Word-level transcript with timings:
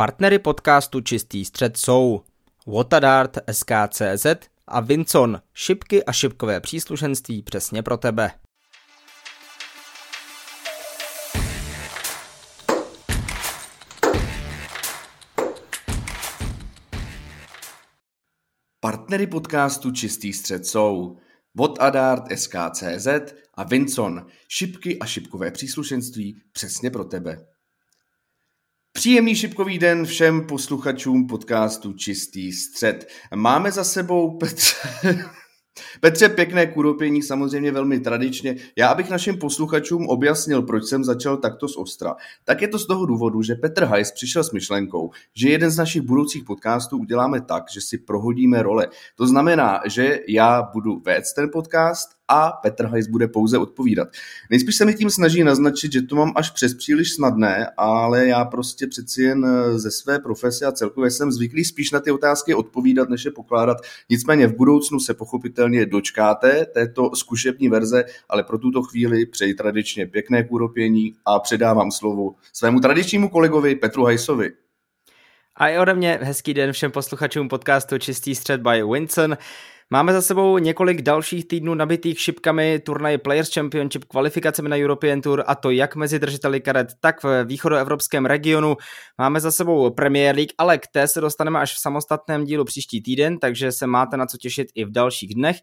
Partnery 0.00 0.38
podcastu 0.38 1.00
Čistý 1.00 1.44
střed 1.44 1.76
jsou 1.76 2.20
Watadart, 2.66 3.38
SKCZ 3.52 4.26
a 4.66 4.80
Vincon, 4.80 5.40
šipky 5.54 6.04
a 6.04 6.12
šipkové 6.12 6.60
příslušenství 6.60 7.42
přesně 7.42 7.82
pro 7.82 7.96
tebe. 7.96 8.30
Partnery 18.80 19.26
podcastu 19.26 19.90
Čistý 19.90 20.32
střed 20.32 20.66
jsou 20.66 21.18
Watadart, 21.54 22.24
SKCZ 22.34 23.08
a 23.54 23.64
Vincon, 23.64 24.26
šipky 24.48 24.98
a 24.98 25.06
šipkové 25.06 25.50
příslušenství 25.50 26.42
přesně 26.52 26.90
pro 26.90 27.04
tebe. 27.04 27.49
Příjemný 29.00 29.34
šipkový 29.34 29.78
den 29.78 30.04
všem 30.04 30.46
posluchačům 30.46 31.26
podcastu 31.26 31.92
Čistý 31.92 32.52
střed. 32.52 33.08
Máme 33.34 33.72
za 33.72 33.84
sebou 33.84 34.38
Petře, 34.38 34.76
Petře 36.00 36.28
pěkné 36.28 36.66
kuropění, 36.66 37.22
samozřejmě 37.22 37.72
velmi 37.72 38.00
tradičně. 38.00 38.56
Já, 38.76 38.88
abych 38.88 39.10
našim 39.10 39.38
posluchačům 39.38 40.08
objasnil, 40.08 40.62
proč 40.62 40.84
jsem 40.84 41.04
začal 41.04 41.36
takto 41.36 41.68
z 41.68 41.76
ostra, 41.76 42.16
tak 42.44 42.62
je 42.62 42.68
to 42.68 42.78
z 42.78 42.86
toho 42.86 43.06
důvodu, 43.06 43.42
že 43.42 43.54
Petr 43.54 43.84
Hajs 43.84 44.12
přišel 44.12 44.44
s 44.44 44.52
myšlenkou, 44.52 45.10
že 45.34 45.48
jeden 45.48 45.70
z 45.70 45.76
našich 45.76 46.02
budoucích 46.02 46.44
podcastů 46.44 46.98
uděláme 46.98 47.40
tak, 47.40 47.64
že 47.70 47.80
si 47.80 47.98
prohodíme 47.98 48.62
role. 48.62 48.88
To 49.14 49.26
znamená, 49.26 49.80
že 49.86 50.20
já 50.28 50.62
budu 50.72 51.00
vést 51.04 51.32
ten 51.32 51.50
podcast 51.52 52.19
a 52.30 52.50
Petr 52.52 52.86
Hajs 52.86 53.06
bude 53.06 53.28
pouze 53.28 53.58
odpovídat. 53.58 54.08
Nejspíš 54.50 54.76
se 54.76 54.84
mi 54.84 54.94
tím 54.94 55.10
snaží 55.10 55.44
naznačit, 55.44 55.92
že 55.92 56.02
to 56.02 56.16
mám 56.16 56.32
až 56.36 56.50
přes 56.50 56.74
příliš 56.74 57.12
snadné, 57.12 57.66
ale 57.76 58.26
já 58.26 58.44
prostě 58.44 58.86
přeci 58.86 59.22
jen 59.22 59.46
eh, 59.46 59.78
ze 59.78 59.90
své 59.90 60.18
profese 60.18 60.66
a 60.66 60.72
celkově 60.72 61.10
jsem 61.10 61.32
zvyklý 61.32 61.64
spíš 61.64 61.90
na 61.90 62.00
ty 62.00 62.10
otázky 62.10 62.54
odpovídat, 62.54 63.08
než 63.08 63.24
je 63.24 63.30
pokládat. 63.30 63.76
Nicméně 64.10 64.46
v 64.46 64.56
budoucnu 64.56 65.00
se 65.00 65.14
pochopitelně 65.14 65.86
dočkáte 65.86 66.66
této 66.66 67.10
zkušební 67.14 67.68
verze, 67.68 68.04
ale 68.28 68.42
pro 68.42 68.58
tuto 68.58 68.82
chvíli 68.82 69.26
přeji 69.26 69.54
tradičně 69.54 70.06
pěkné 70.06 70.44
kůropění 70.44 71.14
a 71.26 71.38
předávám 71.38 71.90
slovo 71.90 72.34
svému 72.52 72.80
tradičnímu 72.80 73.28
kolegovi 73.28 73.74
Petru 73.74 74.04
Hajsovi. 74.04 74.52
A 75.56 75.68
i 75.68 75.78
ode 75.78 75.94
mě 75.94 76.18
hezký 76.22 76.54
den 76.54 76.72
všem 76.72 76.90
posluchačům 76.90 77.48
podcastu 77.48 77.98
Čistý 77.98 78.34
střed 78.34 78.60
by 78.60 78.82
Winston. 78.92 79.36
Máme 79.92 80.12
za 80.12 80.22
sebou 80.22 80.58
několik 80.58 81.02
dalších 81.02 81.48
týdnů 81.48 81.74
nabitých 81.74 82.20
šipkami 82.20 82.78
turnaje 82.78 83.18
Players 83.18 83.54
Championship, 83.54 84.04
kvalifikacemi 84.04 84.68
na 84.68 84.76
European 84.76 85.20
Tour 85.20 85.44
a 85.46 85.54
to 85.54 85.70
jak 85.70 85.96
mezi 85.96 86.18
držiteli 86.18 86.60
karet, 86.60 86.88
tak 87.00 87.22
v 87.22 87.44
východoevropském 87.44 88.26
regionu. 88.26 88.76
Máme 89.18 89.40
za 89.40 89.50
sebou 89.50 89.90
Premier 89.90 90.36
League, 90.36 90.52
ale 90.58 90.78
k 90.78 90.86
té 90.86 91.08
se 91.08 91.20
dostaneme 91.20 91.60
až 91.60 91.74
v 91.74 91.80
samostatném 91.80 92.44
dílu 92.44 92.64
příští 92.64 93.02
týden, 93.02 93.38
takže 93.38 93.72
se 93.72 93.86
máte 93.86 94.16
na 94.16 94.26
co 94.26 94.36
těšit 94.36 94.68
i 94.74 94.84
v 94.84 94.90
dalších 94.90 95.34
dnech. 95.34 95.56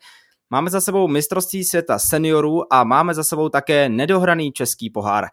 Máme 0.50 0.70
za 0.70 0.82
sebou 0.82 1.08
mistrovství 1.08 1.64
světa 1.64 2.00
seniorů 2.00 2.74
a 2.74 2.84
máme 2.84 3.14
za 3.14 3.24
sebou 3.24 3.50
také 3.50 3.90
nedohraný 3.90 4.52
český 4.52 4.90
pohár. 4.90 5.26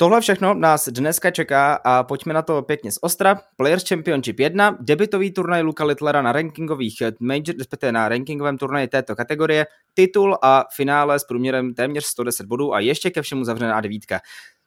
Tohle 0.00 0.20
všechno 0.20 0.54
nás 0.54 0.88
dneska 0.88 1.30
čeká 1.30 1.74
a 1.84 2.02
pojďme 2.02 2.34
na 2.34 2.42
to 2.42 2.62
pěkně 2.62 2.92
z 2.92 2.98
Ostra. 3.00 3.40
Players 3.56 3.88
Championship 3.88 4.40
1, 4.40 4.76
debitový 4.80 5.30
turnaj 5.30 5.62
Luka 5.62 5.84
Littlera 5.84 6.22
na 6.22 6.32
rankingových 6.32 7.02
major, 7.20 7.56
respektive 7.58 7.92
na 7.92 8.08
rankingovém 8.08 8.58
turnaji 8.58 8.88
této 8.88 9.16
kategorie, 9.16 9.66
titul 9.94 10.38
a 10.42 10.64
finále 10.76 11.18
s 11.18 11.24
průměrem 11.24 11.74
téměř 11.74 12.04
110 12.04 12.46
bodů 12.46 12.74
a 12.74 12.80
ještě 12.80 13.10
ke 13.10 13.22
všemu 13.22 13.44
zavřená 13.44 13.80
devítka. 13.80 14.20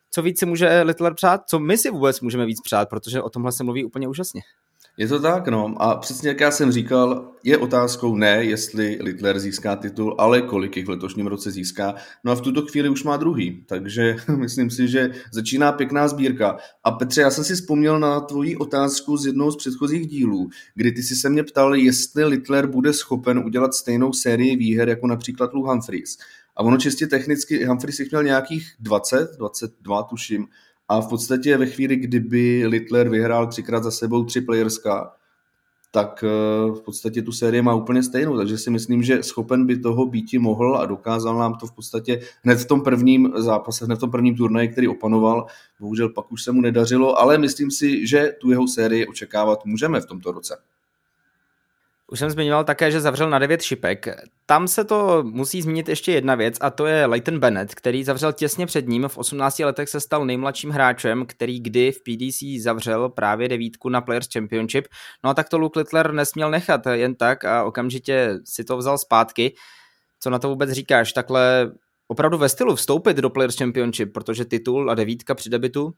Co 0.10 0.22
víc 0.22 0.40
si 0.40 0.46
může 0.46 0.82
Littler 0.82 1.14
přát? 1.14 1.42
Co 1.48 1.60
my 1.60 1.78
si 1.78 1.90
vůbec 1.90 2.22
můžeme 2.22 2.46
víc 2.46 2.62
přát, 2.62 2.90
protože 2.90 3.22
o 3.22 3.30
tomhle 3.30 3.52
se 3.52 3.64
mluví 3.64 3.86
úplně 3.86 4.08
úžasně. 4.08 4.42
Je 4.98 5.08
to 5.08 5.20
tak, 5.20 5.48
no. 5.48 5.76
A 5.82 5.96
přesně 5.96 6.30
jak 6.30 6.40
já 6.40 6.52
jsem 6.52 6.72
říkal, 6.72 7.32
je 7.44 7.58
otázkou 7.58 8.16
ne, 8.16 8.44
jestli 8.44 9.00
Littler 9.02 9.40
získá 9.40 9.76
titul, 9.76 10.16
ale 10.18 10.42
kolik 10.42 10.78
jich 10.78 10.86
v 10.86 10.90
letošním 10.90 11.28
roce 11.28 11.52
získá. 11.52 11.96
No 12.24 12.32
a 12.32 12.36
v 12.36 12.42
tuto 12.42 12.66
chvíli 12.66 12.90
už 12.90 13.04
má 13.04 13.18
druhý, 13.18 13.64
takže 13.68 14.16
myslím 14.36 14.70
si, 14.70 14.88
že 14.88 15.12
začíná 15.32 15.72
pěkná 15.72 16.08
sbírka. 16.08 16.58
A 16.84 16.92
Petře, 16.92 17.22
já 17.22 17.32
jsem 17.32 17.44
si 17.44 17.56
vzpomněl 17.56 18.00
na 18.00 18.20
tvoji 18.20 18.56
otázku 18.56 19.18
z 19.18 19.26
jednou 19.26 19.52
z 19.52 19.58
předchozích 19.58 20.08
dílů, 20.08 20.50
kdy 20.76 20.92
ty 20.92 21.04
si 21.04 21.16
se 21.16 21.30
mě 21.30 21.44
ptal, 21.44 21.76
jestli 21.76 22.26
Littler 22.26 22.68
bude 22.68 22.94
schopen 22.94 23.38
udělat 23.38 23.74
stejnou 23.74 24.14
sérii 24.14 24.56
výher 24.56 24.90
jako 24.90 25.08
například 25.08 25.54
Lou 25.54 25.64
Humphries. 25.64 26.18
A 26.56 26.64
ono 26.64 26.78
čistě 26.78 27.08
technicky, 27.08 27.66
Humphries 27.66 28.00
jich 28.00 28.12
měl 28.12 28.24
nějakých 28.24 28.72
20, 28.80 29.32
22 29.38 30.04
tuším, 30.04 30.48
a 30.94 31.02
v 31.02 31.08
podstatě 31.08 31.58
ve 31.58 31.66
chvíli, 31.66 31.96
kdyby 31.96 32.64
Littler 32.68 33.10
vyhrál 33.10 33.48
třikrát 33.48 33.84
za 33.84 33.92
sebou 33.92 34.24
tři 34.24 34.42
playerska, 34.42 35.12
tak 35.92 36.24
eh, 36.24 36.72
v 36.72 36.82
podstatě 36.86 37.22
tu 37.22 37.32
sérii 37.32 37.62
má 37.62 37.76
úplně 37.76 38.04
stejnou, 38.04 38.38
takže 38.38 38.58
si 38.58 38.70
myslím, 38.70 39.04
že 39.04 39.24
schopen 39.24 39.66
by 39.66 39.78
toho 39.78 40.06
být 40.06 40.34
mohl 40.34 40.78
a 40.78 40.86
dokázal 40.86 41.38
nám 41.38 41.56
to 41.56 41.68
v 41.68 41.72
podstatě 41.72 42.22
hned 42.44 42.56
v 42.56 42.66
tom 42.66 42.82
prvním 42.82 43.34
zápase, 43.36 43.86
hned 43.86 43.96
v 43.96 44.00
tom 44.00 44.12
prvním 44.12 44.36
turnaji, 44.36 44.68
který 44.68 44.88
opanoval. 44.88 45.46
Bohužel 45.80 46.10
pak 46.10 46.32
už 46.32 46.44
se 46.44 46.52
mu 46.52 46.62
nedařilo, 46.62 47.20
ale 47.20 47.38
myslím 47.38 47.72
si, 47.72 48.08
že 48.08 48.32
tu 48.42 48.52
jeho 48.52 48.68
sérii 48.68 49.08
očekávat 49.08 49.66
můžeme 49.66 50.02
v 50.02 50.06
tomto 50.06 50.32
roce. 50.32 50.58
Už 52.14 52.20
jsem 52.20 52.30
zmiňoval 52.30 52.64
také, 52.64 52.92
že 52.92 53.02
zavřel 53.02 53.30
na 53.30 53.40
9 53.40 53.62
šipek. 53.62 54.08
Tam 54.46 54.68
se 54.68 54.84
to 54.84 55.24
musí 55.24 55.62
zmínit 55.62 55.90
ještě 55.90 56.12
jedna 56.12 56.36
věc 56.36 56.58
a 56.62 56.70
to 56.70 56.86
je 56.86 57.06
Leighton 57.06 57.40
Bennett, 57.40 57.76
který 57.76 58.04
zavřel 58.04 58.34
těsně 58.34 58.66
před 58.66 58.88
ním. 58.88 59.08
V 59.08 59.18
18 59.18 59.60
letech 59.60 59.90
se 59.90 60.00
stal 60.00 60.26
nejmladším 60.26 60.70
hráčem, 60.70 61.26
který 61.26 61.60
kdy 61.60 61.92
v 61.92 62.02
PDC 62.04 62.64
zavřel 62.64 63.10
právě 63.10 63.50
devítku 63.50 63.90
na 63.90 64.02
Players 64.02 64.28
Championship. 64.34 64.88
No 65.24 65.30
a 65.30 65.34
tak 65.34 65.50
to 65.50 65.58
Luke 65.58 65.80
Littler 65.80 66.14
nesměl 66.14 66.52
nechat 66.52 66.82
jen 66.92 67.16
tak 67.16 67.46
a 67.46 67.64
okamžitě 67.64 68.40
si 68.46 68.64
to 68.64 68.78
vzal 68.78 68.98
zpátky. 68.98 69.56
Co 70.20 70.30
na 70.30 70.40
to 70.40 70.50
vůbec 70.50 70.72
říkáš? 70.72 71.14
Takhle 71.14 71.72
opravdu 72.08 72.38
ve 72.38 72.50
stylu 72.50 72.76
vstoupit 72.76 73.18
do 73.18 73.30
Players 73.30 73.58
Championship, 73.58 74.14
protože 74.14 74.46
titul 74.46 74.92
a 74.92 74.96
devítka 74.96 75.36
při 75.36 75.50
debitu 75.50 75.94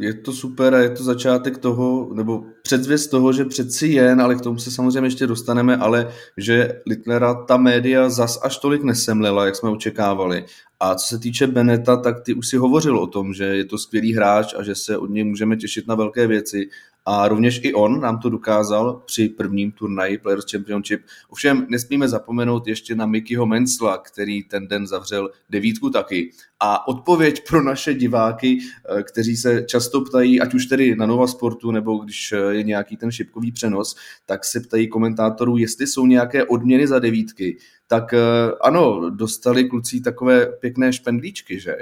je 0.00 0.14
to 0.14 0.32
super 0.32 0.74
a 0.74 0.78
je 0.78 0.90
to 0.90 1.04
začátek 1.04 1.58
toho, 1.58 2.10
nebo 2.14 2.44
předzvěst 2.62 3.10
toho, 3.10 3.32
že 3.32 3.44
přeci 3.44 3.86
jen, 3.86 4.20
ale 4.20 4.34
k 4.34 4.40
tomu 4.40 4.58
se 4.58 4.70
samozřejmě 4.70 5.06
ještě 5.06 5.26
dostaneme, 5.26 5.76
ale 5.76 6.12
že 6.36 6.80
Littlera 6.86 7.34
ta 7.34 7.56
média 7.56 8.08
zas 8.08 8.40
až 8.42 8.58
tolik 8.58 8.82
nesemlila, 8.82 9.46
jak 9.46 9.56
jsme 9.56 9.70
očekávali. 9.70 10.44
A 10.80 10.94
co 10.94 11.06
se 11.06 11.18
týče 11.18 11.46
Beneta, 11.46 11.96
tak 11.96 12.20
ty 12.20 12.34
už 12.34 12.48
si 12.48 12.56
hovořil 12.56 12.98
o 12.98 13.06
tom, 13.06 13.34
že 13.34 13.44
je 13.44 13.64
to 13.64 13.78
skvělý 13.78 14.14
hráč 14.14 14.54
a 14.58 14.62
že 14.62 14.74
se 14.74 14.96
od 14.96 15.10
něj 15.10 15.24
můžeme 15.24 15.56
těšit 15.56 15.86
na 15.86 15.94
velké 15.94 16.26
věci. 16.26 16.68
A 17.10 17.28
rovněž 17.28 17.60
i 17.62 17.74
on 17.74 18.00
nám 18.00 18.18
to 18.18 18.30
dokázal 18.30 19.02
při 19.06 19.28
prvním 19.28 19.72
turnaji 19.72 20.18
Players 20.18 20.44
Championship. 20.50 21.02
Ovšem 21.28 21.66
nesmíme 21.68 22.08
zapomenout 22.08 22.66
ještě 22.66 22.94
na 22.94 23.06
Mickeyho 23.06 23.46
Mensla, 23.46 23.98
který 23.98 24.42
ten 24.42 24.68
den 24.68 24.86
zavřel 24.86 25.30
devítku 25.50 25.90
taky. 25.90 26.30
A 26.60 26.88
odpověď 26.88 27.48
pro 27.48 27.62
naše 27.62 27.94
diváky, 27.94 28.58
eh, 28.58 29.02
kteří 29.02 29.36
se 29.36 29.62
často 29.62 30.00
ptají, 30.00 30.40
ať 30.40 30.54
už 30.54 30.66
tedy 30.66 30.96
na 30.96 31.06
Nova 31.06 31.26
Sportu, 31.26 31.70
nebo 31.70 31.96
když 31.96 32.32
eh, 32.32 32.54
je 32.54 32.62
nějaký 32.62 32.96
ten 32.96 33.12
šipkový 33.12 33.52
přenos, 33.52 33.96
tak 34.26 34.44
se 34.44 34.60
ptají 34.60 34.88
komentátorů, 34.88 35.56
jestli 35.56 35.86
jsou 35.86 36.06
nějaké 36.06 36.44
odměny 36.44 36.86
za 36.86 36.98
devítky. 36.98 37.56
Tak 37.86 38.14
eh, 38.14 38.18
ano, 38.60 39.10
dostali 39.10 39.64
kluci 39.64 40.00
takové 40.00 40.46
pěkné 40.46 40.92
špendlíčky, 40.92 41.60
že? 41.60 41.76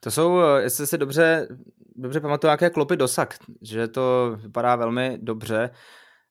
To 0.00 0.10
jsou, 0.10 0.38
jestli 0.58 0.86
se 0.86 0.98
dobře, 0.98 1.48
dobře 1.96 2.20
pamatuju, 2.20 2.48
nějaké 2.48 2.70
klopy 2.70 2.96
dosak, 2.96 3.34
že 3.62 3.88
to 3.88 4.36
vypadá 4.42 4.76
velmi 4.76 5.18
dobře. 5.22 5.70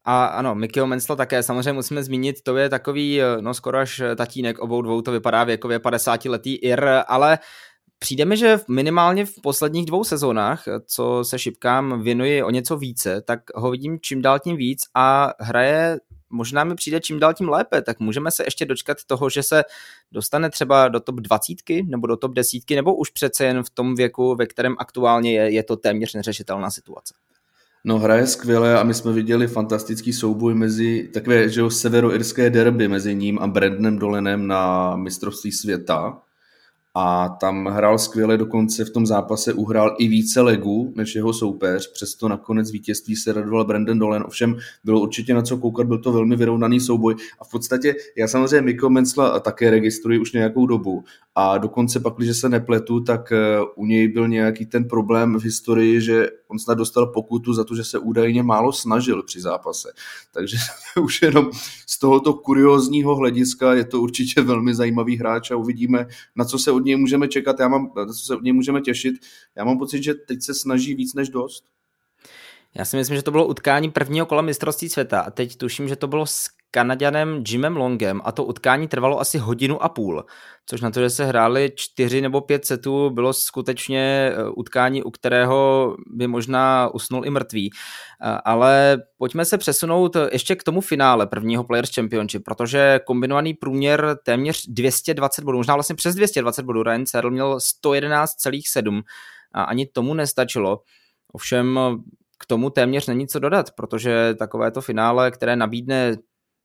A 0.06 0.26
ano, 0.26 0.56
Mikio 0.56 0.88
Mensla 0.88 1.16
také, 1.16 1.44
samozřejmě 1.44 1.74
musíme 1.74 2.04
zmínit, 2.04 2.36
to 2.44 2.58
je 2.58 2.70
takový, 2.70 3.20
no 3.42 3.54
skoro 3.54 3.78
až 3.78 4.02
tatínek 4.16 4.60
obou 4.60 4.82
dvou, 4.82 5.02
to 5.02 5.12
vypadá 5.12 5.44
věkově 5.44 5.80
50 5.80 6.26
letý 6.26 6.56
Ir, 6.56 6.90
ale 7.08 7.40
Přijde 8.00 8.26
mi, 8.26 8.38
že 8.38 8.60
minimálně 8.70 9.26
v 9.26 9.34
posledních 9.44 9.86
dvou 9.86 10.04
sezónách, 10.04 10.64
co 10.86 11.24
se 11.24 11.40
šipkám 11.40 12.02
věnuji 12.02 12.44
o 12.44 12.50
něco 12.50 12.78
více, 12.78 13.22
tak 13.22 13.40
ho 13.56 13.72
vidím 13.72 13.98
čím 14.02 14.22
dál 14.22 14.40
tím 14.40 14.58
víc 14.58 14.80
a 14.96 15.34
hraje 15.40 15.98
možná 16.30 16.64
mi 16.64 16.76
přijde 16.76 17.00
čím 17.00 17.20
dál 17.20 17.34
tím 17.34 17.50
lépe, 17.50 17.82
tak 17.82 18.00
můžeme 18.00 18.32
se 18.32 18.44
ještě 18.44 18.66
dočkat 18.66 18.98
toho, 19.08 19.30
že 19.30 19.44
se 19.44 19.64
dostane 20.12 20.50
třeba 20.50 20.88
do 20.88 21.00
top 21.00 21.16
20 21.16 21.58
nebo 21.86 22.08
do 22.08 22.18
top 22.18 22.34
10, 22.34 22.70
nebo 22.76 22.96
už 22.96 23.10
přece 23.10 23.46
jen 23.46 23.64
v 23.64 23.70
tom 23.70 23.96
věku, 23.96 24.36
ve 24.36 24.46
kterém 24.46 24.76
aktuálně 24.80 25.34
je, 25.34 25.52
je 25.52 25.64
to 25.64 25.76
téměř 25.76 26.14
neřešitelná 26.14 26.72
situace. 26.72 27.14
No 27.84 28.00
hraje 28.00 28.28
skvěle 28.28 28.80
a 28.80 28.84
my 28.84 28.94
jsme 28.94 29.12
viděli 29.12 29.48
fantastický 29.48 30.14
souboj 30.14 30.56
mezi 30.56 31.10
takové, 31.14 31.50
že 31.50 31.60
jo, 31.60 31.70
severoirské 31.70 32.50
derby 32.50 32.88
mezi 32.88 33.16
ním 33.16 33.40
a 33.40 33.48
Brandonem 33.48 34.00
Dolenem 34.00 34.48
na 34.48 34.96
mistrovství 34.96 35.52
světa. 35.52 36.22
A 37.00 37.30
tam 37.30 37.66
hrál 37.66 37.98
skvěle, 37.98 38.38
dokonce 38.38 38.86
v 38.86 38.90
tom 38.90 39.06
zápase 39.06 39.54
uhrál 39.54 39.96
i 40.00 40.08
více 40.08 40.42
legů 40.42 40.94
než 40.96 41.16
jeho 41.16 41.34
soupeř, 41.34 41.92
přesto 41.94 42.28
nakonec 42.28 42.72
vítězství 42.72 43.16
se 43.16 43.34
radoval 43.34 43.66
Brandon 43.66 44.00
Dolan, 44.00 44.24
ovšem 44.28 44.58
bylo 44.84 45.00
určitě 45.00 45.34
na 45.34 45.42
co 45.42 45.58
koukat, 45.58 45.88
byl 45.88 45.98
to 45.98 46.12
velmi 46.12 46.36
vyrovnaný 46.36 46.80
souboj. 46.80 47.16
A 47.40 47.44
v 47.44 47.52
podstatě 47.52 47.96
já 48.18 48.28
samozřejmě 48.28 48.62
Miko 48.62 48.90
Mencla 48.90 49.40
také 49.40 49.70
registruji 49.70 50.20
už 50.20 50.34
nějakou 50.34 50.66
dobu. 50.66 51.04
A 51.36 51.58
dokonce 51.58 52.00
pak, 52.00 52.14
když 52.18 52.38
se 52.38 52.50
nepletu, 52.50 53.00
tak 53.00 53.32
eh, 53.32 53.38
u 53.76 53.86
něj 53.86 54.08
byl 54.08 54.28
nějaký 54.28 54.66
ten 54.66 54.88
problém 54.88 55.40
v 55.40 55.44
historii, 55.44 56.02
že 56.02 56.28
on 56.48 56.60
snad 56.60 56.78
dostal 56.78 57.08
pokutu 57.08 57.54
za 57.54 57.64
to, 57.64 57.76
že 57.76 57.84
se 57.84 58.00
údajně 58.00 58.44
málo 58.44 58.74
snažil 58.74 59.24
při 59.24 59.42
zápase. 59.42 59.90
Takže 60.34 60.58
už 61.02 61.22
jenom 61.22 61.50
z 61.88 62.00
tohoto 62.00 62.34
kuriozního 62.34 63.16
hlediska 63.16 63.74
je 63.74 63.86
to 63.86 64.02
určitě 64.02 64.42
velmi 64.42 64.76
zajímavý 64.76 65.18
hráč 65.18 65.52
a 65.52 65.56
uvidíme, 65.56 66.08
na 66.36 66.46
co 66.46 66.60
se 66.60 66.72
od 66.72 66.87
něj 66.88 66.96
můžeme 66.96 67.28
čekat, 67.28 67.60
já 67.60 67.68
mám, 67.68 67.92
co 68.08 68.26
se 68.26 68.36
od 68.36 68.44
něj 68.44 68.54
můžeme 68.54 68.82
těšit. 68.82 69.16
Já 69.56 69.64
mám 69.64 69.78
pocit, 69.78 70.04
že 70.04 70.14
teď 70.14 70.42
se 70.42 70.54
snaží 70.54 70.96
víc 70.96 71.14
než 71.14 71.30
dost. 71.30 71.64
Já 72.76 72.86
si 72.86 72.98
myslím, 72.98 73.16
že 73.16 73.24
to 73.24 73.32
bylo 73.32 73.48
utkání 73.48 73.92
prvního 73.92 74.26
kola 74.26 74.42
mistrovství 74.42 74.90
světa 74.90 75.22
a 75.22 75.32
teď 75.32 75.56
tuším, 75.56 75.88
že 75.88 75.96
to 75.96 76.08
bylo 76.08 76.26
s 76.26 76.48
Kanaďanem 76.72 77.44
Jimem 77.48 77.78
Longem 77.78 78.22
a 78.24 78.32
to 78.32 78.46
utkání 78.46 78.88
trvalo 78.88 79.20
asi 79.20 79.38
hodinu 79.38 79.84
a 79.84 79.90
půl, 79.90 80.26
což 80.66 80.82
na 80.82 80.92
to, 80.92 81.00
že 81.00 81.10
se 81.10 81.26
hráli 81.26 81.72
čtyři 81.76 82.22
nebo 82.22 82.42
pět 82.42 82.66
setů, 82.66 83.10
bylo 83.10 83.34
skutečně 83.34 84.32
eh, 84.32 84.50
utkání, 84.50 85.04
u 85.04 85.12
kterého 85.12 85.96
by 86.08 86.28
možná 86.28 86.90
usnul 86.94 87.26
i 87.26 87.30
mrtvý. 87.30 87.70
Eh, 87.74 88.38
ale 88.46 88.98
pojďme 89.18 89.46
se 89.46 89.58
přesunout 89.58 90.18
ještě 90.32 90.56
k 90.56 90.64
tomu 90.64 90.82
finále 90.82 91.28
prvního 91.28 91.64
Players 91.64 91.96
Championship, 91.96 92.44
protože 92.44 93.00
kombinovaný 93.06 93.54
průměr 93.54 94.18
téměř 94.26 94.66
220 94.68 95.44
bodů, 95.44 95.58
možná 95.58 95.74
vlastně 95.74 95.96
přes 95.96 96.16
220 96.16 96.64
bodů, 96.64 96.84
Ryan 96.84 97.06
Searle 97.06 97.32
měl 97.32 97.58
111,7 97.58 99.02
a 99.54 99.64
ani 99.64 99.86
tomu 99.86 100.14
nestačilo. 100.14 100.82
Ovšem 101.34 101.80
k 102.40 102.46
tomu 102.46 102.70
téměř 102.70 103.08
není 103.08 103.28
co 103.28 103.40
dodat, 103.40 103.72
protože 103.72 104.36
takovéto 104.40 104.82
finále, 104.82 105.32
které 105.32 105.56
nabídne 105.56 106.18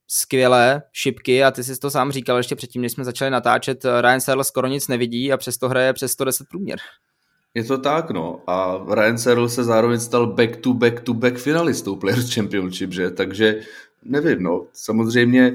skvělé 0.09 0.83
šipky 0.93 1.45
a 1.45 1.51
ty 1.51 1.65
jsi 1.65 1.79
to 1.79 1.91
sám 1.91 2.13
říkal 2.13 2.37
ještě 2.37 2.57
předtím, 2.57 2.83
než 2.83 2.93
jsme 2.93 3.05
začali 3.05 3.31
natáčet, 3.31 3.85
Ryan 4.01 4.21
Searle 4.21 4.45
skoro 4.45 4.67
nic 4.67 4.89
nevidí 4.89 5.33
a 5.33 5.37
přesto 5.37 5.69
hraje 5.69 5.93
přes 5.93 6.13
110 6.13 6.49
průměr. 6.49 6.79
Je 7.55 7.65
to 7.65 7.79
tak, 7.79 8.11
no. 8.11 8.41
A 8.47 8.85
Ryan 8.95 9.19
Searle 9.19 9.49
se 9.49 9.65
zároveň 9.65 10.01
stal 10.01 10.27
back-to-back-to-back 10.27 11.39
finalistou 11.39 11.97
Players 11.97 12.35
Championship, 12.35 12.93
že? 12.93 13.11
Takže 13.11 13.61
nevím, 14.05 14.43
no. 14.43 14.67
Samozřejmě, 14.73 15.55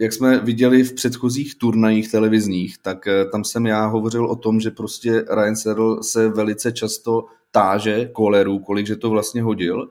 jak 0.00 0.12
jsme 0.12 0.38
viděli 0.38 0.84
v 0.84 0.92
předchozích 0.92 1.58
turnajích 1.58 2.10
televizních, 2.10 2.78
tak 2.78 3.06
eh, 3.06 3.24
tam 3.24 3.44
jsem 3.44 3.66
já 3.66 3.86
hovořil 3.86 4.26
o 4.26 4.36
tom, 4.36 4.60
že 4.60 4.70
prostě 4.70 5.24
Ryan 5.34 5.56
Searle 5.56 6.02
se 6.02 6.28
velice 6.28 6.72
často 6.72 7.26
táže 7.50 8.06
kolerů, 8.06 8.58
kolik 8.58 8.86
že 8.86 8.96
to 8.96 9.10
vlastně 9.10 9.42
hodil 9.42 9.90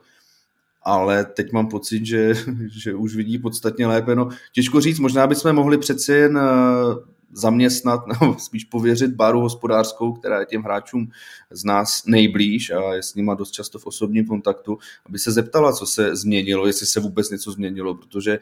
ale 0.82 1.24
teď 1.24 1.52
mám 1.52 1.68
pocit, 1.68 2.06
že, 2.06 2.34
že 2.70 2.94
už 2.94 3.16
vidí 3.16 3.38
podstatně 3.38 3.86
lépe. 3.86 4.14
No, 4.14 4.28
těžko 4.52 4.80
říct, 4.80 4.98
možná 4.98 5.26
bychom 5.26 5.52
mohli 5.52 5.78
přeci 5.78 6.12
jen 6.12 6.38
eh, 6.38 7.10
zaměstnat, 7.32 8.06
nebo 8.20 8.38
spíš 8.38 8.64
pověřit 8.64 9.10
baru 9.10 9.40
hospodářskou, 9.40 10.12
která 10.12 10.40
je 10.40 10.46
těm 10.46 10.62
hráčům 10.62 11.10
z 11.50 11.64
nás 11.64 12.06
nejblíž 12.06 12.70
a 12.70 12.94
je 12.94 13.02
s 13.02 13.14
nima 13.14 13.34
dost 13.34 13.50
často 13.50 13.78
v 13.78 13.86
osobním 13.86 14.26
kontaktu, 14.26 14.78
aby 15.06 15.18
se 15.18 15.32
zeptala, 15.32 15.72
co 15.72 15.86
se 15.86 16.16
změnilo, 16.16 16.66
jestli 16.66 16.86
se 16.86 17.00
vůbec 17.00 17.30
něco 17.30 17.52
změnilo, 17.52 17.94
protože 17.94 18.38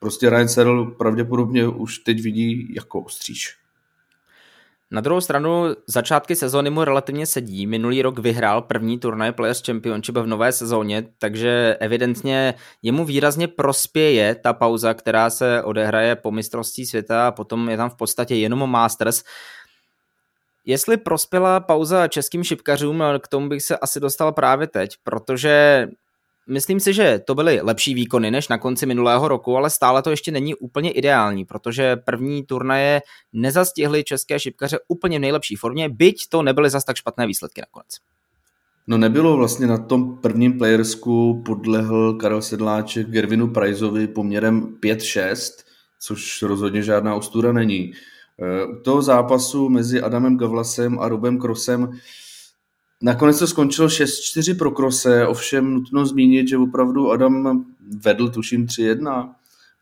prostě 0.00 0.30
Ryan 0.30 0.48
Searle 0.48 0.90
pravděpodobně 0.90 1.68
už 1.68 1.98
teď 1.98 2.22
vidí 2.22 2.74
jako 2.74 3.00
ostříž. 3.00 3.61
Na 4.92 5.00
druhou 5.00 5.20
stranu 5.20 5.64
začátky 5.86 6.36
sezóny 6.36 6.70
mu 6.70 6.84
relativně 6.84 7.26
sedí. 7.26 7.66
Minulý 7.66 8.02
rok 8.02 8.18
vyhrál 8.18 8.62
první 8.62 8.98
turnaj 8.98 9.32
Players 9.32 9.62
Championship 9.66 10.16
v 10.16 10.26
nové 10.26 10.52
sezóně, 10.52 11.04
takže 11.18 11.76
evidentně 11.80 12.54
jemu 12.82 13.04
výrazně 13.04 13.48
prospěje 13.48 14.34
ta 14.34 14.52
pauza, 14.52 14.94
která 14.94 15.30
se 15.30 15.62
odehraje 15.62 16.16
po 16.16 16.30
mistrovství 16.30 16.86
světa 16.86 17.28
a 17.28 17.30
potom 17.30 17.68
je 17.68 17.76
tam 17.76 17.90
v 17.90 17.96
podstatě 17.96 18.34
jenom 18.34 18.70
Masters. 18.70 19.22
Jestli 20.64 20.96
prospěla 20.96 21.60
pauza 21.60 22.08
českým 22.08 22.44
šipkařům, 22.44 23.02
k 23.20 23.28
tomu 23.28 23.48
bych 23.48 23.62
se 23.62 23.78
asi 23.78 24.00
dostal 24.00 24.32
právě 24.32 24.66
teď, 24.66 24.96
protože 25.04 25.88
Myslím 26.48 26.80
si, 26.80 26.92
že 26.92 27.20
to 27.26 27.34
byly 27.34 27.60
lepší 27.62 27.94
výkony 27.94 28.30
než 28.30 28.48
na 28.48 28.58
konci 28.58 28.86
minulého 28.86 29.28
roku, 29.28 29.56
ale 29.56 29.70
stále 29.70 30.02
to 30.02 30.10
ještě 30.10 30.32
není 30.32 30.54
úplně 30.54 30.90
ideální, 30.90 31.44
protože 31.44 31.96
první 31.96 32.42
turnaje 32.42 33.00
nezastihly 33.32 34.04
české 34.04 34.40
šipkaře 34.40 34.78
úplně 34.88 35.18
v 35.18 35.20
nejlepší 35.20 35.56
formě, 35.56 35.88
byť 35.88 36.28
to 36.28 36.42
nebyly 36.42 36.70
zas 36.70 36.84
tak 36.84 36.96
špatné 36.96 37.26
výsledky 37.26 37.60
nakonec. 37.60 37.88
No 38.86 38.98
nebylo 38.98 39.36
vlastně 39.36 39.66
na 39.66 39.78
tom 39.78 40.18
prvním 40.18 40.58
playersku 40.58 41.42
podlehl 41.46 42.14
Karel 42.14 42.42
Sedláček 42.42 43.08
Gervinu 43.08 43.48
Prizovi 43.48 44.08
poměrem 44.08 44.76
5-6, 44.82 45.64
což 46.00 46.42
rozhodně 46.42 46.82
žádná 46.82 47.14
ostuda 47.14 47.52
není. 47.52 47.92
Eh, 48.38 48.66
u 48.66 48.82
toho 48.82 49.02
zápasu 49.02 49.68
mezi 49.68 50.00
Adamem 50.00 50.38
Gavlasem 50.38 50.98
a 50.98 51.08
Robem 51.08 51.38
Krosem 51.38 51.92
Nakonec 53.02 53.38
to 53.38 53.46
skončilo 53.46 53.88
6-4 53.88 54.58
pro 54.58 54.70
Krose, 54.70 55.26
ovšem 55.26 55.74
nutno 55.74 56.06
zmínit, 56.06 56.48
že 56.48 56.58
opravdu 56.58 57.10
Adam 57.10 57.64
vedl 57.98 58.28
tuším 58.28 58.66
3-1 58.66 59.34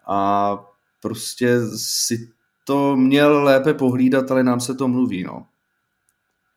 a 0.06 0.58
prostě 1.00 1.60
si 1.76 2.30
to 2.64 2.96
měl 2.96 3.44
lépe 3.44 3.74
pohlídat, 3.74 4.30
ale 4.30 4.42
nám 4.42 4.60
se 4.60 4.74
to 4.74 4.88
mluví. 4.88 5.24
No. 5.24 5.46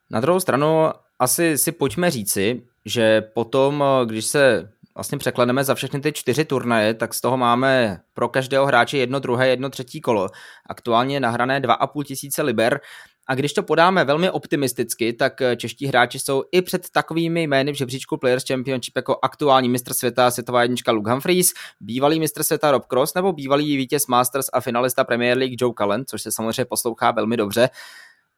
Na 0.10 0.20
druhou 0.20 0.40
stranu 0.40 0.90
asi 1.20 1.58
si 1.58 1.72
pojďme 1.72 2.12
říci, 2.12 2.62
že 2.86 3.22
potom, 3.22 3.84
když 4.06 4.26
se 4.26 4.70
vlastně 4.96 5.18
překleneme 5.18 5.64
za 5.64 5.76
všechny 5.76 6.02
ty 6.02 6.12
čtyři 6.12 6.46
turnaje, 6.46 6.94
tak 6.94 7.14
z 7.14 7.22
toho 7.22 7.38
máme 7.38 8.00
pro 8.14 8.30
každého 8.30 8.66
hráče 8.66 8.98
jedno 8.98 9.20
druhé, 9.20 9.48
jedno 9.48 9.70
třetí 9.70 10.02
kolo. 10.02 10.30
Aktuálně 10.70 11.20
nahrané 11.20 11.60
2,5 11.60 12.04
tisíce 12.04 12.42
liber. 12.42 12.80
A 13.28 13.36
když 13.36 13.54
to 13.54 13.64
podáme 13.64 14.06
velmi 14.06 14.30
optimisticky, 14.30 15.14
tak 15.14 15.42
eh, 15.42 15.56
čeští 15.56 15.86
hráči 15.86 16.20
jsou 16.20 16.44
i 16.52 16.62
před 16.62 16.90
takovými 16.90 17.44
jmény 17.44 17.72
v 17.72 17.76
žebříčku 17.76 18.18
Players 18.18 18.44
Championship 18.48 18.96
jako 18.96 19.20
aktuální 19.22 19.70
mistr 19.70 19.94
světa 19.94 20.32
světová 20.32 20.62
jednička 20.62 20.92
Luke 20.92 21.12
Humphries, 21.12 21.54
bývalý 21.80 22.20
mistr 22.20 22.44
světa 22.44 22.72
Rob 22.72 22.86
Cross 22.86 23.14
nebo 23.14 23.34
bývalý 23.34 23.78
vítěz 23.78 24.08
Masters 24.08 24.46
a 24.54 24.62
finalista 24.62 25.04
Premier 25.04 25.38
League 25.38 25.62
Joe 25.62 25.74
Cullen, 25.78 26.04
což 26.08 26.22
se 26.22 26.32
samozřejmě 26.32 26.66
poslouchá 26.66 27.12
velmi 27.12 27.38
dobře. 27.38 27.70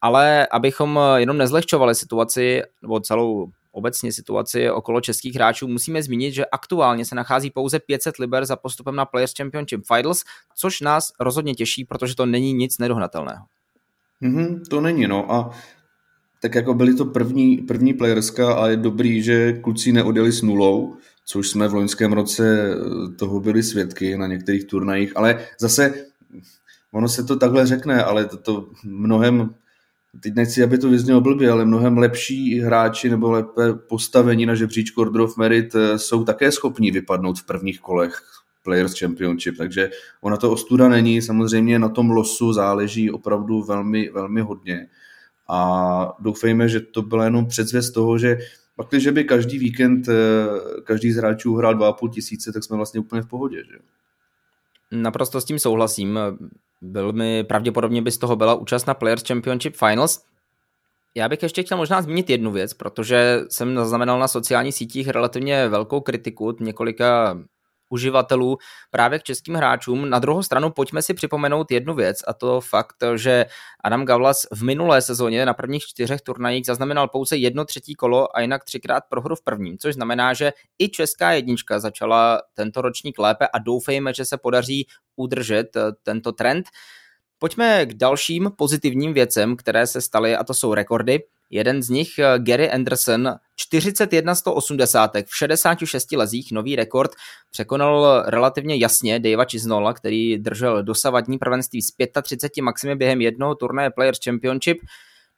Ale 0.02 0.48
abychom 0.52 1.00
eh, 1.00 1.20
jenom 1.20 1.38
nezlehčovali 1.38 1.96
situaci, 1.96 2.62
nebo 2.82 3.00
celou 3.00 3.52
obecně 3.72 4.12
situaci 4.12 4.72
okolo 4.72 5.02
českých 5.02 5.36
hráčů, 5.36 5.68
musíme 5.68 6.04
zmínit, 6.04 6.34
že 6.34 6.46
aktuálně 6.46 7.06
se 7.06 7.16
nachází 7.16 7.52
pouze 7.52 7.80
500 7.80 8.18
liber 8.20 8.46
za 8.46 8.56
postupem 8.56 8.96
na 8.96 9.06
Players 9.06 9.34
Championship 9.38 9.82
Finals, 9.88 10.24
což 10.56 10.82
nás 10.82 11.12
rozhodně 11.20 11.54
těší, 11.54 11.86
protože 11.86 12.16
to 12.16 12.26
není 12.26 12.54
nic 12.54 12.78
nedohnatelného. 12.78 13.46
Mm-hmm, 14.24 14.62
to 14.70 14.82
není, 14.82 15.08
no. 15.08 15.32
A 15.32 15.52
tak 16.42 16.56
jako 16.56 16.74
byly 16.74 16.94
to 16.94 17.06
první, 17.06 17.58
první 17.58 17.94
playerska 17.94 18.54
a 18.54 18.68
je 18.68 18.78
dobrý, 18.78 19.22
že 19.22 19.54
kluci 19.54 19.92
neodjeli 19.92 20.32
s 20.32 20.42
nulou, 20.42 20.98
což 21.26 21.50
jsme 21.50 21.68
v 21.68 21.74
loňském 21.74 22.14
roce 22.14 22.74
eh, 22.74 23.16
toho 23.16 23.40
byli 23.40 23.64
svědky 23.64 24.18
na 24.18 24.28
některých 24.28 24.66
turnajích, 24.66 25.18
ale 25.18 25.40
zase 25.60 25.94
ono 26.92 27.10
se 27.10 27.24
to 27.24 27.36
takhle 27.36 27.68
řekne, 27.68 28.04
ale 28.04 28.26
to, 28.26 28.38
to 28.38 28.70
mnohem, 28.84 29.56
teď 30.24 30.36
nechci, 30.36 30.64
aby 30.64 30.78
to 30.78 30.90
vyznělo 30.90 31.22
blbě, 31.22 31.52
ale 31.52 31.66
mnohem 31.66 31.98
lepší 31.98 32.60
hráči 32.60 33.10
nebo 33.10 33.32
lépe 33.32 33.74
postavení 33.74 34.46
na 34.46 34.56
žebříčku 34.56 35.02
Order 35.02 35.22
of 35.22 35.38
Merit 35.38 35.76
eh, 35.76 36.00
jsou 36.00 36.24
také 36.24 36.52
schopní 36.52 36.92
vypadnout 36.92 37.40
v 37.40 37.46
prvních 37.46 37.80
kolech 37.80 38.22
Players 38.66 39.00
Championship, 39.00 39.58
takže 39.58 39.90
ona 40.22 40.38
to 40.38 40.52
ostuda 40.52 40.90
není, 40.90 41.22
samozřejmě 41.22 41.80
na 41.80 41.90
tom 41.90 42.10
losu 42.10 42.54
záleží 42.54 43.12
opravdu 43.12 43.64
velmi, 43.64 44.10
velmi 44.10 44.42
hodně 44.42 44.88
a 45.50 46.14
doufejme, 46.20 46.70
že 46.70 46.80
to 46.80 47.02
byla 47.02 47.24
jenom 47.24 47.46
předzvěst 47.46 47.94
toho, 47.94 48.18
že 48.18 48.38
pak, 48.76 48.88
když 48.90 49.08
by 49.08 49.24
každý 49.24 49.60
víkend 49.60 50.08
eh, 50.08 50.14
každý 50.84 51.12
z 51.12 51.18
hráčů 51.18 51.56
hrál 51.56 51.76
2,5 51.76 52.10
tisíce, 52.10 52.52
tak 52.54 52.64
jsme 52.64 52.78
vlastně 52.78 53.00
úplně 53.00 53.22
v 53.22 53.28
pohodě. 53.28 53.58
Že? 53.58 53.78
Naprosto 54.92 55.42
s 55.42 55.46
tím 55.46 55.60
souhlasím. 55.60 56.20
Byl 56.82 57.14
mi, 57.14 57.44
pravděpodobně 57.44 58.02
by 58.02 58.12
z 58.12 58.18
toho 58.18 58.36
byla 58.36 58.56
účast 58.56 58.86
na 58.86 58.94
Players 58.94 59.24
Championship 59.28 59.76
Finals. 59.76 60.26
Já 61.16 61.30
bych 61.30 61.44
ještě 61.44 61.64
chtěl 61.64 61.78
možná 61.78 62.02
zmínit 62.02 62.30
jednu 62.30 62.52
věc, 62.52 62.74
protože 62.74 63.42
jsem 63.50 63.76
zaznamenal 63.76 64.20
na 64.20 64.28
sociálních 64.28 64.76
sítích 64.76 65.08
relativně 65.08 65.68
velkou 65.68 66.02
kritiku 66.02 66.46
od 66.46 66.60
několika 66.60 67.40
uživatelů 67.96 68.58
právě 68.92 69.20
k 69.20 69.24
českým 69.24 69.56
hráčům. 69.56 70.10
Na 70.10 70.20
druhou 70.20 70.44
stranu 70.44 70.70
pojďme 70.70 71.02
si 71.02 71.14
připomenout 71.14 71.72
jednu 71.72 71.96
věc 71.96 72.18
a 72.28 72.34
to 72.34 72.62
fakt, 72.62 72.96
že 73.16 73.46
Adam 73.84 74.06
Gavlas 74.06 74.46
v 74.52 74.64
minulé 74.64 75.02
sezóně 75.02 75.46
na 75.46 75.54
prvních 75.54 75.84
čtyřech 75.84 76.22
turnajích 76.22 76.66
zaznamenal 76.66 77.08
pouze 77.08 77.38
jedno 77.38 77.66
třetí 77.66 77.96
kolo 77.96 78.38
a 78.38 78.42
jinak 78.42 78.64
třikrát 78.64 79.04
prohru 79.10 79.36
v 79.36 79.44
prvním, 79.44 79.78
což 79.78 79.94
znamená, 79.94 80.34
že 80.34 80.54
i 80.80 80.90
česká 80.90 81.32
jednička 81.32 81.80
začala 81.80 82.42
tento 82.54 82.82
ročník 82.82 83.20
lépe 83.20 83.48
a 83.48 83.60
doufejme, 83.60 84.14
že 84.14 84.26
se 84.26 84.38
podaří 84.38 84.88
udržet 85.16 85.76
eh, 85.76 85.82
tento 86.04 86.32
trend. 86.32 86.66
Pojďme 87.40 87.86
k 87.86 87.94
dalším 87.94 88.52
pozitivním 88.58 89.14
věcem, 89.14 89.56
které 89.56 89.88
se 89.88 90.02
staly, 90.02 90.36
a 90.36 90.44
to 90.44 90.54
jsou 90.54 90.74
rekordy. 90.74 91.20
Jeden 91.50 91.84
z 91.84 91.90
nich, 91.90 92.20
eh, 92.20 92.40
Gary 92.40 92.72
Anderson, 92.72 93.36
41 93.56 94.36
180 94.36 95.12
v 95.26 95.38
66 95.38 96.12
lezích, 96.12 96.52
nový 96.52 96.76
rekord, 96.76 97.12
překonal 97.52 98.24
relativně 98.28 98.76
jasně 98.76 99.20
Davea 99.20 99.46
Chisnola, 99.52 99.94
který 99.94 100.38
držel 100.38 100.84
dosavadní 100.84 101.38
prvenství 101.38 101.82
z 101.82 101.92
35 102.22 102.62
maximy 102.62 102.96
během 102.96 103.22
jednoho 103.22 103.56
turnaje 103.56 103.90
Players 103.90 104.20
Championship. 104.24 104.78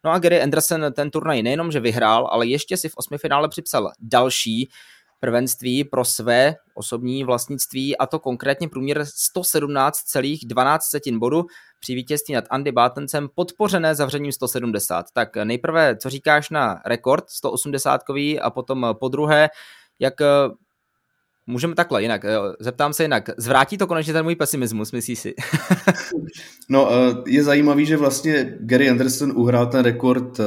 No 0.04 0.10
a 0.10 0.18
Gary 0.18 0.42
Anderson 0.42 0.92
ten 0.92 1.10
turnaj 1.10 1.42
nejenom, 1.42 1.72
že 1.72 1.80
vyhrál, 1.80 2.28
ale 2.30 2.46
ještě 2.46 2.76
si 2.76 2.88
v 2.88 2.96
osmi 2.96 3.18
finále 3.18 3.48
připsal 3.48 3.90
další 4.00 4.70
prvenství 5.20 5.84
pro 5.84 6.04
své 6.04 6.54
osobní 6.74 7.24
vlastnictví 7.24 7.98
a 7.98 8.06
to 8.06 8.18
konkrétně 8.18 8.68
průměr 8.68 9.02
117,12 9.02 11.18
bodu 11.18 11.46
při 11.80 11.94
vítězství 11.94 12.34
nad 12.34 12.44
Andy 12.50 12.72
Battencem 12.72 13.28
podpořené 13.34 13.94
zavřením 13.94 14.32
170. 14.32 15.06
Tak 15.12 15.36
nejprve, 15.36 15.96
co 15.96 16.10
říkáš 16.10 16.50
na 16.50 16.80
rekord 16.86 17.30
180 17.30 18.00
a 18.42 18.50
potom 18.50 18.86
po 19.00 19.08
druhé, 19.08 19.48
jak 19.98 20.20
eh, 20.20 20.26
Můžeme 21.50 21.74
takhle, 21.74 22.02
jinak, 22.02 22.24
eh, 22.24 22.36
zeptám 22.60 22.92
se 22.92 23.04
jinak. 23.04 23.30
Zvrátí 23.36 23.78
to 23.78 23.86
konečně 23.86 24.12
ten 24.12 24.24
můj 24.24 24.36
pesimismus, 24.36 24.92
myslíš 24.92 25.18
si? 25.18 25.34
no, 26.68 26.88
eh, 26.92 27.14
je 27.26 27.44
zajímavý, 27.44 27.86
že 27.86 27.96
vlastně 27.96 28.56
Gary 28.60 28.90
Anderson 28.90 29.32
uhrál 29.36 29.66
ten 29.66 29.84
rekord 29.84 30.38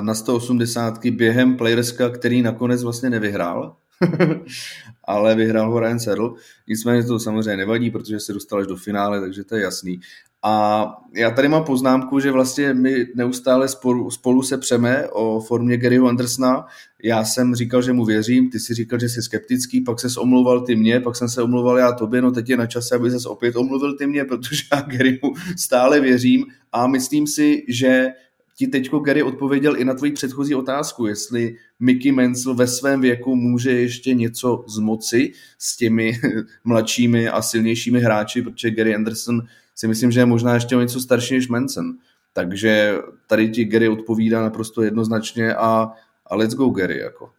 na 0.00 0.14
180 0.14 1.10
během 1.10 1.56
Playerska, 1.56 2.08
který 2.08 2.42
nakonec 2.42 2.82
vlastně 2.82 3.10
nevyhrál. 3.10 3.76
ale 5.04 5.34
vyhrál 5.34 5.70
ho 5.70 5.80
Ryan 5.80 6.00
Searle. 6.00 6.30
Nicméně 6.68 7.04
to 7.04 7.18
samozřejmě 7.18 7.56
nevadí, 7.56 7.90
protože 7.90 8.20
se 8.20 8.32
dostal 8.32 8.58
až 8.58 8.66
do 8.66 8.76
finále, 8.76 9.20
takže 9.20 9.44
to 9.44 9.56
je 9.56 9.62
jasný. 9.62 10.00
A 10.46 10.86
já 11.14 11.30
tady 11.30 11.48
mám 11.48 11.64
poznámku, 11.64 12.20
že 12.20 12.30
vlastně 12.30 12.74
my 12.74 13.06
neustále 13.14 13.68
spolu, 13.68 14.10
spolu 14.10 14.42
se 14.42 14.58
přeme 14.58 15.08
o 15.08 15.40
formě 15.40 15.76
Garyho 15.76 16.08
Andersona. 16.08 16.66
Já 17.02 17.24
jsem 17.24 17.54
říkal, 17.54 17.82
že 17.82 17.92
mu 17.92 18.04
věřím, 18.04 18.50
ty 18.50 18.60
si 18.60 18.74
říkal, 18.74 18.98
že 18.98 19.08
jsi 19.08 19.22
skeptický, 19.22 19.80
pak 19.80 20.00
se 20.00 20.20
omlouval 20.20 20.60
ty 20.60 20.76
mě, 20.76 21.00
pak 21.00 21.16
jsem 21.16 21.28
se 21.28 21.42
omlouval 21.42 21.78
já 21.78 21.92
tobě, 21.92 22.22
no 22.22 22.30
teď 22.30 22.48
je 22.48 22.56
na 22.56 22.66
čase, 22.66 22.94
aby 22.94 23.10
se 23.10 23.28
opět 23.28 23.56
omluvil 23.56 23.96
ty 23.96 24.06
mě, 24.06 24.24
protože 24.24 24.62
já 24.72 24.80
Garymu 24.80 25.34
stále 25.56 26.00
věřím 26.00 26.44
a 26.72 26.86
myslím 26.86 27.26
si, 27.26 27.64
že 27.68 28.08
ti 28.56 28.66
teďko 28.66 28.98
Gary 28.98 29.22
odpověděl 29.22 29.80
i 29.80 29.84
na 29.84 29.94
tvoji 29.94 30.12
předchozí 30.12 30.54
otázku, 30.54 31.06
jestli 31.06 31.56
Mickey 31.80 32.12
Mansell 32.12 32.54
ve 32.54 32.66
svém 32.66 33.00
věku 33.00 33.36
může 33.36 33.72
ještě 33.72 34.14
něco 34.14 34.64
zmoci 34.68 35.32
s 35.58 35.76
těmi 35.76 36.20
mladšími 36.64 37.28
a 37.28 37.42
silnějšími 37.42 38.00
hráči, 38.00 38.42
protože 38.42 38.70
Gary 38.70 38.94
Anderson 38.94 39.42
si 39.74 39.88
myslím, 39.88 40.12
že 40.12 40.20
je 40.20 40.26
možná 40.26 40.54
ještě 40.54 40.76
o 40.76 40.80
něco 40.80 41.00
starší 41.00 41.34
než 41.34 41.48
Manson. 41.48 41.94
Takže 42.32 42.98
tady 43.26 43.48
ti 43.48 43.64
Gary 43.64 43.88
odpovídá 43.88 44.42
naprosto 44.42 44.82
jednoznačně 44.82 45.54
a, 45.54 45.92
a 46.26 46.36
let's 46.36 46.54
go 46.54 46.68
Gary. 46.68 46.98
Jako. 46.98 47.30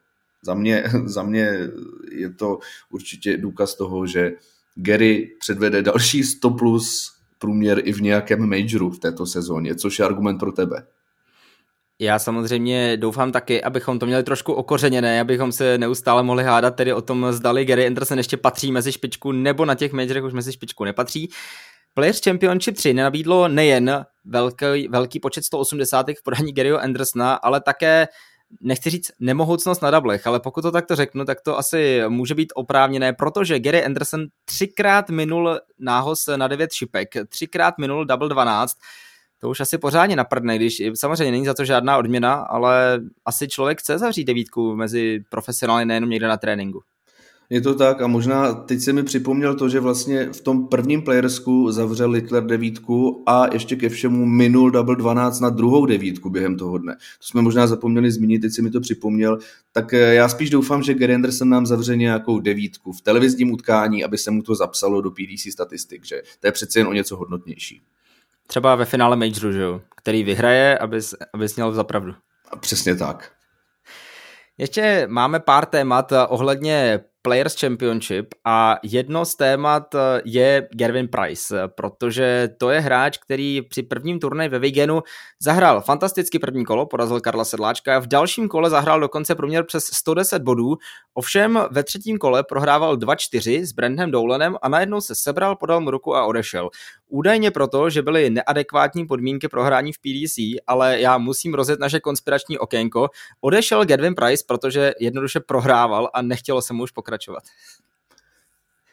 Za, 0.41 0.53
mě, 0.53 0.83
za 1.05 1.23
mě 1.23 1.59
je 2.11 2.29
to 2.29 2.59
určitě 2.89 3.37
důkaz 3.37 3.75
toho, 3.75 4.07
že 4.07 4.31
Gary 4.75 5.35
předvede 5.39 5.81
další 5.81 6.23
100 6.23 6.49
plus 6.49 7.15
průměr 7.39 7.81
i 7.83 7.93
v 7.93 8.01
nějakém 8.01 8.49
majoru 8.49 8.89
v 8.89 8.99
této 8.99 9.25
sezóně, 9.25 9.75
což 9.75 9.99
je 9.99 10.05
argument 10.05 10.37
pro 10.37 10.51
tebe. 10.51 10.87
Já 11.99 12.19
samozřejmě 12.19 12.97
doufám 12.97 13.31
taky, 13.31 13.63
abychom 13.63 13.99
to 13.99 14.05
měli 14.05 14.23
trošku 14.23 14.53
okořeněné, 14.53 15.21
abychom 15.21 15.51
se 15.51 15.77
neustále 15.77 16.23
mohli 16.23 16.43
hádat 16.43 16.75
tedy 16.75 16.93
o 16.93 17.01
tom, 17.01 17.27
zdali 17.31 17.65
Gary 17.65 17.87
Anderson 17.87 18.17
ještě 18.17 18.37
patří 18.37 18.71
mezi 18.71 18.91
špičku, 18.91 19.31
nebo 19.31 19.65
na 19.65 19.75
těch 19.75 19.91
majorech 19.93 20.23
už 20.23 20.33
mezi 20.33 20.53
špičku 20.53 20.83
nepatří. 20.83 21.29
Players 21.93 22.21
Championship 22.23 22.75
3 22.75 22.93
nenabídlo 22.93 23.47
nejen 23.47 24.05
velký, 24.25 24.87
velký 24.87 25.19
počet 25.19 25.45
180 25.45 26.05
v 26.19 26.23
podání 26.23 26.53
Garyho 26.53 26.79
Andersona, 26.79 27.33
ale 27.33 27.61
také 27.61 28.07
nechci 28.61 28.89
říct 28.89 29.11
nemohoucnost 29.19 29.81
na 29.81 29.91
dablech, 29.91 30.27
ale 30.27 30.39
pokud 30.39 30.61
to 30.61 30.71
takto 30.71 30.95
řeknu, 30.95 31.25
tak 31.25 31.41
to 31.41 31.57
asi 31.57 32.01
může 32.07 32.35
být 32.35 32.53
oprávněné, 32.55 33.13
protože 33.13 33.59
Gary 33.59 33.85
Anderson 33.85 34.25
třikrát 34.45 35.09
minul 35.09 35.59
nához 35.79 36.29
na 36.35 36.47
9 36.47 36.73
šipek, 36.73 37.09
třikrát 37.29 37.77
minul 37.77 38.05
double 38.05 38.29
12, 38.29 38.77
to 39.45 39.49
už 39.49 39.59
asi 39.59 39.77
pořádně 39.77 40.15
naprdne, 40.15 40.55
když 40.55 40.83
samozřejmě 40.93 41.31
není 41.31 41.45
za 41.45 41.53
to 41.53 41.65
žádná 41.65 41.97
odměna, 41.97 42.33
ale 42.33 43.01
asi 43.25 43.47
člověk 43.47 43.79
chce 43.79 43.97
zavřít 43.97 44.23
devítku 44.23 44.75
mezi 44.75 45.23
profesionály 45.29 45.85
nejenom 45.85 46.09
někde 46.09 46.27
na 46.27 46.37
tréninku. 46.37 46.81
Je 47.49 47.61
to 47.61 47.75
tak 47.75 48.01
a 48.01 48.07
možná 48.07 48.53
teď 48.53 48.79
se 48.79 48.93
mi 48.93 49.03
připomněl 49.03 49.55
to, 49.55 49.69
že 49.69 49.79
vlastně 49.79 50.29
v 50.33 50.41
tom 50.41 50.67
prvním 50.67 51.01
playersku 51.01 51.71
zavřel 51.71 52.09
Littler 52.09 52.45
devítku 52.45 53.23
a 53.25 53.53
ještě 53.53 53.75
ke 53.75 53.89
všemu 53.89 54.25
minul 54.25 54.71
double 54.71 54.95
12 54.95 55.39
na 55.39 55.49
druhou 55.49 55.85
devítku 55.85 56.29
během 56.29 56.57
toho 56.57 56.77
dne. 56.77 56.93
To 56.93 57.27
jsme 57.27 57.41
možná 57.41 57.67
zapomněli 57.67 58.11
zmínit, 58.11 58.39
teď 58.39 58.51
si 58.51 58.61
mi 58.61 58.71
to 58.71 58.81
připomněl. 58.81 59.39
Tak 59.71 59.93
eh, 59.93 60.13
já 60.13 60.29
spíš 60.29 60.49
doufám, 60.49 60.83
že 60.83 60.93
Gary 60.93 61.15
Anderson 61.15 61.49
nám 61.49 61.65
zavře 61.65 61.95
nějakou 61.95 62.39
devítku 62.39 62.91
v 62.91 63.01
televizním 63.01 63.51
utkání, 63.51 64.03
aby 64.03 64.17
se 64.17 64.31
mu 64.31 64.41
to 64.41 64.55
zapsalo 64.55 65.01
do 65.01 65.11
PDC 65.11 65.51
statistik, 65.51 66.05
že 66.05 66.21
to 66.39 66.47
je 66.47 66.51
přece 66.51 66.79
jen 66.79 66.87
o 66.87 66.93
něco 66.93 67.17
hodnotnější. 67.17 67.81
Třeba 68.47 68.75
ve 68.75 68.85
finále 68.85 69.15
Majoru, 69.15 69.51
že 69.51 69.61
jo? 69.61 69.81
který 70.05 70.23
vyhraje, 70.23 70.77
abys, 70.77 71.15
abys 71.33 71.55
měl 71.55 71.71
zapravdu. 71.71 72.13
A 72.51 72.55
přesně 72.55 72.95
tak. 72.95 73.31
Ještě 74.57 75.07
máme 75.09 75.39
pár 75.39 75.65
témat 75.65 76.13
ohledně 76.27 76.99
Players 77.25 77.59
Championship 77.59 78.33
a 78.45 78.77
jedno 78.83 79.25
z 79.25 79.35
témat 79.35 79.95
eh, 79.95 80.21
je 80.25 80.67
Gervin 80.71 81.07
Price, 81.07 81.67
protože 81.67 82.49
to 82.57 82.69
je 82.69 82.79
hráč, 82.79 83.17
který 83.17 83.61
při 83.61 83.83
prvním 83.83 84.19
turnaji 84.19 84.49
ve 84.49 84.59
Vigenu 84.59 85.01
zahrál 85.41 85.81
fantasticky 85.81 86.39
první 86.39 86.65
kolo, 86.65 86.85
porazil 86.85 87.21
Karla 87.21 87.45
Sedláčka 87.45 87.97
a 87.97 87.99
v 87.99 88.07
dalším 88.07 88.47
kole 88.47 88.69
zahrál 88.69 88.99
dokonce 88.99 89.35
průměr 89.35 89.65
přes 89.65 89.85
110 89.85 90.41
bodů, 90.41 90.75
ovšem 91.13 91.59
ve 91.71 91.83
třetím 91.83 92.17
kole 92.17 92.43
prohrával 92.43 92.97
2-4 92.97 93.65
s 93.65 93.71
Brandem 93.71 94.11
Dowlanem 94.11 94.55
a 94.61 94.69
najednou 94.69 95.01
se 95.01 95.15
sebral, 95.15 95.55
podal 95.55 95.81
mu 95.81 95.91
ruku 95.91 96.15
a 96.15 96.25
odešel. 96.25 96.69
Údajně 97.09 97.51
proto, 97.51 97.89
že 97.89 98.01
byly 98.01 98.29
neadekvátní 98.29 99.05
podmínky 99.05 99.47
pro 99.47 99.63
hrání 99.63 99.93
v 99.93 99.97
PDC, 99.97 100.37
ale 100.67 101.01
já 101.01 101.17
musím 101.17 101.53
rozjet 101.53 101.79
naše 101.79 101.99
konspirační 101.99 102.57
okénko. 102.57 103.09
Odešel 103.41 103.85
Gervin 103.85 104.15
Price, 104.15 104.43
protože 104.47 104.93
jednoduše 104.99 105.39
prohrával 105.39 106.09
a 106.13 106.21
nechtělo 106.21 106.61
se 106.61 106.73
mu 106.73 106.83
už 106.83 106.91
pokračovat. 106.91 107.43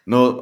No 0.07 0.41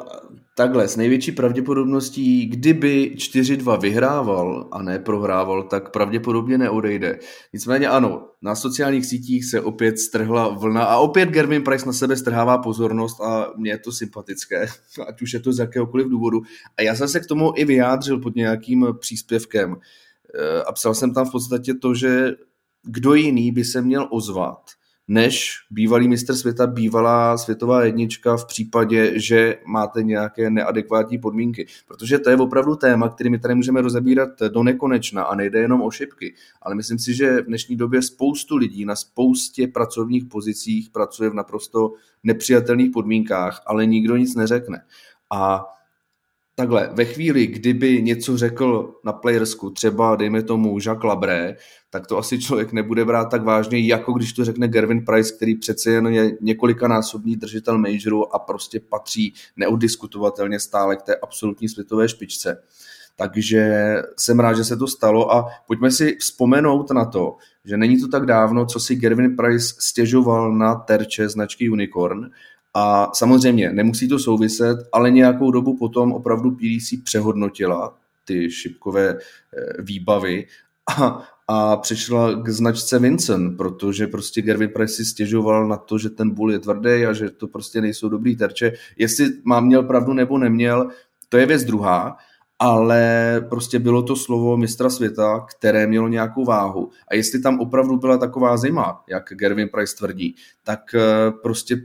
takhle, 0.57 0.89
s 0.89 0.97
největší 0.97 1.33
pravděpodobností, 1.33 2.47
kdyby 2.47 3.13
4-2 3.17 3.81
vyhrával 3.81 4.69
a 4.73 4.83
ne 4.83 4.99
prohrával, 4.99 5.63
tak 5.63 5.91
pravděpodobně 5.91 6.59
neodejde. 6.59 7.19
Nicméně 7.53 7.89
ano, 7.89 8.29
na 8.43 8.55
sociálních 8.55 9.07
sítích 9.07 9.45
se 9.45 9.61
opět 9.61 9.99
strhla 9.99 10.49
vlna 10.49 10.85
a 10.85 10.97
opět 10.97 11.29
Gervin 11.29 11.63
Price 11.63 11.87
na 11.87 11.93
sebe 11.93 12.17
strhává 12.17 12.59
pozornost 12.59 13.21
a 13.21 13.53
mně 13.57 13.71
je 13.71 13.79
to 13.79 13.93
sympatické, 13.93 14.67
ať 15.09 15.23
už 15.23 15.33
je 15.33 15.41
to 15.41 15.53
z 15.53 15.59
jakéhokoliv 15.59 16.09
důvodu. 16.09 16.41
A 16.79 16.83
já 16.83 16.95
jsem 16.95 17.09
se 17.09 17.21
k 17.21 17.27
tomu 17.27 17.53
i 17.57 17.65
vyjádřil 17.65 18.19
pod 18.21 18.37
nějakým 18.37 18.87
příspěvkem 18.99 19.77
eh, 20.35 20.63
a 20.63 20.73
psal 20.73 20.95
jsem 20.95 21.15
tam 21.15 21.27
v 21.27 21.33
podstatě 21.33 21.75
to, 21.75 21.95
že 21.95 22.33
kdo 22.83 23.15
jiný 23.15 23.53
by 23.53 23.65
se 23.65 23.83
měl 23.83 24.09
ozvat– 24.11 24.61
než 25.11 25.53
bývalý 25.71 26.09
mistr 26.09 26.35
světa, 26.35 26.67
bývalá 26.67 27.39
světová 27.39 27.85
jednička 27.85 28.37
v 28.37 28.47
případě, 28.47 29.13
že 29.21 29.59
máte 29.67 30.03
nějaké 30.03 30.51
neadekvátní 30.51 31.19
podmínky. 31.19 31.67
Protože 31.89 32.19
to 32.19 32.31
je 32.31 32.37
opravdu 32.37 32.77
téma, 32.77 33.09
který 33.09 33.31
my 33.31 33.39
tady 33.39 33.55
můžeme 33.55 33.83
rozebírat 33.83 34.29
do 34.49 34.63
nekonečna 34.63 35.23
a 35.23 35.35
nejde 35.35 35.59
jenom 35.59 35.83
o 35.83 35.91
šipky. 35.91 36.35
Ale 36.63 36.75
myslím 36.75 36.99
si, 36.99 37.15
že 37.15 37.43
v 37.43 37.47
dnešní 37.47 37.77
době 37.77 38.03
spoustu 38.03 38.57
lidí 38.57 38.85
na 38.85 38.97
spoustě 38.97 39.67
pracovních 39.67 40.25
pozicích 40.25 40.91
pracuje 40.91 41.31
v 41.31 41.35
naprosto 41.35 41.93
nepřijatelných 42.25 42.91
podmínkách, 42.91 43.63
ale 43.67 43.87
nikdo 43.87 44.17
nic 44.17 44.35
neřekne. 44.35 44.83
A 45.31 45.65
takhle, 46.61 46.91
ve 46.93 47.05
chvíli, 47.05 47.47
kdyby 47.47 48.03
něco 48.03 48.37
řekl 48.37 48.95
na 49.05 49.13
playersku, 49.13 49.71
třeba 49.71 50.17
dejme 50.17 50.43
tomu 50.43 50.79
Jacques 50.87 51.09
Labré, 51.09 51.57
tak 51.91 52.07
to 52.07 52.19
asi 52.19 52.39
člověk 52.39 52.73
nebude 52.73 53.05
brát 53.05 53.25
tak 53.25 53.45
vážně, 53.45 53.79
jako 53.79 54.13
když 54.13 54.33
to 54.33 54.45
řekne 54.45 54.69
Gervin 54.69 55.05
Price, 55.05 55.35
který 55.37 55.55
přece 55.55 55.91
jen 55.91 56.07
je 56.07 56.37
několikanásobný 56.41 57.37
držitel 57.37 57.79
majoru 57.79 58.35
a 58.35 58.39
prostě 58.39 58.81
patří 58.81 59.35
neudiskutovatelně 59.57 60.61
stále 60.61 60.97
k 60.97 61.03
té 61.03 61.17
absolutní 61.17 61.69
světové 61.69 62.09
špičce. 62.09 62.63
Takže 63.17 63.95
jsem 64.17 64.41
rád, 64.41 64.55
že 64.55 64.65
se 64.65 64.77
to 64.77 64.87
stalo 64.87 65.33
a 65.35 65.49
pojďme 65.67 65.91
si 65.91 66.17
vzpomenout 66.21 66.91
na 66.91 67.05
to, 67.05 67.37
že 67.65 67.77
není 67.77 68.01
to 68.01 68.09
tak 68.09 68.27
dávno, 68.27 68.67
co 68.67 68.81
si 68.81 68.97
Gervin 68.97 69.37
Price 69.37 69.75
stěžoval 69.79 70.53
na 70.53 70.75
terče 70.75 71.29
značky 71.29 71.71
Unicorn 71.71 72.31
a 72.75 73.11
samozřejmě 73.15 73.73
nemusí 73.73 74.09
to 74.09 74.19
souviset, 74.19 74.79
ale 74.93 75.11
nějakou 75.11 75.51
dobu 75.51 75.77
potom 75.77 76.13
opravdu 76.13 76.51
PDC 76.51 77.05
přehodnotila 77.05 77.97
ty 78.25 78.51
šipkové 78.51 79.09
eh, 79.09 79.83
výbavy 79.83 80.47
a, 80.99 81.29
a 81.49 81.77
přešla 81.77 82.43
k 82.43 82.49
značce 82.49 82.99
Vincent, 82.99 83.57
protože 83.57 84.07
prostě 84.07 84.43
Gervin 84.43 84.71
Price 84.71 84.95
si 84.95 85.05
stěžoval 85.05 85.69
na 85.69 85.77
to, 85.77 85.99
že 85.99 86.11
ten 86.11 86.31
bull 86.31 86.53
je 86.53 86.59
tvrdý 86.59 87.07
a 87.07 87.13
že 87.13 87.31
to 87.31 87.49
prostě 87.49 87.81
nejsou 87.81 88.09
dobrý 88.09 88.37
terče. 88.37 88.73
Jestli 88.97 89.29
mám 89.45 89.67
měl 89.67 89.83
pravdu 89.83 90.13
nebo 90.13 90.39
neměl, 90.39 90.89
to 91.29 91.37
je 91.37 91.47
věc 91.47 91.65
druhá, 91.65 92.17
ale 92.59 93.35
prostě 93.49 93.79
bylo 93.79 94.03
to 94.03 94.17
slovo 94.17 94.57
mistra 94.57 94.91
světa, 94.91 95.47
které 95.59 95.87
mělo 95.87 96.09
nějakou 96.09 96.45
váhu. 96.45 96.91
A 97.09 97.15
jestli 97.15 97.41
tam 97.41 97.61
opravdu 97.61 97.97
byla 97.97 98.19
taková 98.19 98.57
zima, 98.57 99.05
jak 99.09 99.25
Gervin 99.31 99.69
Price 99.69 99.97
tvrdí, 99.97 100.35
tak 100.65 100.95
eh, 100.95 101.31
prostě 101.43 101.77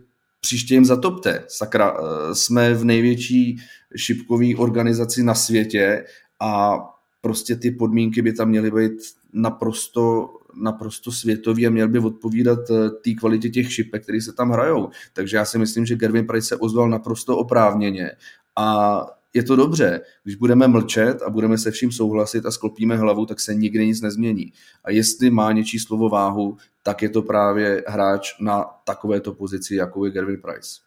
příště 0.46 0.74
jim 0.74 0.86
zatopte. 0.86 1.44
Sakra, 1.48 1.98
eh, 1.98 2.36
jsme 2.36 2.74
v 2.74 2.86
největší 2.86 3.58
šipkové 3.96 4.56
organizaci 4.58 5.24
na 5.24 5.36
světě 5.36 6.06
a 6.40 6.78
prostě 7.22 7.56
ty 7.56 7.72
podmínky 7.72 8.22
by 8.22 8.34
tam 8.34 8.50
měly 8.50 8.72
být 8.72 9.02
naprosto, 9.34 10.30
naprosto 10.54 11.12
světový 11.12 11.68
a 11.68 11.70
měl 11.70 11.88
by 11.88 12.00
odpovídat 12.00 12.60
eh, 12.70 12.90
té 12.90 13.14
kvalitě 13.14 13.50
těch 13.50 13.74
šipek, 13.74 14.04
které 14.04 14.22
se 14.22 14.34
tam 14.34 14.50
hrajou. 14.52 14.90
Takže 15.14 15.38
já 15.38 15.46
si 15.46 15.58
myslím, 15.58 15.86
že 15.86 15.96
Gervin 15.96 16.28
Price 16.28 16.48
se 16.48 16.56
ozval 16.56 16.90
naprosto 16.90 17.38
oprávněně 17.38 18.12
a 18.56 19.02
je 19.36 19.44
to 19.44 19.56
dobře. 19.56 20.02
Když 20.24 20.36
budeme 20.36 20.68
mlčet 20.68 21.22
a 21.22 21.30
budeme 21.30 21.58
se 21.58 21.72
vším 21.72 21.92
souhlasit 21.92 22.46
a 22.46 22.52
sklopíme 22.52 22.98
hlavu, 22.98 23.26
tak 23.26 23.40
se 23.40 23.56
nikdy 23.56 23.88
nic 23.88 24.02
nezmění. 24.02 24.54
A 24.84 24.92
jestli 24.92 25.30
má 25.30 25.52
něčí 25.52 25.80
slovo 25.80 26.10
váhu, 26.10 26.58
tak 26.84 27.02
je 27.02 27.10
to 27.10 27.22
právě 27.22 27.84
hráč 27.88 28.40
na 28.40 28.66
takovéto 28.84 29.34
pozici, 29.34 29.76
jako 29.76 30.06
je 30.06 30.12
Gervin 30.12 30.42
Price. 30.42 30.86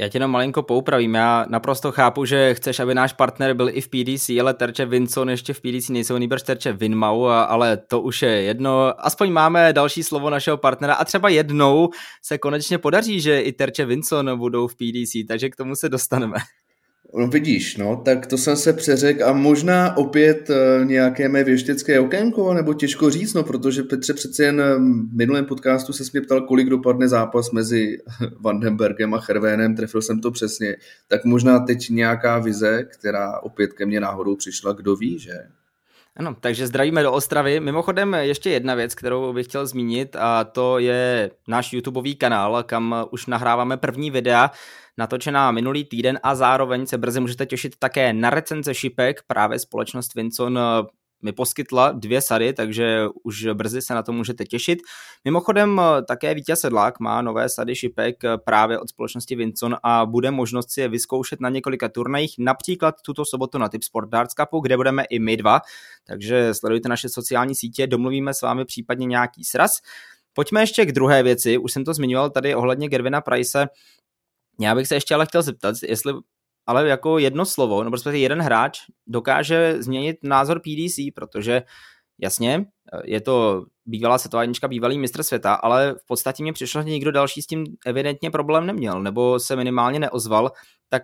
Já 0.00 0.08
tě 0.08 0.16
jenom 0.16 0.30
malinko 0.30 0.62
poupravím. 0.62 1.14
Já 1.14 1.46
naprosto 1.48 1.92
chápu, 1.92 2.24
že 2.24 2.54
chceš, 2.54 2.80
aby 2.80 2.94
náš 2.94 3.12
partner 3.12 3.54
byl 3.54 3.68
i 3.68 3.80
v 3.80 3.88
PDC, 3.88 4.30
ale 4.40 4.54
terče 4.54 4.86
Vinson 4.86 5.30
ještě 5.30 5.52
v 5.52 5.60
PDC 5.60 5.88
nejsou 5.88 6.18
nejbrž 6.18 6.42
terče 6.42 6.72
Vinmau, 6.72 7.24
ale 7.24 7.76
to 7.76 8.00
už 8.00 8.22
je 8.22 8.30
jedno. 8.30 9.06
Aspoň 9.06 9.32
máme 9.32 9.72
další 9.72 10.02
slovo 10.02 10.30
našeho 10.30 10.56
partnera 10.56 10.94
a 10.94 11.04
třeba 11.04 11.28
jednou 11.28 11.88
se 12.22 12.38
konečně 12.38 12.78
podaří, 12.78 13.20
že 13.20 13.40
i 13.40 13.52
terče 13.52 13.84
Vinson 13.84 14.38
budou 14.38 14.66
v 14.66 14.74
PDC, 14.74 15.12
takže 15.28 15.48
k 15.48 15.56
tomu 15.56 15.76
se 15.76 15.88
dostaneme. 15.88 16.36
No 17.14 17.28
vidíš, 17.28 17.76
no, 17.76 17.96
tak 18.04 18.26
to 18.26 18.38
jsem 18.38 18.56
se 18.56 18.72
přeřekl 18.72 19.24
a 19.24 19.32
možná 19.32 19.96
opět 19.96 20.50
uh, 20.50 20.84
nějaké 20.84 21.28
mé 21.28 21.44
věštecké 21.44 22.00
okénko, 22.00 22.54
nebo 22.54 22.74
těžko 22.74 23.10
říct, 23.10 23.34
no, 23.34 23.42
protože 23.42 23.82
Petře 23.82 24.14
přece 24.14 24.44
jen 24.44 24.62
v 24.62 25.16
minulém 25.16 25.44
podcastu 25.44 25.92
se 25.92 26.04
mě 26.12 26.20
ptal, 26.20 26.40
kolik 26.40 26.68
dopadne 26.68 27.08
zápas 27.08 27.50
mezi 27.50 27.98
Vandenbergem 28.40 29.14
a 29.14 29.20
Chervénem, 29.20 29.76
trefil 29.76 30.02
jsem 30.02 30.20
to 30.20 30.30
přesně, 30.30 30.76
tak 31.08 31.24
možná 31.24 31.58
teď 31.58 31.90
nějaká 31.90 32.38
vize, 32.38 32.84
která 32.84 33.40
opět 33.40 33.72
ke 33.72 33.86
mně 33.86 34.00
náhodou 34.00 34.36
přišla, 34.36 34.72
kdo 34.72 34.96
ví, 34.96 35.18
že? 35.18 35.32
Ano, 36.18 36.36
takže 36.40 36.66
zdravíme 36.66 37.02
do 37.02 37.12
Ostravy. 37.12 37.60
Mimochodem 37.60 38.14
ještě 38.14 38.50
jedna 38.50 38.74
věc, 38.74 38.94
kterou 38.94 39.32
bych 39.32 39.46
chtěl 39.46 39.66
zmínit 39.66 40.16
a 40.16 40.44
to 40.44 40.78
je 40.78 41.30
náš 41.48 41.72
YouTubeový 41.72 42.16
kanál, 42.16 42.62
kam 42.62 42.94
už 43.10 43.26
nahráváme 43.26 43.76
první 43.76 44.10
videa 44.10 44.50
natočená 44.98 45.50
minulý 45.50 45.84
týden 45.84 46.18
a 46.22 46.34
zároveň 46.34 46.86
se 46.86 46.98
brzy 46.98 47.20
můžete 47.20 47.46
těšit 47.46 47.76
také 47.78 48.12
na 48.12 48.30
recenze 48.30 48.74
šipek. 48.74 49.22
Právě 49.26 49.58
společnost 49.58 50.14
Vinson 50.14 50.58
eh, 50.58 50.62
mi 51.22 51.32
poskytla 51.32 51.92
dvě 51.92 52.22
sady, 52.22 52.52
takže 52.52 53.06
už 53.24 53.46
brzy 53.54 53.82
se 53.82 53.94
na 53.94 54.02
to 54.02 54.12
můžete 54.12 54.44
těšit. 54.44 54.78
Mimochodem 55.24 55.80
eh, 55.80 56.02
také 56.02 56.34
Vítěz 56.34 56.60
Sedlák 56.60 57.00
má 57.00 57.22
nové 57.22 57.48
sady 57.48 57.74
šipek 57.74 58.24
eh, 58.24 58.38
právě 58.44 58.78
od 58.78 58.88
společnosti 58.88 59.36
Vinson 59.36 59.76
a 59.82 60.06
bude 60.06 60.30
možnost 60.30 60.70
si 60.70 60.80
je 60.80 60.88
vyzkoušet 60.88 61.40
na 61.40 61.48
několika 61.48 61.88
turnajích, 61.88 62.34
například 62.38 62.94
tuto 63.02 63.24
sobotu 63.24 63.58
na 63.58 63.68
Tip 63.68 63.82
Sport 63.82 64.08
Darts 64.08 64.34
Cupu, 64.34 64.60
kde 64.60 64.76
budeme 64.76 65.04
i 65.04 65.18
my 65.18 65.36
dva, 65.36 65.60
takže 66.06 66.54
sledujte 66.54 66.88
naše 66.88 67.08
sociální 67.08 67.54
sítě, 67.54 67.86
domluvíme 67.86 68.34
s 68.34 68.42
vámi 68.42 68.64
případně 68.64 69.06
nějaký 69.06 69.44
sraz. 69.44 69.72
Pojďme 70.32 70.62
ještě 70.62 70.86
k 70.86 70.92
druhé 70.92 71.22
věci, 71.22 71.58
už 71.58 71.72
jsem 71.72 71.84
to 71.84 71.94
zmiňoval 71.94 72.30
tady 72.30 72.54
ohledně 72.54 72.88
Gervina 72.88 73.20
Price, 73.20 73.68
já 74.60 74.74
bych 74.74 74.86
se 74.86 74.94
ještě 74.94 75.14
ale 75.14 75.26
chtěl 75.26 75.42
zeptat, 75.42 75.74
jestli 75.88 76.12
ale 76.68 76.88
jako 76.88 77.18
jedno 77.18 77.44
slovo, 77.44 77.84
nebo 77.84 77.90
prostě 77.90 78.10
jeden 78.10 78.40
hráč 78.40 78.80
dokáže 79.06 79.82
změnit 79.82 80.16
názor 80.22 80.60
PDC, 80.60 80.96
protože 81.14 81.62
jasně, 82.20 82.66
je 83.04 83.20
to 83.20 83.64
bývalá 83.86 84.18
světová 84.18 84.42
bývalý 84.68 84.98
mistr 84.98 85.22
světa, 85.22 85.54
ale 85.54 85.94
v 85.94 86.06
podstatě 86.06 86.42
mi 86.42 86.52
přišlo, 86.52 86.82
že 86.82 86.88
nikdo 86.88 87.12
další 87.12 87.42
s 87.42 87.46
tím 87.46 87.64
evidentně 87.86 88.30
problém 88.30 88.66
neměl, 88.66 89.02
nebo 89.02 89.40
se 89.40 89.56
minimálně 89.56 89.98
neozval, 89.98 90.52
tak 90.88 91.02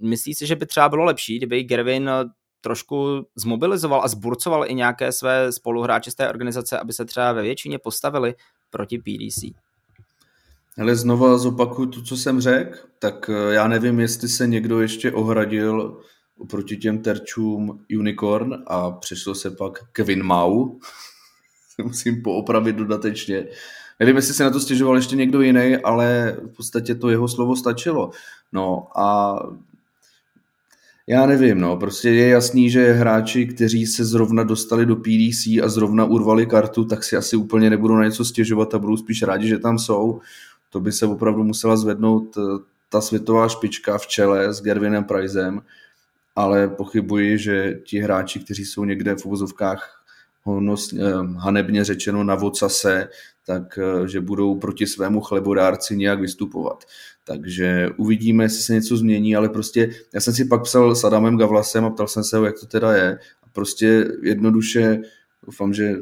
myslíš 0.00 0.38
si, 0.38 0.46
že 0.46 0.56
by 0.56 0.66
třeba 0.66 0.88
bylo 0.88 1.04
lepší, 1.04 1.36
kdyby 1.36 1.62
Gervin 1.62 2.10
trošku 2.60 3.26
zmobilizoval 3.36 4.00
a 4.04 4.08
zburcoval 4.08 4.70
i 4.70 4.74
nějaké 4.74 5.12
své 5.12 5.52
spoluhráče 5.52 6.10
z 6.10 6.14
té 6.14 6.28
organizace, 6.28 6.78
aby 6.78 6.92
se 6.92 7.04
třeba 7.04 7.32
ve 7.32 7.42
většině 7.42 7.78
postavili 7.78 8.34
proti 8.70 8.98
PDC? 8.98 9.63
Ale 10.78 10.96
znova 10.96 11.38
zopakuju 11.38 11.88
to, 11.88 12.02
co 12.02 12.16
jsem 12.16 12.40
řekl, 12.40 12.78
tak 12.98 13.30
eh, 13.30 13.54
já 13.54 13.68
nevím, 13.68 14.00
jestli 14.00 14.28
se 14.28 14.46
někdo 14.46 14.80
ještě 14.80 15.12
ohradil 15.12 16.00
proti 16.50 16.76
těm 16.76 16.98
terčům 16.98 17.84
Unicorn 17.98 18.54
a 18.66 18.90
přišlo 18.90 19.34
se 19.34 19.50
pak 19.50 19.72
Kevin 19.92 20.22
Mau. 20.22 20.78
Musím 21.84 22.22
poopravit 22.22 22.76
dodatečně. 22.76 23.46
Nevím, 24.00 24.16
jestli 24.16 24.34
se 24.34 24.44
na 24.44 24.50
to 24.50 24.60
stěžoval 24.60 24.96
ještě 24.96 25.16
někdo 25.16 25.40
jiný, 25.40 25.76
ale 25.76 26.36
v 26.52 26.56
podstatě 26.56 26.94
to 26.94 27.10
jeho 27.10 27.28
slovo 27.28 27.56
stačilo. 27.56 28.10
No 28.52 28.86
a 29.00 29.38
já 31.06 31.26
nevím, 31.26 31.60
no, 31.60 31.76
prostě 31.76 32.10
je 32.10 32.28
jasný, 32.28 32.70
že 32.70 32.92
hráči, 32.92 33.46
kteří 33.46 33.86
se 33.86 34.04
zrovna 34.04 34.42
dostali 34.42 34.86
do 34.86 34.96
PDC 34.96 35.46
a 35.62 35.68
zrovna 35.68 36.04
urvali 36.04 36.46
kartu, 36.46 36.84
tak 36.84 37.04
si 37.04 37.16
asi 37.16 37.36
úplně 37.36 37.70
nebudou 37.70 37.94
na 37.94 38.04
něco 38.04 38.24
stěžovat 38.24 38.74
a 38.74 38.78
budou 38.78 38.96
spíš 38.96 39.22
rádi, 39.22 39.48
že 39.48 39.58
tam 39.58 39.78
jsou 39.78 40.20
to 40.74 40.80
by 40.80 40.92
se 40.92 41.06
opravdu 41.06 41.44
musela 41.44 41.76
zvednout 41.76 42.36
eh, 42.38 42.42
ta 42.88 43.00
světová 43.00 43.48
špička 43.48 43.98
v 43.98 44.06
čele 44.06 44.54
s 44.54 44.62
Gervinem 44.62 45.04
Pricem, 45.04 45.62
ale 46.36 46.68
pochybuji, 46.68 47.38
že 47.38 47.74
ti 47.84 48.00
hráči, 48.00 48.40
kteří 48.40 48.64
jsou 48.64 48.84
někde 48.84 49.16
v 49.16 49.26
uvozovkách 49.26 50.02
eh, 50.46 51.12
hanebně 51.36 51.84
řečeno 51.84 52.24
na 52.24 52.34
vocase, 52.34 53.08
tak 53.46 53.78
eh, 53.78 54.08
že 54.08 54.20
budou 54.20 54.58
proti 54.58 54.86
svému 54.86 55.20
chlebodárci 55.20 55.96
nějak 55.96 56.20
vystupovat. 56.20 56.84
Takže 57.24 57.90
uvidíme, 57.96 58.44
jestli 58.44 58.62
se 58.62 58.74
něco 58.74 58.96
změní, 58.96 59.36
ale 59.36 59.48
prostě 59.48 59.90
já 60.14 60.20
jsem 60.20 60.34
si 60.34 60.44
pak 60.44 60.62
psal 60.62 60.94
s 60.94 61.04
Adamem 61.04 61.38
Gavlasem 61.38 61.84
a 61.84 61.90
ptal 61.90 62.08
jsem 62.08 62.24
se 62.24 62.36
ho, 62.36 62.44
jak 62.44 62.60
to 62.60 62.66
teda 62.66 62.92
je. 62.92 63.18
A 63.42 63.46
prostě 63.52 64.08
jednoduše, 64.22 64.98
doufám, 65.46 65.74
že 65.74 65.94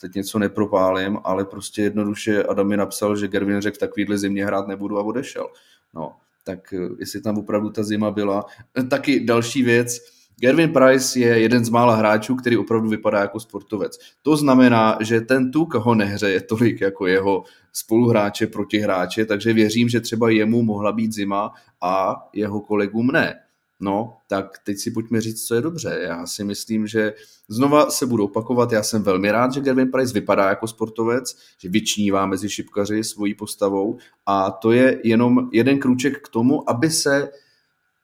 teď 0.00 0.14
něco 0.14 0.38
nepropálím, 0.38 1.18
ale 1.24 1.44
prostě 1.44 1.82
jednoduše 1.82 2.42
Adam 2.42 2.68
mi 2.68 2.76
napsal, 2.76 3.16
že 3.16 3.28
Gervin 3.28 3.60
řekl, 3.60 3.76
v 3.76 3.80
takovýhle 3.80 4.18
zimě 4.18 4.46
hrát 4.46 4.68
nebudu 4.68 4.98
a 4.98 5.02
odešel. 5.02 5.46
No, 5.94 6.12
tak 6.44 6.72
eh, 6.72 6.88
jestli 6.98 7.20
tam 7.20 7.38
opravdu 7.38 7.70
ta 7.70 7.82
zima 7.82 8.10
byla. 8.10 8.46
Eh, 8.78 8.82
taky 8.82 9.20
další 9.20 9.62
věc, 9.62 9.98
Gervin 10.40 10.72
Price 10.72 11.18
je 11.18 11.40
jeden 11.40 11.64
z 11.64 11.68
mála 11.68 11.96
hráčů, 11.96 12.36
který 12.36 12.56
opravdu 12.56 12.88
vypadá 12.88 13.20
jako 13.20 13.40
sportovec. 13.40 13.98
To 14.22 14.36
znamená, 14.36 14.98
že 15.00 15.20
ten 15.20 15.50
tuk 15.50 15.74
ho 15.74 15.94
nehřeje 15.94 16.40
tolik 16.40 16.80
jako 16.80 17.06
jeho 17.06 17.44
spoluhráče, 17.72 18.46
protihráče, 18.46 19.24
takže 19.24 19.52
věřím, 19.52 19.88
že 19.88 20.00
třeba 20.00 20.30
jemu 20.30 20.62
mohla 20.62 20.92
být 20.92 21.12
zima 21.12 21.52
a 21.80 22.16
jeho 22.32 22.60
kolegům 22.60 23.06
ne. 23.06 23.34
No, 23.80 24.16
tak 24.26 24.58
teď 24.64 24.78
si 24.78 24.90
pojďme 24.90 25.20
říct, 25.20 25.46
co 25.46 25.54
je 25.54 25.60
dobře. 25.60 26.00
Já 26.02 26.26
si 26.26 26.44
myslím, 26.44 26.86
že 26.86 27.14
znova 27.48 27.90
se 27.90 28.06
budu 28.06 28.24
opakovat. 28.24 28.72
Já 28.72 28.82
jsem 28.82 29.02
velmi 29.02 29.30
rád, 29.30 29.52
že 29.52 29.60
Gervin 29.60 29.90
Price 29.90 30.14
vypadá 30.14 30.48
jako 30.48 30.66
sportovec, 30.66 31.36
že 31.58 31.68
vyčnívá 31.68 32.26
mezi 32.26 32.48
šipkaři 32.50 33.04
svojí 33.04 33.34
postavou 33.34 33.98
a 34.26 34.50
to 34.50 34.72
je 34.72 35.00
jenom 35.04 35.48
jeden 35.52 35.78
krůček 35.78 36.20
k 36.20 36.28
tomu, 36.28 36.70
aby 36.70 36.90
se 36.90 37.30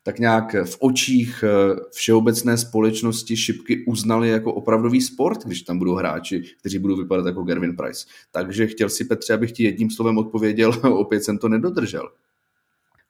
tak 0.03 0.19
nějak 0.19 0.55
v 0.65 0.77
očích 0.81 1.45
eh, 1.47 1.81
všeobecné 1.93 2.59
společnosti 2.59 3.37
šipky 3.37 3.85
uznali 3.87 4.29
jako 4.29 4.55
opravdový 4.55 5.01
sport, 5.01 5.45
když 5.45 5.63
tam 5.63 5.79
budou 5.79 5.95
hráči, 5.95 6.43
kteří 6.61 6.79
budou 6.79 6.97
vypadat 6.97 7.27
jako 7.27 7.43
Gervin 7.43 7.77
Price. 7.77 8.07
Takže 8.33 8.67
chtěl 8.67 8.89
si 8.89 9.05
Petře, 9.05 9.35
abych 9.35 9.53
ti 9.53 9.65
jedním 9.65 9.91
slovem 9.91 10.19
odpověděl, 10.19 10.73
opět 10.93 11.25
jsem 11.25 11.39
to 11.39 11.49
nedodržel. 11.49 12.09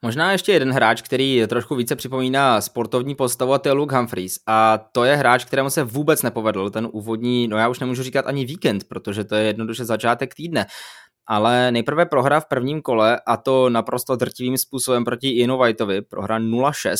Možná 0.01 0.31
ještě 0.31 0.51
jeden 0.51 0.71
hráč, 0.71 1.01
který 1.01 1.43
trošku 1.47 1.75
více 1.75 1.95
připomíná 1.95 2.61
sportovní 2.61 3.15
postavu, 3.15 3.53
a 3.53 3.59
to 3.59 3.69
je 3.69 3.73
Luke 3.73 3.95
Humphries. 3.95 4.39
A 4.47 4.77
to 4.77 5.03
je 5.03 5.15
hráč, 5.15 5.45
kterému 5.45 5.69
se 5.69 5.83
vůbec 5.83 6.21
nepovedl 6.21 6.69
ten 6.69 6.87
úvodní, 6.91 7.47
no 7.47 7.57
já 7.57 7.67
už 7.67 7.79
nemůžu 7.79 8.03
říkat 8.03 8.27
ani 8.27 8.45
víkend, 8.45 8.83
protože 8.83 9.23
to 9.23 9.35
je 9.35 9.43
jednoduše 9.43 9.85
začátek 9.85 10.35
týdne. 10.35 10.65
Ale 11.27 11.71
nejprve 11.71 12.05
prohra 12.05 12.39
v 12.39 12.45
prvním 12.45 12.81
kole 12.81 13.21
a 13.27 13.37
to 13.37 13.69
naprosto 13.69 14.15
drtivým 14.15 14.57
způsobem 14.57 15.05
proti 15.05 15.29
Ianu 15.29 15.57
Whiteovi, 15.57 16.01
prohra 16.01 16.39
0-6 16.39 16.95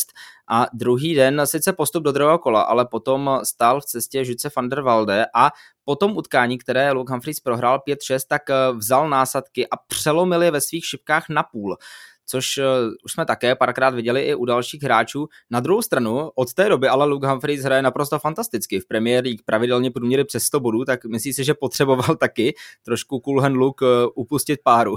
a 0.50 0.66
druhý 0.74 1.16
den 1.16 1.42
sice 1.46 1.74
postup 1.74 2.04
do 2.04 2.12
druhého 2.12 2.40
kola, 2.40 2.62
ale 2.62 2.86
potom 2.86 3.40
stál 3.44 3.82
v 3.82 3.86
cestě 3.86 4.26
Žuce 4.26 4.50
van 4.58 4.70
der 4.70 4.82
Walde 4.82 5.26
a 5.36 5.52
po 5.84 5.96
tom 5.96 6.18
utkání, 6.18 6.58
které 6.58 6.92
Luke 6.92 7.14
Humphries 7.14 7.40
prohrál 7.40 7.82
5-6, 7.88 8.20
tak 8.28 8.42
vzal 8.78 9.10
násadky 9.10 9.68
a 9.70 9.78
přelomil 9.88 10.44
je 10.44 10.52
ve 10.52 10.62
svých 10.62 10.86
šipkách 10.86 11.30
na 11.30 11.44
půl 11.44 11.78
což 12.26 12.58
uh, 12.58 12.64
už 13.06 13.12
jsme 13.12 13.26
také 13.26 13.56
párkrát 13.56 13.90
viděli 13.90 14.22
i 14.22 14.36
u 14.36 14.46
dalších 14.46 14.84
hráčů. 14.84 15.28
Na 15.52 15.60
druhou 15.60 15.82
stranu, 15.82 16.30
od 16.36 16.54
té 16.54 16.70
doby 16.70 16.88
ale 16.88 17.06
Luke 17.06 17.28
Humphries 17.28 17.64
hraje 17.64 17.82
naprosto 17.82 18.20
fantasticky. 18.20 18.80
V 18.80 18.88
Premier 18.88 19.24
League 19.24 19.42
pravidelně 19.46 19.92
průměry 19.92 20.24
přes 20.24 20.44
100 20.44 20.60
bodů, 20.60 20.86
tak 20.86 21.06
myslí 21.06 21.34
si, 21.34 21.44
že 21.44 21.54
potřeboval 21.54 22.16
taky 22.20 22.56
trošku 22.84 23.20
cool 23.20 23.42
hand 23.42 23.56
look 23.56 23.82
uh, 23.82 23.88
upustit 24.16 24.60
páru. 24.64 24.96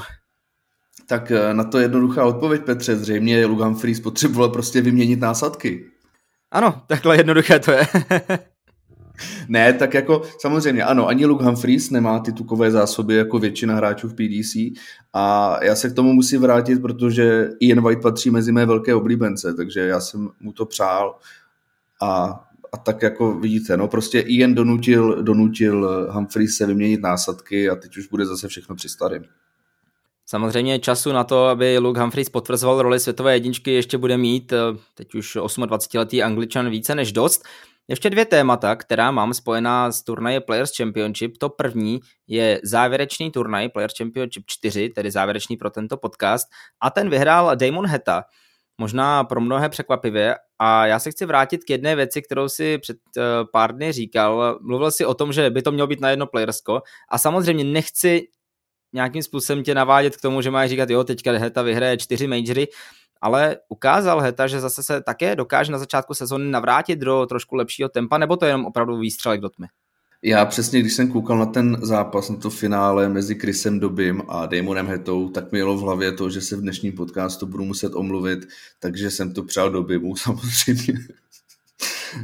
Tak 1.07 1.31
uh, 1.31 1.55
na 1.55 1.64
to 1.64 1.79
jednoduchá 1.79 2.25
odpověď, 2.25 2.64
Petře. 2.64 2.97
Zřejmě 2.97 3.47
Luke 3.47 3.64
Humphries 3.64 4.01
potřeboval 4.01 4.49
prostě 4.49 4.81
vyměnit 4.81 5.21
násadky. 5.21 5.91
Ano, 6.51 6.83
takhle 6.87 7.17
jednoduché 7.17 7.59
to 7.59 7.73
je. 7.73 7.87
ne, 9.49 9.73
tak 9.73 9.95
jako 9.95 10.23
samozřejmě 10.39 10.85
ano, 10.85 11.09
ani 11.09 11.27
Luke 11.27 11.45
Humphries 11.45 11.91
nemá 11.91 12.19
ty 12.19 12.33
tukové 12.33 12.71
zásoby 12.71 13.15
jako 13.15 13.39
většina 13.39 13.75
hráčů 13.75 14.09
v 14.09 14.15
PDC 14.15 14.81
a 15.13 15.57
já 15.65 15.75
se 15.75 15.91
k 15.91 15.95
tomu 15.95 16.13
musím 16.13 16.41
vrátit, 16.41 16.83
protože 16.83 17.49
Ian 17.61 17.85
White 17.85 18.03
patří 18.03 18.31
mezi 18.31 18.53
mé 18.53 18.67
velké 18.67 18.95
oblíbence, 18.95 19.55
takže 19.55 19.81
já 19.81 20.01
jsem 20.01 20.29
mu 20.41 20.53
to 20.53 20.67
přál 20.67 21.19
a 22.03 22.41
a 22.73 22.77
tak 22.77 23.03
jako 23.03 23.35
vidíte, 23.35 23.77
no 23.77 23.89
prostě 23.89 24.21
Ian 24.21 24.55
donutil, 24.55 25.23
donutil 25.23 26.09
Humphries 26.11 26.57
se 26.57 26.67
vyměnit 26.67 27.01
násadky 27.01 27.71
a 27.71 27.77
teď 27.77 27.97
už 27.97 28.07
bude 28.07 28.27
zase 28.27 28.49
všechno 28.49 28.75
při 28.75 28.89
starém. 28.89 29.25
Samozřejmě 30.27 30.79
času 30.79 31.13
na 31.13 31.25
to, 31.25 31.47
aby 31.47 31.79
Luke 31.79 32.01
Humphries 32.01 32.29
potvrzoval 32.29 32.83
roli 32.83 33.01
světové 33.01 33.35
jedničky, 33.35 33.73
ještě 33.73 33.99
bude 33.99 34.17
mít 34.17 34.53
teď 34.95 35.15
už 35.15 35.37
28-letý 35.37 36.23
angličan 36.23 36.71
více 36.71 36.95
než 36.95 37.13
dost. 37.13 37.45
Ještě 37.90 38.11
dvě 38.11 38.24
témata, 38.24 38.77
která 38.77 39.11
mám 39.11 39.35
spojená 39.35 39.92
s 39.92 40.03
turnaje 40.03 40.40
Players 40.40 40.77
Championship. 40.77 41.38
To 41.38 41.48
první 41.48 42.01
je 42.27 42.61
závěrečný 42.64 43.31
turnaj 43.31 43.68
Players 43.68 43.94
Championship 43.98 44.44
4, 44.46 44.88
tedy 44.88 45.11
závěrečný 45.11 45.57
pro 45.57 45.70
tento 45.70 45.96
podcast. 45.96 46.48
A 46.81 46.90
ten 46.90 47.11
vyhrál 47.11 47.57
Damon 47.57 47.87
Heta, 47.87 48.24
možná 48.79 49.24
pro 49.24 49.40
mnohé 49.40 49.68
překvapivě. 49.68 50.35
A 50.59 50.87
já 50.87 50.98
se 50.98 51.11
chci 51.11 51.27
vrátit 51.27 51.64
k 51.64 51.70
jedné 51.70 51.96
věci, 51.96 52.22
kterou 52.22 52.48
si 52.48 52.79
před 52.79 52.96
uh, 53.16 53.22
pár 53.53 53.77
dny 53.77 53.92
říkal. 53.92 54.59
Mluvil 54.62 54.90
si 54.90 55.05
o 55.05 55.14
tom, 55.14 55.33
že 55.33 55.51
by 55.51 55.62
to 55.62 55.72
mělo 55.72 55.87
být 55.87 56.01
na 56.01 56.11
jedno 56.11 56.27
playersko. 56.27 56.83
A 57.09 57.18
samozřejmě 57.18 57.64
nechci 57.64 58.29
nějakým 58.92 59.22
způsobem 59.22 59.64
tě 59.64 59.74
navádět 59.74 60.16
k 60.16 60.20
tomu, 60.20 60.42
že 60.42 60.51
máš 60.51 60.70
říkat, 60.70 60.90
jo, 60.90 61.05
teďka 61.05 61.33
Heta 61.33 61.62
vyhraje 61.62 61.96
čtyři 61.96 62.27
majory, 62.27 62.68
ale 63.21 63.57
ukázal 63.69 64.21
Heta, 64.21 64.47
že 64.47 64.61
zase 64.61 64.83
se 64.83 65.01
také 65.01 65.37
dokáže 65.37 65.73
na 65.73 65.79
začátku 65.79 66.15
sezóny 66.15 66.51
navrátit 66.51 66.99
do 66.99 67.27
trošku 67.27 67.57
lepšího 67.57 67.89
tempa, 67.89 68.19
nebo 68.19 68.37
to 68.37 68.45
je 68.45 68.49
jenom 68.49 68.67
opravdu 68.67 68.99
výstřelek 68.99 69.41
do 69.41 69.49
tmy? 69.49 69.67
Já 70.23 70.45
přesně, 70.47 70.81
když 70.81 70.93
jsem 70.93 71.13
koukal 71.13 71.39
na 71.39 71.47
ten 71.47 71.79
zápas, 71.83 72.31
na 72.31 72.37
to 72.37 72.51
finále 72.51 73.09
mezi 73.09 73.35
Chrisem 73.35 73.81
Dobím 73.81 74.23
a 74.29 74.47
Damonem 74.47 74.87
Hetou, 74.87 75.29
tak 75.29 75.53
mi 75.53 75.59
jelo 75.59 75.77
v 75.77 75.81
hlavě 75.81 76.13
to, 76.13 76.31
že 76.31 76.41
se 76.41 76.57
v 76.57 76.61
dnešním 76.61 76.93
podcastu 76.93 77.47
budu 77.47 77.65
muset 77.65 77.95
omluvit, 77.95 78.49
takže 78.81 79.11
jsem 79.11 79.33
to 79.33 79.43
přál 79.43 79.71
Dobimu 79.71 80.17
samozřejmě. 80.25 80.99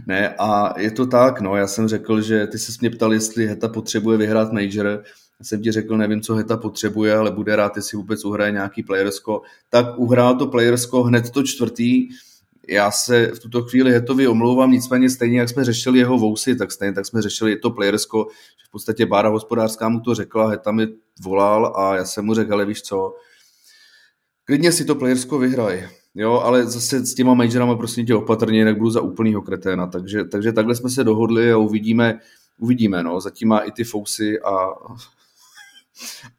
ne, 0.07 0.35
a 0.39 0.81
je 0.81 0.91
to 0.91 1.07
tak, 1.07 1.41
no, 1.41 1.57
já 1.57 1.67
jsem 1.67 1.89
řekl, 1.89 2.21
že 2.21 2.47
ty 2.47 2.59
se 2.59 2.73
mě 2.81 2.91
ptal, 2.91 3.13
jestli 3.13 3.47
Heta 3.47 3.69
potřebuje 3.69 4.19
vyhrát 4.19 4.53
Major, 4.53 5.03
jsem 5.43 5.63
ti 5.63 5.73
řekl, 5.73 5.97
nevím, 5.97 6.21
co 6.21 6.35
Heta 6.35 6.57
potřebuje, 6.57 7.17
ale 7.17 7.31
bude 7.31 7.57
rád, 7.57 7.77
jestli 7.77 7.97
vůbec 7.97 8.25
uhraje 8.25 8.53
nějaký 8.53 8.83
playersko, 8.83 9.43
tak 9.71 9.99
uhrál 9.99 10.35
to 10.35 10.47
playersko 10.47 11.03
hned 11.03 11.31
to 11.31 11.43
čtvrtý, 11.43 12.09
já 12.69 12.91
se 12.91 13.27
v 13.27 13.39
tuto 13.39 13.63
chvíli 13.63 13.93
Hetovi 13.93 14.29
omlouvám, 14.29 14.71
nicméně 14.71 15.11
stejně, 15.11 15.39
jak 15.39 15.49
jsme 15.49 15.65
řešili 15.65 15.99
jeho 15.99 16.19
vousy, 16.19 16.57
tak 16.57 16.73
stejně 16.73 16.93
tak 16.93 17.07
jsme 17.07 17.23
řešili 17.23 17.57
to 17.57 17.71
playersko, 17.71 18.27
že 18.31 18.67
v 18.69 18.71
podstatě 18.71 19.07
Bára 19.07 19.29
hospodářská 19.29 19.89
mu 19.89 20.01
to 20.01 20.15
řekla, 20.15 20.51
Heta 20.51 20.73
mi 20.73 20.87
volal 21.23 21.73
a 21.77 21.97
já 21.97 22.05
jsem 22.05 22.25
mu 22.25 22.35
řekl, 22.35 22.53
ale 22.53 22.65
víš 22.65 22.83
co, 22.83 23.15
klidně 24.45 24.73
si 24.73 24.85
to 24.85 24.95
playersko 24.95 25.39
vyhraj, 25.39 25.89
jo, 26.15 26.33
ale 26.33 26.67
zase 26.67 27.07
s 27.07 27.15
těma 27.15 27.35
majorama 27.35 27.77
prostě 27.77 28.03
tě 28.03 28.15
opatrně, 28.15 28.59
jinak 28.59 28.79
budu 28.79 28.91
za 28.91 29.01
úplnýho 29.01 29.43
kreténa, 29.43 29.87
takže, 29.87 30.25
takže 30.25 30.53
takhle 30.53 30.75
jsme 30.75 30.91
se 30.91 31.05
dohodli 31.05 31.53
a 31.53 31.57
uvidíme, 31.57 32.19
uvidíme, 32.59 33.03
no, 33.03 33.21
zatím 33.21 33.49
má 33.49 33.59
i 33.59 33.73
ty 33.73 33.85
fousy 33.85 34.41
a 34.41 34.69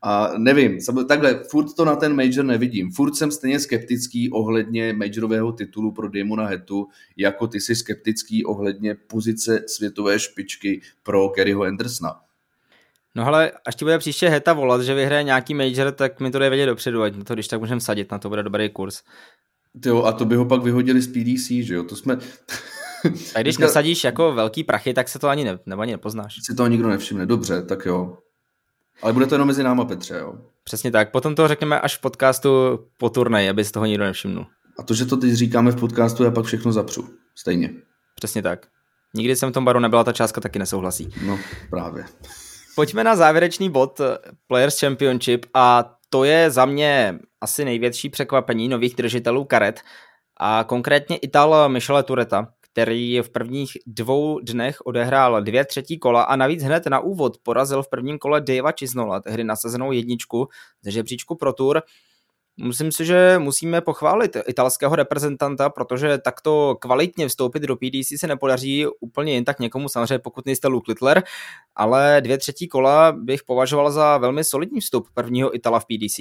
a 0.02 0.32
nevím, 0.38 0.78
takhle, 1.08 1.44
furt 1.50 1.74
to 1.74 1.86
na 1.86 1.96
ten 1.96 2.16
major 2.16 2.46
nevidím. 2.46 2.92
Furt 2.92 3.16
jsem 3.16 3.32
stejně 3.32 3.60
skeptický 3.60 4.32
ohledně 4.32 4.94
majorového 4.94 5.52
titulu 5.52 5.92
pro 5.92 6.10
Damona 6.10 6.46
Hetu, 6.46 6.88
jako 7.18 7.48
ty 7.48 7.62
jsi 7.62 7.76
skeptický 7.76 8.46
ohledně 8.46 8.96
pozice 8.96 9.64
světové 9.68 10.20
špičky 10.20 10.82
pro 11.04 11.28
Garyho 11.28 11.64
Andersona. 11.64 12.16
No 13.16 13.26
ale 13.28 13.52
až 13.66 13.76
ti 13.76 13.86
bude 13.86 13.98
příště 13.98 14.30
Heta 14.30 14.54
volat, 14.54 14.82
že 14.82 14.94
vyhraje 14.94 15.24
nějaký 15.24 15.54
major, 15.54 15.92
tak 15.92 16.20
mi 16.20 16.32
to 16.32 16.40
jde 16.40 16.50
vědět 16.50 16.66
dopředu, 16.66 17.02
ať 17.02 17.14
to 17.24 17.34
když 17.34 17.48
tak 17.48 17.60
můžeme 17.60 17.82
sadit, 17.82 18.12
na 18.12 18.20
to 18.20 18.30
bude 18.30 18.44
dobrý 18.44 18.70
kurz. 18.70 19.04
Jo, 19.86 20.04
a 20.04 20.12
to 20.12 20.26
by 20.26 20.36
ho 20.36 20.46
pak 20.46 20.64
vyhodili 20.64 21.02
z 21.02 21.08
PDC, 21.08 21.48
že 21.48 21.76
jo, 21.76 21.84
to 21.84 21.96
jsme... 21.96 22.18
A 23.36 23.42
když 23.42 23.58
nesadíš 23.58 24.04
jako 24.04 24.34
velký 24.34 24.64
prachy, 24.64 24.94
tak 24.94 25.10
se 25.10 25.20
to 25.20 25.28
ani, 25.28 25.44
ne, 25.44 25.60
nebo 25.66 25.82
ani 25.82 25.92
nepoznáš. 25.92 26.36
Si 26.44 26.56
to 26.56 26.68
nikdo 26.68 26.90
nevšimne, 26.90 27.26
dobře, 27.26 27.62
tak 27.62 27.86
jo. 27.86 28.18
Ale 29.02 29.14
bude 29.14 29.26
to 29.26 29.36
jenom 29.36 29.48
mezi 29.48 29.64
náma, 29.64 29.86
Petře, 29.86 30.18
jo? 30.18 30.34
Přesně 30.64 30.92
tak. 30.92 31.12
Potom 31.12 31.36
to 31.36 31.48
řekneme 31.48 31.80
až 31.80 31.98
v 31.98 32.02
podcastu 32.02 32.50
po 32.98 33.10
turnaji, 33.10 33.50
aby 33.50 33.64
z 33.64 33.72
toho 33.72 33.86
nikdo 33.86 34.04
nevšimnul. 34.04 34.46
A 34.80 34.84
to, 34.84 34.94
že 34.94 35.06
to 35.06 35.18
teď 35.18 35.34
říkáme 35.34 35.72
v 35.72 35.80
podcastu, 35.80 36.24
já 36.24 36.32
pak 36.32 36.46
všechno 36.46 36.72
zapřu. 36.72 37.10
Stejně. 37.36 37.74
Přesně 38.16 38.42
tak. 38.42 38.68
Nikdy 39.14 39.36
jsem 39.36 39.50
v 39.50 39.54
tom 39.54 39.66
baru 39.66 39.80
nebyla, 39.80 40.04
ta 40.04 40.14
částka 40.14 40.42
taky 40.42 40.60
nesouhlasí. 40.60 41.14
No, 41.26 41.40
právě. 41.70 42.06
Pojďme 42.76 43.04
na 43.04 43.16
závěrečný 43.16 43.70
bod 43.70 44.02
Players 44.48 44.80
Championship 44.80 45.46
a 45.54 45.96
to 46.10 46.24
je 46.24 46.52
za 46.52 46.66
mě 46.66 47.20
asi 47.42 47.66
největší 47.66 48.10
překvapení 48.10 48.68
nových 48.68 48.96
držitelů 48.96 49.44
karet 49.44 49.82
a 50.38 50.64
konkrétně 50.68 51.18
Ital 51.18 51.70
Michele 51.70 52.04
Tureta, 52.04 52.48
který 52.76 53.22
v 53.22 53.30
prvních 53.30 53.78
dvou 53.86 54.40
dnech 54.40 54.82
odehrál 54.86 55.42
dvě 55.42 55.66
třetí 55.66 56.00
kola 56.00 56.24
a 56.24 56.36
navíc 56.36 56.64
hned 56.64 56.86
na 56.86 57.00
úvod 57.00 57.38
porazil 57.44 57.84
v 57.84 57.90
prvním 57.90 58.18
kole 58.18 58.42
Davea 58.42 58.72
Chisnola, 58.80 59.20
tehdy 59.20 59.44
nasazenou 59.44 59.92
jedničku 59.92 60.48
ze 60.82 60.92
žebříčku 60.92 61.36
Pro 61.36 61.54
Tour. 61.54 61.82
Musím 62.58 62.92
si, 62.92 63.06
že 63.06 63.36
musíme 63.40 63.82
pochválit 63.82 64.38
italského 64.48 64.96
reprezentanta, 64.96 65.70
protože 65.70 66.18
takto 66.18 66.76
kvalitně 66.82 67.28
vstoupit 67.28 67.64
do 67.64 67.76
PDC 67.76 68.20
se 68.20 68.28
nepodaří 68.28 68.86
úplně 69.00 69.34
jen 69.34 69.46
tak 69.46 69.60
někomu, 69.60 69.90
samozřejmě 69.90 70.20
pokud 70.20 70.46
nejste 70.46 70.68
Luke 70.68 70.92
Littler, 70.92 71.24
ale 71.76 72.22
dvě 72.22 72.38
třetí 72.38 72.68
kola 72.68 73.12
bych 73.12 73.44
považoval 73.44 73.92
za 73.92 74.18
velmi 74.18 74.44
solidní 74.44 74.82
vstup 74.82 75.08
prvního 75.14 75.56
Itala 75.56 75.80
v 75.80 75.86
PDC. 75.86 76.18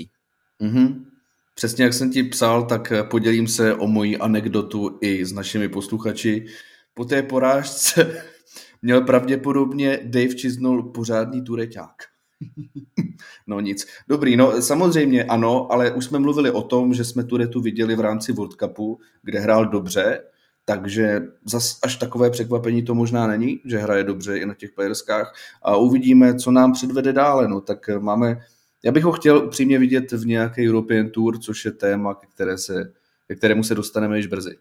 Mm-hmm. 0.60 1.13
Přesně 1.54 1.84
jak 1.84 1.94
jsem 1.94 2.10
ti 2.10 2.22
psal, 2.22 2.66
tak 2.66 2.92
podělím 3.10 3.46
se 3.46 3.74
o 3.74 3.86
moji 3.86 4.18
anekdotu 4.18 4.98
i 5.00 5.24
s 5.24 5.32
našimi 5.32 5.68
posluchači. 5.68 6.46
Po 6.94 7.04
té 7.04 7.22
porážce 7.22 8.24
měl 8.82 9.00
pravděpodobně 9.00 10.00
Dave 10.04 10.34
Čiznul 10.34 10.82
pořádný 10.82 11.44
tureťák. 11.44 11.94
no 13.46 13.60
nic. 13.60 13.86
Dobrý, 14.08 14.36
no 14.36 14.62
samozřejmě 14.62 15.24
ano, 15.24 15.72
ale 15.72 15.90
už 15.90 16.04
jsme 16.04 16.18
mluvili 16.18 16.50
o 16.50 16.62
tom, 16.62 16.94
že 16.94 17.04
jsme 17.04 17.24
Turetu 17.24 17.60
viděli 17.60 17.96
v 17.96 18.00
rámci 18.00 18.32
World 18.32 18.52
Cupu, 18.52 18.98
kde 19.22 19.40
hrál 19.40 19.66
dobře, 19.66 20.20
takže 20.64 21.22
zas 21.44 21.78
až 21.82 21.96
takové 21.96 22.30
překvapení 22.30 22.82
to 22.82 22.94
možná 22.94 23.26
není, 23.26 23.60
že 23.64 23.78
hraje 23.78 24.04
dobře 24.04 24.38
i 24.38 24.46
na 24.46 24.54
těch 24.54 24.72
playerskách 24.72 25.34
a 25.62 25.76
uvidíme, 25.76 26.34
co 26.34 26.50
nám 26.50 26.72
předvede 26.72 27.12
dále. 27.12 27.48
No 27.48 27.60
tak 27.60 27.88
máme 27.98 28.40
já 28.84 28.92
bych 28.92 29.04
ho 29.04 29.12
chtěl 29.12 29.38
upřímně 29.38 29.78
vidět 29.78 30.12
v 30.12 30.26
nějaké 30.26 30.68
European 30.68 31.10
Tour, 31.10 31.38
což 31.38 31.64
je 31.64 31.72
téma, 31.72 32.14
ke, 32.14 32.26
které 32.34 32.58
se, 32.58 32.92
ke 33.28 33.34
kterému 33.34 33.64
se 33.64 33.74
dostaneme 33.74 34.16
již 34.16 34.26
brzy. 34.26 34.56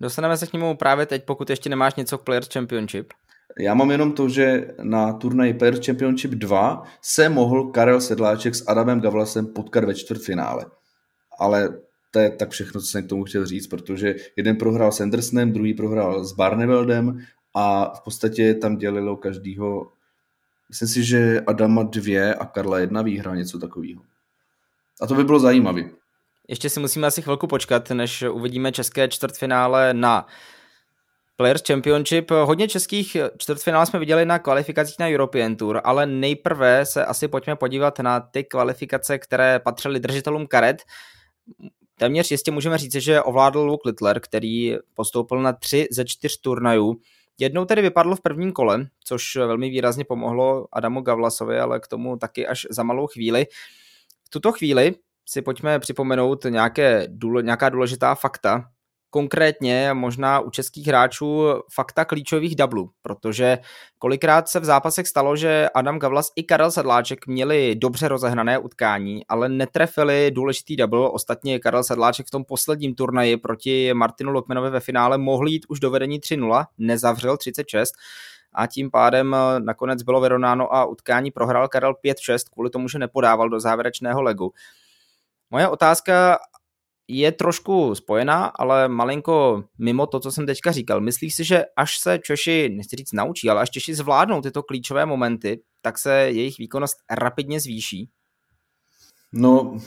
Dostaneme 0.00 0.36
se 0.36 0.46
k 0.46 0.52
němu 0.52 0.76
právě 0.76 1.06
teď, 1.06 1.24
pokud 1.24 1.50
ještě 1.50 1.70
nemáš 1.70 1.94
něco 1.94 2.18
k 2.18 2.22
Players 2.22 2.48
Championship. 2.52 3.12
Já 3.58 3.74
mám 3.74 3.90
jenom 3.90 4.12
to, 4.12 4.28
že 4.28 4.74
na 4.82 5.12
turnaji 5.12 5.54
Players 5.54 5.86
Championship 5.86 6.30
2 6.30 6.82
se 7.02 7.28
mohl 7.28 7.64
Karel 7.64 8.00
Sedláček 8.00 8.54
s 8.54 8.68
Adamem 8.68 9.00
Gavlasem 9.00 9.46
potkat 9.46 9.84
ve 9.84 9.94
čtvrtfinále. 9.94 10.66
Ale 11.38 11.78
to 12.10 12.18
je 12.18 12.30
tak 12.30 12.50
všechno, 12.50 12.80
co 12.80 12.86
jsem 12.86 13.02
k 13.02 13.08
tomu 13.08 13.24
chtěl 13.24 13.46
říct, 13.46 13.66
protože 13.66 14.14
jeden 14.36 14.56
prohrál 14.56 14.92
s 14.92 15.00
Andersonem, 15.00 15.52
druhý 15.52 15.74
prohrál 15.74 16.24
s 16.24 16.32
Barneveldem 16.32 17.18
a 17.54 17.94
v 17.94 18.00
podstatě 18.04 18.54
tam 18.54 18.76
dělilo 18.76 19.16
každýho 19.16 19.92
Myslím 20.72 20.88
si, 20.88 21.04
že 21.04 21.40
Adama 21.40 21.82
dvě 21.82 22.34
a 22.34 22.46
Karla 22.46 22.78
jedna 22.78 23.02
výhra, 23.02 23.34
něco 23.34 23.58
takového. 23.58 24.02
A 25.00 25.06
to 25.06 25.14
by 25.14 25.24
bylo 25.24 25.38
zajímavé. 25.40 25.82
Ještě 26.48 26.70
si 26.70 26.80
musíme 26.80 27.06
asi 27.06 27.22
chvilku 27.22 27.46
počkat, 27.46 27.90
než 27.90 28.22
uvidíme 28.22 28.72
české 28.72 29.08
čtvrtfinále 29.08 29.94
na 29.94 30.26
Players 31.36 31.62
Championship. 31.66 32.30
Hodně 32.30 32.68
českých 32.68 33.16
čtvrtfinále 33.38 33.86
jsme 33.86 33.98
viděli 33.98 34.26
na 34.26 34.38
kvalifikacích 34.38 34.98
na 34.98 35.08
European 35.08 35.56
Tour, 35.56 35.80
ale 35.84 36.06
nejprve 36.06 36.86
se 36.86 37.04
asi 37.04 37.28
pojďme 37.28 37.56
podívat 37.56 37.98
na 37.98 38.20
ty 38.20 38.44
kvalifikace, 38.44 39.18
které 39.18 39.58
patřily 39.58 40.00
držitelům 40.00 40.46
karet. 40.46 40.82
Téměř 41.98 42.30
jistě 42.30 42.50
můžeme 42.50 42.78
říct, 42.78 42.94
že 42.94 43.22
ovládl 43.22 43.60
Luke 43.60 43.88
Littler, 43.88 44.20
který 44.20 44.76
postoupil 44.94 45.42
na 45.42 45.52
tři 45.52 45.88
ze 45.90 46.04
čtyř 46.04 46.40
turnajů. 46.40 46.96
Jednou 47.42 47.64
tedy 47.64 47.82
vypadlo 47.82 48.16
v 48.16 48.20
prvním 48.20 48.52
kole, 48.52 48.86
což 49.04 49.36
velmi 49.36 49.70
výrazně 49.70 50.04
pomohlo 50.04 50.66
Adamu 50.72 51.00
Gavlasovi, 51.00 51.58
ale 51.58 51.80
k 51.80 51.88
tomu 51.88 52.16
taky 52.16 52.46
až 52.46 52.66
za 52.70 52.82
malou 52.82 53.06
chvíli. 53.06 53.46
V 54.24 54.30
tuto 54.30 54.52
chvíli 54.52 54.94
si 55.28 55.42
pojďme 55.42 55.78
připomenout 55.78 56.44
nějaké, 56.44 57.08
nějaká 57.42 57.68
důležitá 57.68 58.14
fakta. 58.14 58.70
Konkrétně 59.12 59.90
možná 59.94 60.40
u 60.40 60.50
českých 60.50 60.86
hráčů 60.86 61.44
fakta 61.72 62.04
klíčových 62.04 62.56
dublů, 62.56 62.90
protože 63.02 63.58
kolikrát 63.98 64.48
se 64.48 64.60
v 64.60 64.64
zápasech 64.64 65.08
stalo, 65.08 65.36
že 65.36 65.68
Adam 65.74 65.98
Gavlas 65.98 66.30
i 66.36 66.42
Karel 66.42 66.70
Sedláček 66.70 67.26
měli 67.26 67.74
dobře 67.74 68.08
rozehrané 68.08 68.58
utkání, 68.58 69.26
ale 69.26 69.48
netrefili 69.48 70.30
důležitý 70.30 70.76
double. 70.76 71.08
Ostatně 71.08 71.58
Karel 71.58 71.84
Sedláček 71.84 72.26
v 72.26 72.30
tom 72.30 72.44
posledním 72.44 72.94
turnaji 72.94 73.36
proti 73.36 73.94
Martinu 73.94 74.32
Lokmanovi 74.32 74.70
ve 74.70 74.80
finále 74.80 75.18
mohl 75.18 75.48
jít 75.48 75.66
už 75.68 75.80
do 75.80 75.90
vedení 75.90 76.20
3-0, 76.20 76.64
nezavřel 76.78 77.36
36 77.36 77.94
a 78.52 78.66
tím 78.66 78.90
pádem 78.90 79.36
nakonec 79.58 80.02
bylo 80.02 80.20
vyrovnáno 80.20 80.74
a 80.74 80.84
utkání 80.84 81.30
prohrál 81.30 81.68
Karel 81.68 81.94
5-6 82.04 82.38
kvůli 82.52 82.70
tomu, 82.70 82.88
že 82.88 82.98
nepodával 82.98 83.48
do 83.48 83.60
závěrečného 83.60 84.22
legu. 84.22 84.52
Moje 85.50 85.68
otázka 85.68 86.38
je 87.08 87.32
trošku 87.32 87.94
spojená, 87.94 88.44
ale 88.44 88.88
malinko 88.88 89.64
mimo 89.78 90.06
to, 90.06 90.20
co 90.20 90.32
jsem 90.32 90.46
teďka 90.46 90.72
říkal. 90.72 91.00
Myslíš 91.00 91.34
si, 91.34 91.44
že 91.44 91.64
až 91.76 91.98
se 91.98 92.18
Češi, 92.18 92.68
nechci 92.76 92.96
říct 92.96 93.12
naučí, 93.12 93.50
ale 93.50 93.60
až 93.60 93.70
Češi 93.70 93.94
zvládnou 93.94 94.40
tyto 94.40 94.62
klíčové 94.62 95.06
momenty, 95.06 95.60
tak 95.82 95.98
se 95.98 96.14
jejich 96.14 96.58
výkonnost 96.58 96.96
rapidně 97.10 97.60
zvýší? 97.60 98.08
No, 99.32 99.78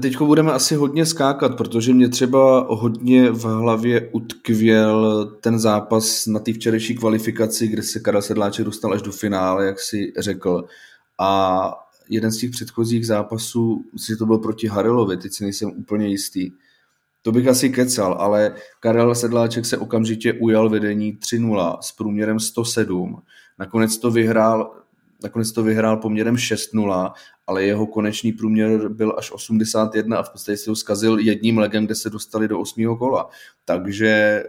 teď 0.00 0.18
budeme 0.18 0.52
asi 0.52 0.74
hodně 0.74 1.06
skákat, 1.06 1.56
protože 1.56 1.94
mě 1.94 2.08
třeba 2.08 2.66
hodně 2.70 3.30
v 3.30 3.42
hlavě 3.44 4.10
utkvěl 4.12 5.26
ten 5.40 5.58
zápas 5.58 6.26
na 6.26 6.40
té 6.40 6.52
včerejší 6.52 6.94
kvalifikaci, 6.94 7.68
kde 7.68 7.82
se 7.82 8.00
Karel 8.00 8.22
Sedláček 8.22 8.64
dostal 8.64 8.92
až 8.92 9.02
do 9.02 9.12
finále, 9.12 9.66
jak 9.66 9.80
si 9.80 10.12
řekl. 10.18 10.64
A 11.20 11.74
jeden 12.08 12.32
z 12.32 12.38
těch 12.38 12.50
předchozích 12.50 13.06
zápasů, 13.06 13.84
že 14.08 14.16
to 14.16 14.26
byl 14.26 14.38
proti 14.38 14.66
Harilovi, 14.66 15.16
teď 15.16 15.32
si 15.32 15.44
nejsem 15.44 15.70
úplně 15.76 16.08
jistý. 16.08 16.50
To 17.22 17.32
bych 17.32 17.48
asi 17.48 17.70
kecal, 17.70 18.12
ale 18.12 18.54
Karel 18.80 19.14
Sedláček 19.14 19.66
se 19.66 19.78
okamžitě 19.78 20.32
ujal 20.32 20.68
vedení 20.68 21.18
3-0 21.18 21.78
s 21.80 21.92
průměrem 21.92 22.40
107. 22.40 23.22
Nakonec 23.58 23.98
to 23.98 24.10
vyhrál, 24.10 24.74
nakonec 25.22 25.52
to 25.52 25.62
vyhrál 25.62 25.96
poměrem 25.96 26.34
6-0, 26.34 27.12
ale 27.46 27.64
jeho 27.64 27.86
konečný 27.86 28.32
průměr 28.32 28.88
byl 28.88 29.14
až 29.18 29.32
81 29.32 30.18
a 30.18 30.22
v 30.22 30.30
podstatě 30.30 30.56
se 30.56 30.70
ho 30.70 30.76
zkazil 30.76 31.18
jedním 31.18 31.58
legem, 31.58 31.86
kde 31.86 31.94
se 31.94 32.10
dostali 32.10 32.48
do 32.48 32.60
osmého 32.60 32.96
kola. 32.96 33.28
Takže 33.64 34.42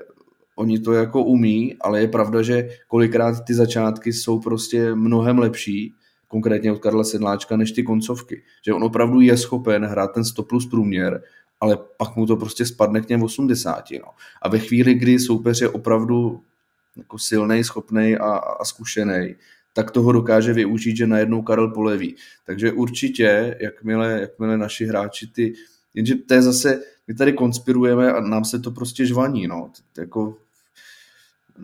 oni 0.55 0.79
to 0.79 0.93
jako 0.93 1.23
umí, 1.23 1.75
ale 1.81 2.01
je 2.01 2.07
pravda, 2.07 2.41
že 2.41 2.69
kolikrát 2.87 3.45
ty 3.45 3.53
začátky 3.53 4.13
jsou 4.13 4.39
prostě 4.39 4.95
mnohem 4.95 5.39
lepší 5.39 5.95
konkrétně 6.33 6.71
od 6.71 6.79
Karla 6.79 7.03
Sedláčka, 7.03 7.57
než 7.57 7.71
ty 7.71 7.83
koncovky. 7.83 8.43
Že 8.65 8.73
on 8.73 8.83
opravdu 8.83 9.21
je 9.21 9.37
schopen 9.37 9.85
hrát 9.85 10.13
ten 10.13 10.25
100 10.25 10.43
plus 10.43 10.65
průměr, 10.65 11.21
ale 11.61 11.77
pak 11.97 12.15
mu 12.15 12.25
to 12.25 12.35
prostě 12.35 12.65
spadne 12.65 13.01
k 13.01 13.05
těm 13.05 13.23
80. 13.23 13.83
No. 13.91 14.09
A 14.41 14.49
ve 14.49 14.59
chvíli, 14.59 14.93
kdy 14.93 15.19
soupeř 15.19 15.61
je 15.61 15.69
opravdu 15.69 16.41
jako 16.97 17.19
silný, 17.19 17.63
schopný 17.63 18.17
a, 18.17 18.29
a 18.33 18.65
zkušený, 18.65 19.35
tak 19.73 19.91
toho 19.91 20.11
dokáže 20.11 20.53
využít, 20.53 20.97
že 20.97 21.07
najednou 21.07 21.41
Karel 21.41 21.67
poleví. 21.67 22.15
Takže 22.45 22.71
určitě, 22.71 23.57
jakmile, 23.59 24.21
jakmile 24.21 24.57
naši 24.57 24.85
hráči 24.85 25.27
ty, 25.27 25.53
jenže 25.93 26.15
to 26.15 26.33
je 26.33 26.41
zase, 26.41 26.81
my 27.07 27.13
tady 27.13 27.33
konspirujeme 27.33 28.13
a 28.13 28.21
nám 28.21 28.45
se 28.45 28.59
to 28.59 28.71
prostě 28.71 29.05
žvaní, 29.05 29.47
no. 29.47 29.71
Jako, 29.97 30.37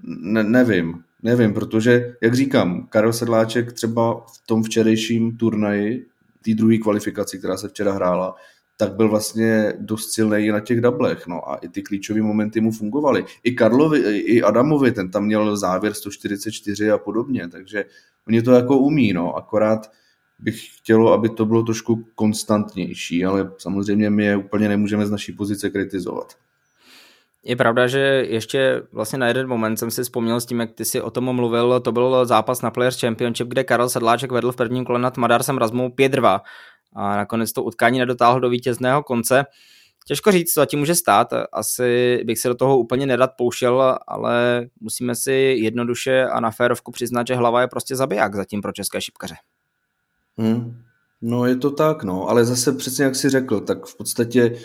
ne, 0.03 0.43
nevím. 0.43 1.08
Nevím, 1.23 1.53
protože, 1.53 2.15
jak 2.21 2.35
říkám, 2.35 2.87
Karel 2.87 3.13
Sedláček 3.13 3.73
třeba 3.73 4.13
v 4.13 4.47
tom 4.47 4.63
včerejším 4.63 5.37
turnaji, 5.37 6.05
té 6.45 6.53
druhé 6.53 6.77
kvalifikaci, 6.77 7.39
která 7.39 7.57
se 7.57 7.69
včera 7.69 7.93
hrála, 7.93 8.35
tak 8.77 8.95
byl 8.95 9.09
vlastně 9.09 9.73
dost 9.79 10.11
silný 10.11 10.47
na 10.47 10.59
těch 10.59 10.81
dablech, 10.81 11.27
no 11.27 11.49
a 11.49 11.55
i 11.55 11.69
ty 11.69 11.81
klíčové 11.81 12.21
momenty 12.21 12.61
mu 12.61 12.71
fungovaly. 12.71 13.25
I 13.43 13.51
Karlovi, 13.51 13.99
i 14.19 14.41
Adamovi, 14.41 14.91
ten 14.91 15.11
tam 15.11 15.25
měl 15.25 15.57
závěr 15.57 15.93
144 15.93 16.91
a 16.91 16.97
podobně, 16.97 17.47
takže 17.47 17.85
oni 18.27 18.41
to 18.41 18.51
jako 18.51 18.77
umí, 18.77 19.13
no, 19.13 19.35
akorát 19.35 19.91
bych 20.39 20.77
chtělo, 20.77 21.13
aby 21.13 21.29
to 21.29 21.45
bylo 21.45 21.63
trošku 21.63 22.07
konstantnější, 22.15 23.25
ale 23.25 23.51
samozřejmě 23.57 24.09
my 24.09 24.25
je 24.25 24.37
úplně 24.37 24.69
nemůžeme 24.69 25.05
z 25.05 25.11
naší 25.11 25.31
pozice 25.33 25.69
kritizovat. 25.69 26.33
Je 27.43 27.55
pravda, 27.55 27.87
že 27.87 27.99
ještě 28.29 28.81
vlastně 28.91 29.19
na 29.19 29.27
jeden 29.27 29.47
moment 29.47 29.77
jsem 29.77 29.91
si 29.91 30.03
vzpomněl 30.03 30.41
s 30.41 30.45
tím, 30.45 30.59
jak 30.59 30.71
ty 30.71 30.85
si 30.85 31.01
o 31.01 31.11
tom 31.11 31.35
mluvil, 31.35 31.79
to 31.79 31.91
byl 31.91 32.25
zápas 32.25 32.61
na 32.61 32.71
Players 32.71 32.99
Championship, 33.01 33.47
kde 33.47 33.63
Karel 33.63 33.89
Sedláček 33.89 34.31
vedl 34.31 34.51
v 34.51 34.55
prvním 34.55 34.85
kole 34.85 34.99
nad 34.99 35.17
Madarsem 35.17 35.57
Razmou 35.57 35.87
5-2 35.87 36.39
a 36.95 37.17
nakonec 37.17 37.51
to 37.51 37.63
utkání 37.63 37.99
nedotáhl 37.99 38.39
do 38.39 38.49
vítězného 38.49 39.03
konce. 39.03 39.45
Těžko 40.07 40.31
říct, 40.31 40.53
co 40.53 40.65
tím 40.65 40.79
může 40.79 40.95
stát, 40.95 41.33
asi 41.51 42.19
bych 42.25 42.39
se 42.39 42.47
do 42.47 42.55
toho 42.55 42.77
úplně 42.77 43.05
nedat 43.05 43.31
poušel, 43.37 43.97
ale 44.07 44.65
musíme 44.81 45.15
si 45.15 45.31
jednoduše 45.59 46.25
a 46.25 46.39
na 46.39 46.51
férovku 46.51 46.91
přiznat, 46.91 47.27
že 47.27 47.35
hlava 47.35 47.61
je 47.61 47.67
prostě 47.67 47.95
zabiják 47.95 48.35
zatím 48.35 48.61
pro 48.61 48.71
české 48.71 49.01
šipkaře. 49.01 49.35
Hmm. 50.37 50.81
No 51.21 51.45
je 51.45 51.55
to 51.55 51.71
tak, 51.71 52.03
no, 52.03 52.27
ale 52.27 52.45
zase 52.45 52.73
přesně 52.73 53.05
jak 53.05 53.15
si 53.15 53.29
řekl, 53.29 53.59
tak 53.59 53.85
v 53.85 53.97
podstatě 53.97 54.55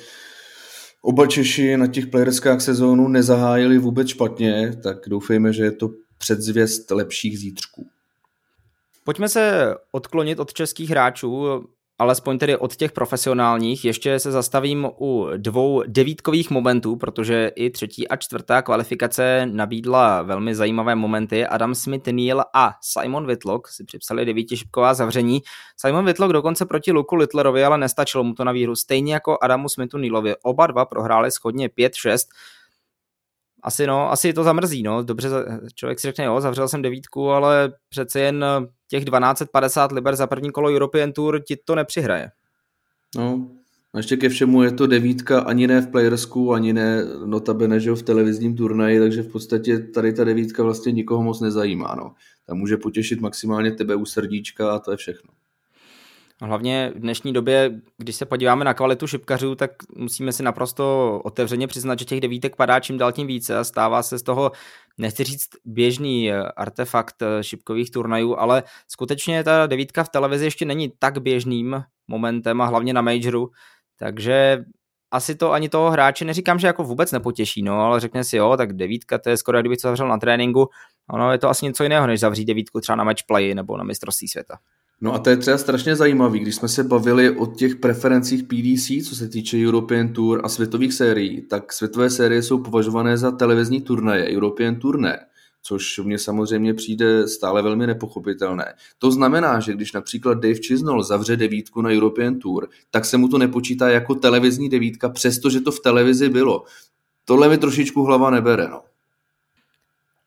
Oba 1.07 1.27
Češi 1.27 1.77
na 1.77 1.87
těch 1.87 2.07
playerskách 2.07 2.61
sezónu 2.61 3.09
nezahájili 3.09 3.79
vůbec 3.79 4.09
špatně, 4.09 4.77
tak 4.83 4.97
doufejme, 5.09 5.53
že 5.53 5.65
je 5.65 5.73
to 5.73 5.91
předzvěst 6.19 6.91
lepších 6.91 7.39
zítřků. 7.39 7.87
Pojďme 9.05 9.29
se 9.29 9.75
odklonit 9.91 10.39
od 10.39 10.53
českých 10.53 10.91
hráčů 10.91 11.65
alespoň 11.99 12.39
tedy 12.39 12.57
od 12.57 12.77
těch 12.77 12.93
profesionálních, 12.93 13.85
ještě 13.85 14.19
se 14.19 14.33
zastavím 14.33 14.89
u 15.01 15.29
dvou 15.37 15.83
devítkových 15.87 16.51
momentů, 16.51 16.97
protože 16.97 17.53
i 17.55 17.71
třetí 17.71 18.09
a 18.09 18.17
čtvrtá 18.17 18.63
kvalifikace 18.63 19.47
nabídla 19.47 20.23
velmi 20.23 20.55
zajímavé 20.55 20.95
momenty. 20.95 21.47
Adam 21.47 21.75
Smith 21.75 22.07
Neal 22.07 22.45
a 22.55 22.73
Simon 22.81 23.27
Whitlock 23.27 23.69
si 23.69 23.85
připsali 23.85 24.25
devítišipková 24.25 24.95
zavření. 24.95 25.41
Simon 25.77 26.05
Whitlock 26.05 26.33
dokonce 26.33 26.67
proti 26.67 26.93
Luku 26.93 27.15
Littlerovi, 27.15 27.65
ale 27.65 27.79
nestačilo 27.79 28.25
mu 28.25 28.35
to 28.35 28.45
na 28.45 28.53
výhru, 28.53 28.77
stejně 28.77 29.15
jako 29.15 29.39
Adamu 29.43 29.69
Smithu 29.69 29.99
Nealovi. 29.99 30.35
Oba 30.43 30.67
dva 30.67 30.85
prohráli 30.85 31.31
schodně 31.31 31.69
5-6 31.69 32.19
asi 33.65 33.87
no, 33.87 34.13
asi 34.13 34.33
to 34.33 34.45
zamrzí, 34.45 34.83
no, 34.83 35.03
dobře, 35.03 35.29
člověk 35.75 36.01
si 36.01 36.07
řekne, 36.07 36.25
jo, 36.25 36.41
zavřel 36.41 36.69
jsem 36.69 36.83
devítku, 36.83 37.31
ale 37.31 37.73
přece 37.89 38.21
jen 38.21 38.45
těch 38.95 39.05
1250 39.05 39.93
liber 39.93 40.17
za 40.17 40.27
první 40.27 40.51
kolo 40.51 40.71
European 40.71 41.13
Tour 41.13 41.41
ti 41.41 41.57
to 41.65 41.75
nepřihraje. 41.75 42.31
No, 43.17 43.51
a 43.95 43.99
ještě 43.99 44.17
ke 44.17 44.29
všemu 44.29 44.63
je 44.63 44.73
to 44.73 44.87
devítka 44.87 45.41
ani 45.41 45.67
ne 45.67 45.81
v 45.81 45.91
playersku, 45.91 46.53
ani 46.53 46.73
ne 46.73 47.05
notabene, 47.25 47.81
že 47.81 47.93
v 47.93 48.03
televizním 48.03 48.57
turnaji, 48.57 49.01
takže 49.01 49.23
v 49.23 49.33
podstatě 49.33 49.79
tady 49.79 50.13
ta 50.13 50.25
devítka 50.25 50.63
vlastně 50.63 50.93
nikoho 50.93 51.23
moc 51.23 51.41
nezajímá. 51.41 51.95
No. 51.99 52.15
Ta 52.47 52.55
může 52.55 52.77
potěšit 52.77 53.21
maximálně 53.21 53.73
tebe 53.73 53.95
u 53.95 54.05
srdíčka 54.05 54.73
a 54.73 54.79
to 54.79 54.91
je 54.91 54.97
všechno. 54.97 55.31
Hlavně 56.43 56.93
v 56.95 56.99
dnešní 56.99 57.33
době, 57.33 57.81
když 57.99 58.17
se 58.17 58.27
podíváme 58.27 58.65
na 58.65 58.75
kvalitu 58.75 59.07
šipkařů, 59.07 59.55
tak 59.55 59.71
musíme 59.97 60.33
si 60.33 60.43
naprosto 60.43 61.21
otevřeně 61.25 61.67
přiznat, 61.67 61.99
že 61.99 62.05
těch 62.05 62.21
devítek 62.21 62.57
padá 62.57 62.81
čím 62.81 62.99
dál 62.99 63.13
tím 63.13 63.27
více 63.27 63.59
a 63.59 63.65
stává 63.65 64.03
se 64.03 64.19
z 64.19 64.23
toho, 64.23 64.53
nechci 64.99 65.25
říct 65.25 65.49
běžný 65.65 66.33
artefakt 66.33 67.15
šipkových 67.41 67.91
turnajů, 67.91 68.37
ale 68.37 68.63
skutečně 68.89 69.45
ta 69.45 69.67
devítka 69.67 70.05
v 70.05 70.09
televizi 70.09 70.45
ještě 70.45 70.65
není 70.65 70.93
tak 70.99 71.19
běžným 71.19 71.85
momentem 72.09 72.61
a 72.61 72.67
hlavně 72.67 72.93
na 72.93 73.03
majoru, 73.03 73.51
takže 73.99 74.65
asi 75.11 75.35
to 75.35 75.53
ani 75.53 75.69
toho 75.69 75.91
hráče 75.91 76.25
neříkám, 76.25 76.59
že 76.59 76.67
jako 76.67 76.85
vůbec 76.85 77.13
nepotěší, 77.13 77.63
no, 77.63 77.81
ale 77.81 78.01
řekne 78.01 78.25
si, 78.25 78.37
jo, 78.37 78.57
tak 78.57 78.73
devítka, 78.73 79.19
to 79.19 79.31
je 79.31 79.37
skoro, 79.37 79.61
kdyby 79.61 79.77
to 79.77 79.81
zavřel 79.81 80.09
na 80.09 80.19
tréninku, 80.19 80.69
ono 81.11 81.33
je 81.33 81.39
to 81.39 81.49
asi 81.49 81.65
něco 81.65 81.83
jiného, 81.83 82.07
než 82.07 82.21
zavřít 82.21 82.45
devítku 82.45 82.81
třeba 82.81 82.97
na 82.97 83.05
matchplay 83.05 83.55
nebo 83.55 83.77
na 83.77 83.85
mistrovství 83.85 84.29
světa. 84.29 84.59
No 85.01 85.15
a 85.15 85.19
to 85.19 85.31
je 85.31 85.37
třeba 85.37 85.59
strašně 85.59 85.97
zajímavý, 85.97 86.41
když 86.41 86.55
jsme 86.55 86.69
se 86.69 86.85
bavili 86.85 87.31
o 87.31 87.47
těch 87.47 87.77
preferencích 87.77 88.43
PDC, 88.43 89.09
co 89.09 89.17
se 89.17 89.29
týče 89.29 89.67
European 89.67 90.13
Tour 90.13 90.41
a 90.45 90.49
světových 90.49 90.95
sérií, 90.95 91.43
tak 91.43 91.73
světové 91.73 92.11
série 92.11 92.43
jsou 92.43 92.59
považované 92.59 93.19
za 93.19 93.31
televizní 93.31 93.81
turnaje, 93.81 94.37
European 94.37 94.77
Tour 94.77 94.99
ne, 95.01 95.19
což 95.63 95.99
mně 95.99 96.19
samozřejmě 96.19 96.75
přijde 96.75 97.29
stále 97.29 97.63
velmi 97.63 97.87
nepochopitelné. 97.87 98.75
To 98.99 99.11
znamená, 99.11 99.61
že 99.61 99.73
když 99.73 99.93
například 99.93 100.35
Dave 100.35 100.55
Chisnell 100.55 101.03
zavře 101.03 101.37
devítku 101.37 101.83
na 101.83 101.91
European 101.91 102.39
Tour, 102.39 102.69
tak 102.91 103.05
se 103.05 103.17
mu 103.17 103.29
to 103.29 103.39
nepočítá 103.39 103.89
jako 103.89 104.15
televizní 104.15 104.69
devítka, 104.69 105.09
přestože 105.09 105.61
to 105.61 105.73
v 105.73 105.81
televizi 105.81 106.29
bylo. 106.29 106.65
Tohle 107.25 107.49
mi 107.49 107.59
trošičku 107.59 108.03
hlava 108.03 108.31
nebere, 108.31 108.69
no. 108.69 108.83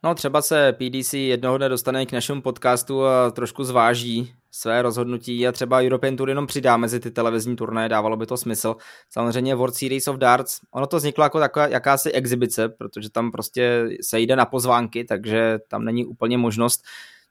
No 0.03 0.15
třeba 0.15 0.41
se 0.41 0.73
PDC 0.73 1.13
jednoho 1.13 1.57
dne 1.57 1.69
dostane 1.69 2.05
k 2.05 2.11
našemu 2.11 2.41
podcastu 2.41 3.05
a 3.05 3.31
trošku 3.31 3.63
zváží 3.63 4.33
své 4.59 4.81
rozhodnutí 4.81 5.47
a 5.47 5.51
třeba 5.51 5.81
European 5.81 6.15
Tour 6.15 6.29
jenom 6.29 6.47
přidá 6.47 6.77
mezi 6.77 6.99
ty 6.99 7.11
televizní 7.11 7.55
turnaje, 7.55 7.89
dávalo 7.89 8.17
by 8.17 8.25
to 8.25 8.37
smysl. 8.37 8.75
Samozřejmě 9.09 9.55
World 9.55 9.75
Series 9.75 10.07
of 10.07 10.17
Darts, 10.17 10.59
ono 10.71 10.87
to 10.87 10.97
vzniklo 10.97 11.23
jako 11.23 11.39
taková 11.39 11.67
jakási 11.67 12.11
exibice, 12.11 12.69
protože 12.69 13.09
tam 13.09 13.31
prostě 13.31 13.89
se 14.01 14.19
jde 14.19 14.35
na 14.35 14.45
pozvánky, 14.45 15.03
takže 15.03 15.59
tam 15.67 15.85
není 15.85 16.05
úplně 16.05 16.37
možnost 16.37 16.83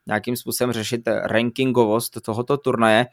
nějakým 0.06 0.36
způsobem 0.36 0.72
řešit 0.72 1.00
rankingovost 1.22 2.20
tohoto 2.22 2.56
turnaje. 2.56 3.06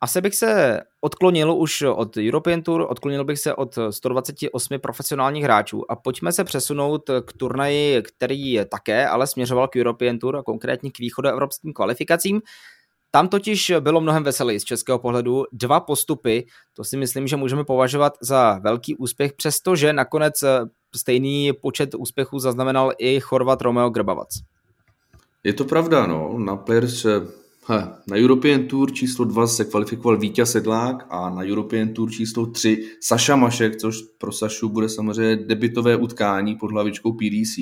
Asi 0.00 0.20
bych 0.20 0.34
se 0.34 0.80
odklonil 1.00 1.52
už 1.52 1.82
od 1.82 2.16
European 2.16 2.62
Tour, 2.62 2.86
odklonil 2.88 3.24
bych 3.24 3.38
se 3.38 3.54
od 3.54 3.78
128 3.90 4.78
profesionálních 4.78 5.44
hráčů 5.44 5.90
a 5.90 5.96
pojďme 5.96 6.32
se 6.32 6.44
přesunout 6.44 7.10
k 7.26 7.32
turnaji, 7.32 8.02
který 8.02 8.58
také 8.70 9.08
ale 9.08 9.26
směřoval 9.26 9.68
k 9.68 9.76
European 9.76 10.18
Tour 10.18 10.36
a 10.36 10.42
konkrétně 10.42 10.90
k 10.90 10.98
východoevropským 10.98 11.72
kvalifikacím. 11.72 12.40
Tam 13.10 13.28
totiž 13.28 13.72
bylo 13.80 14.00
mnohem 14.00 14.22
veselý 14.22 14.60
z 14.60 14.64
českého 14.64 14.98
pohledu. 14.98 15.44
Dva 15.52 15.80
postupy, 15.80 16.46
to 16.76 16.84
si 16.84 16.96
myslím, 16.96 17.26
že 17.26 17.36
můžeme 17.36 17.64
považovat 17.64 18.12
za 18.22 18.58
velký 18.58 18.96
úspěch, 18.96 19.32
přestože 19.32 19.92
nakonec 19.92 20.44
stejný 20.96 21.52
počet 21.52 21.94
úspěchů 21.94 22.38
zaznamenal 22.38 22.92
i 22.98 23.20
Chorvat 23.20 23.62
Romeo 23.62 23.90
Grbavac. 23.90 24.28
Je 25.44 25.52
to 25.52 25.64
pravda, 25.64 26.06
no. 26.06 26.38
Na 26.38 26.56
Players 26.56 27.06
He, 27.66 27.92
na 28.06 28.16
European 28.16 28.66
Tour 28.66 28.92
číslo 28.92 29.24
2 29.24 29.46
se 29.46 29.64
kvalifikoval 29.64 30.18
Vítě 30.18 30.46
Sedlák 30.46 31.06
a 31.10 31.30
na 31.30 31.42
European 31.42 31.88
Tour 31.88 32.10
číslo 32.10 32.46
3 32.46 32.88
Saša 33.00 33.36
Mašek, 33.36 33.76
což 33.76 34.02
pro 34.18 34.32
Sašu 34.32 34.68
bude 34.68 34.88
samozřejmě 34.88 35.36
debitové 35.36 35.96
utkání 35.96 36.56
pod 36.56 36.70
hlavičkou 36.70 37.12
PDC. 37.12 37.56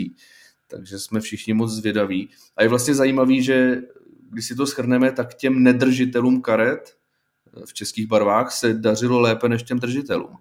Takže 0.70 0.98
jsme 0.98 1.20
všichni 1.20 1.54
moc 1.54 1.70
zvědaví. 1.70 2.28
A 2.56 2.62
je 2.62 2.68
vlastně 2.68 2.94
zajímavý, 2.94 3.42
že 3.42 3.82
když 4.30 4.46
si 4.46 4.54
to 4.54 4.66
schrneme, 4.66 5.12
tak 5.12 5.34
těm 5.34 5.62
nedržitelům 5.62 6.42
karet 6.42 6.96
v 7.66 7.74
českých 7.74 8.06
barvách 8.06 8.52
se 8.52 8.74
dařilo 8.74 9.20
lépe 9.20 9.48
než 9.48 9.62
těm 9.62 9.78
držitelům. 9.78 10.38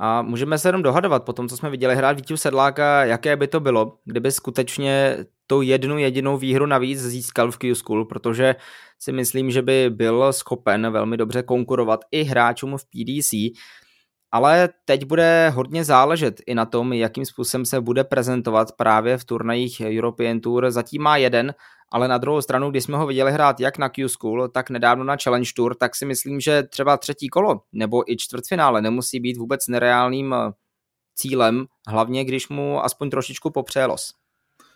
A 0.00 0.22
můžeme 0.22 0.58
se 0.58 0.68
jenom 0.68 0.82
dohadovat 0.82 1.24
po 1.24 1.32
tom, 1.32 1.48
co 1.48 1.56
jsme 1.56 1.70
viděli 1.70 1.96
hrát 1.96 2.16
Vítěu 2.16 2.36
Sedláka, 2.36 3.04
jaké 3.04 3.36
by 3.36 3.48
to 3.48 3.60
bylo, 3.60 3.98
kdyby 4.04 4.32
skutečně 4.32 5.16
tu 5.46 5.62
jednu 5.62 5.98
jedinou 5.98 6.36
výhru 6.36 6.66
navíc 6.66 7.00
získal 7.00 7.50
v 7.50 7.58
Q-School, 7.58 8.04
protože 8.04 8.54
si 8.98 9.12
myslím, 9.12 9.50
že 9.50 9.62
by 9.62 9.90
byl 9.90 10.32
schopen 10.32 10.92
velmi 10.92 11.16
dobře 11.16 11.42
konkurovat 11.42 12.00
i 12.10 12.22
hráčům 12.22 12.76
v 12.76 12.84
PDC, 12.84 13.32
ale 14.32 14.68
teď 14.84 15.04
bude 15.04 15.48
hodně 15.54 15.84
záležet 15.84 16.40
i 16.46 16.54
na 16.54 16.66
tom, 16.66 16.92
jakým 16.92 17.24
způsobem 17.24 17.66
se 17.66 17.80
bude 17.80 18.04
prezentovat 18.04 18.72
právě 18.72 19.18
v 19.18 19.24
turnajích 19.24 19.82
European 19.84 20.40
Tour. 20.40 20.70
Zatím 20.70 21.02
má 21.02 21.16
jeden, 21.16 21.54
ale 21.90 22.08
na 22.08 22.18
druhou 22.18 22.42
stranu, 22.42 22.70
když 22.70 22.84
jsme 22.84 22.96
ho 22.96 23.06
viděli 23.06 23.32
hrát 23.32 23.60
jak 23.60 23.78
na 23.78 23.88
Q-School, 23.88 24.48
tak 24.48 24.70
nedávno 24.70 25.04
na 25.04 25.16
Challenge 25.22 25.50
Tour, 25.56 25.74
tak 25.74 25.96
si 25.96 26.06
myslím, 26.06 26.40
že 26.40 26.62
třeba 26.62 26.96
třetí 26.96 27.28
kolo 27.28 27.60
nebo 27.72 28.12
i 28.12 28.16
čtvrtfinále 28.16 28.82
nemusí 28.82 29.20
být 29.20 29.36
vůbec 29.36 29.68
nereálným 29.68 30.34
eh, 30.34 30.52
cílem, 31.14 31.66
hlavně 31.86 32.24
když 32.24 32.48
mu 32.48 32.84
aspoň 32.84 33.10
trošičku 33.10 33.50
popřeje 33.50 33.86
los. 33.86 34.14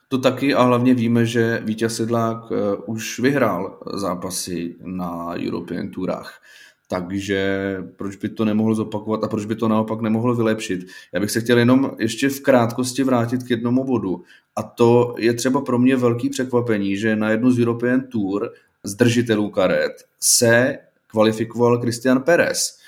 To 0.09 0.19
taky 0.19 0.55
a 0.55 0.63
hlavně 0.63 0.95
víme, 0.95 1.27
že 1.27 1.61
Vítěz 1.65 1.97
Sedlák 1.97 2.39
eh, 2.53 2.77
už 2.87 3.19
vyhrál 3.19 3.79
zápasy 3.95 4.77
na 4.83 5.35
European 5.35 5.91
Tourách 5.91 6.41
takže 6.89 7.77
proč 7.97 8.17
by 8.17 8.29
to 8.29 8.45
nemohl 8.45 8.75
zopakovat 8.75 9.25
a 9.25 9.29
proč 9.29 9.45
by 9.45 9.57
to 9.57 9.69
naopak 9.69 10.01
nemohlo 10.01 10.35
vylepšit. 10.35 10.87
Já 11.13 11.21
bych 11.21 11.31
se 11.31 11.41
chtěl 11.41 11.59
jenom 11.59 11.91
ještě 11.99 12.29
v 12.29 12.41
krátkosti 12.41 13.03
vrátit 13.03 13.43
k 13.43 13.51
jednomu 13.51 13.85
bodu 13.85 14.23
a 14.57 14.63
to 14.63 15.15
je 15.19 15.35
třeba 15.35 15.61
pro 15.61 15.79
mě 15.79 15.97
velký 15.97 16.29
překvapení, 16.31 16.97
že 16.97 17.17
na 17.17 17.31
jednu 17.31 17.51
z 17.51 17.61
European 17.61 18.01
Tour 18.01 18.51
z 18.85 18.95
držitelů 18.95 19.51
karet 19.51 19.93
se 20.21 20.79
kvalifikoval 21.07 21.81
Christian 21.81 22.23
Perez, 22.23 22.79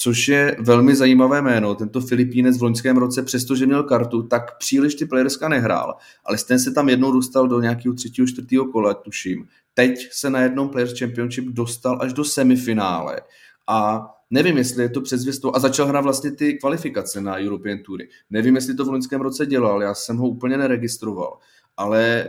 což 0.00 0.28
je 0.28 0.56
velmi 0.60 0.96
zajímavé 0.96 1.42
jméno. 1.42 1.74
Tento 1.74 2.00
Filipínec 2.00 2.58
v 2.58 2.62
loňském 2.62 2.96
roce, 2.96 3.22
přestože 3.22 3.66
měl 3.66 3.82
kartu, 3.82 4.22
tak 4.22 4.58
příliš 4.58 4.94
ty 4.94 5.06
playerska 5.06 5.48
nehrál, 5.48 5.94
ale 6.24 6.38
ten 6.48 6.58
se 6.58 6.70
tam 6.70 6.88
jednou 6.88 7.12
dostal 7.12 7.48
do 7.48 7.60
nějakého 7.60 7.94
třetího, 7.94 8.26
čtvrtého 8.26 8.64
kola, 8.64 8.94
tuším. 8.94 9.48
Teď 9.74 10.08
se 10.12 10.30
na 10.30 10.40
jednom 10.40 10.68
Players 10.68 10.98
Championship 10.98 11.44
dostal 11.44 11.98
až 12.02 12.12
do 12.12 12.24
semifinále 12.24 13.20
a 13.66 14.06
nevím, 14.30 14.56
jestli 14.56 14.82
je 14.82 14.88
to 14.88 15.00
předzvěstou 15.00 15.54
a 15.54 15.58
začal 15.58 15.86
hrát 15.86 16.00
vlastně 16.00 16.30
ty 16.30 16.54
kvalifikace 16.54 17.20
na 17.20 17.38
European 17.38 17.78
Toury. 17.78 18.08
Nevím, 18.30 18.54
jestli 18.54 18.74
to 18.74 18.84
v 18.84 18.88
loňském 18.88 19.20
roce 19.20 19.46
dělal, 19.46 19.82
já 19.82 19.94
jsem 19.94 20.16
ho 20.16 20.28
úplně 20.28 20.56
neregistroval, 20.56 21.38
ale 21.76 22.28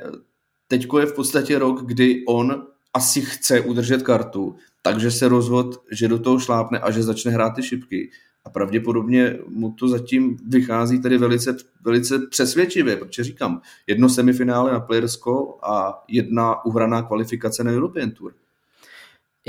teďko 0.67 0.99
je 0.99 1.05
v 1.05 1.13
podstatě 1.13 1.60
rok, 1.60 1.86
kdy 1.86 2.23
on 2.27 2.67
asi 2.93 3.21
chce 3.21 3.62
udržet 3.62 4.01
kartu, 4.01 4.55
takže 4.81 5.11
se 5.11 5.27
rozhodl, 5.27 5.77
že 5.91 6.07
do 6.07 6.19
toho 6.19 6.39
šlápne 6.39 6.79
a 6.79 6.91
že 6.91 7.03
začne 7.03 7.31
hrát 7.31 7.49
ty 7.49 7.63
šipky. 7.63 8.11
A 8.45 8.49
pravděpodobně 8.49 9.39
mu 9.47 9.71
to 9.71 9.87
zatím 9.87 10.37
vychází 10.47 11.01
tady 11.01 11.17
velice, 11.17 11.55
velice 11.81 12.19
přesvědčivě, 12.19 12.97
protože 12.97 13.23
říkám, 13.23 13.61
jedno 13.87 14.09
semifinále 14.09 14.71
na 14.71 14.79
Playersko 14.79 15.57
a 15.63 16.03
jedna 16.07 16.65
uhraná 16.65 17.01
kvalifikace 17.01 17.63
na 17.63 17.71
European 17.71 18.11
Tour. 18.11 18.33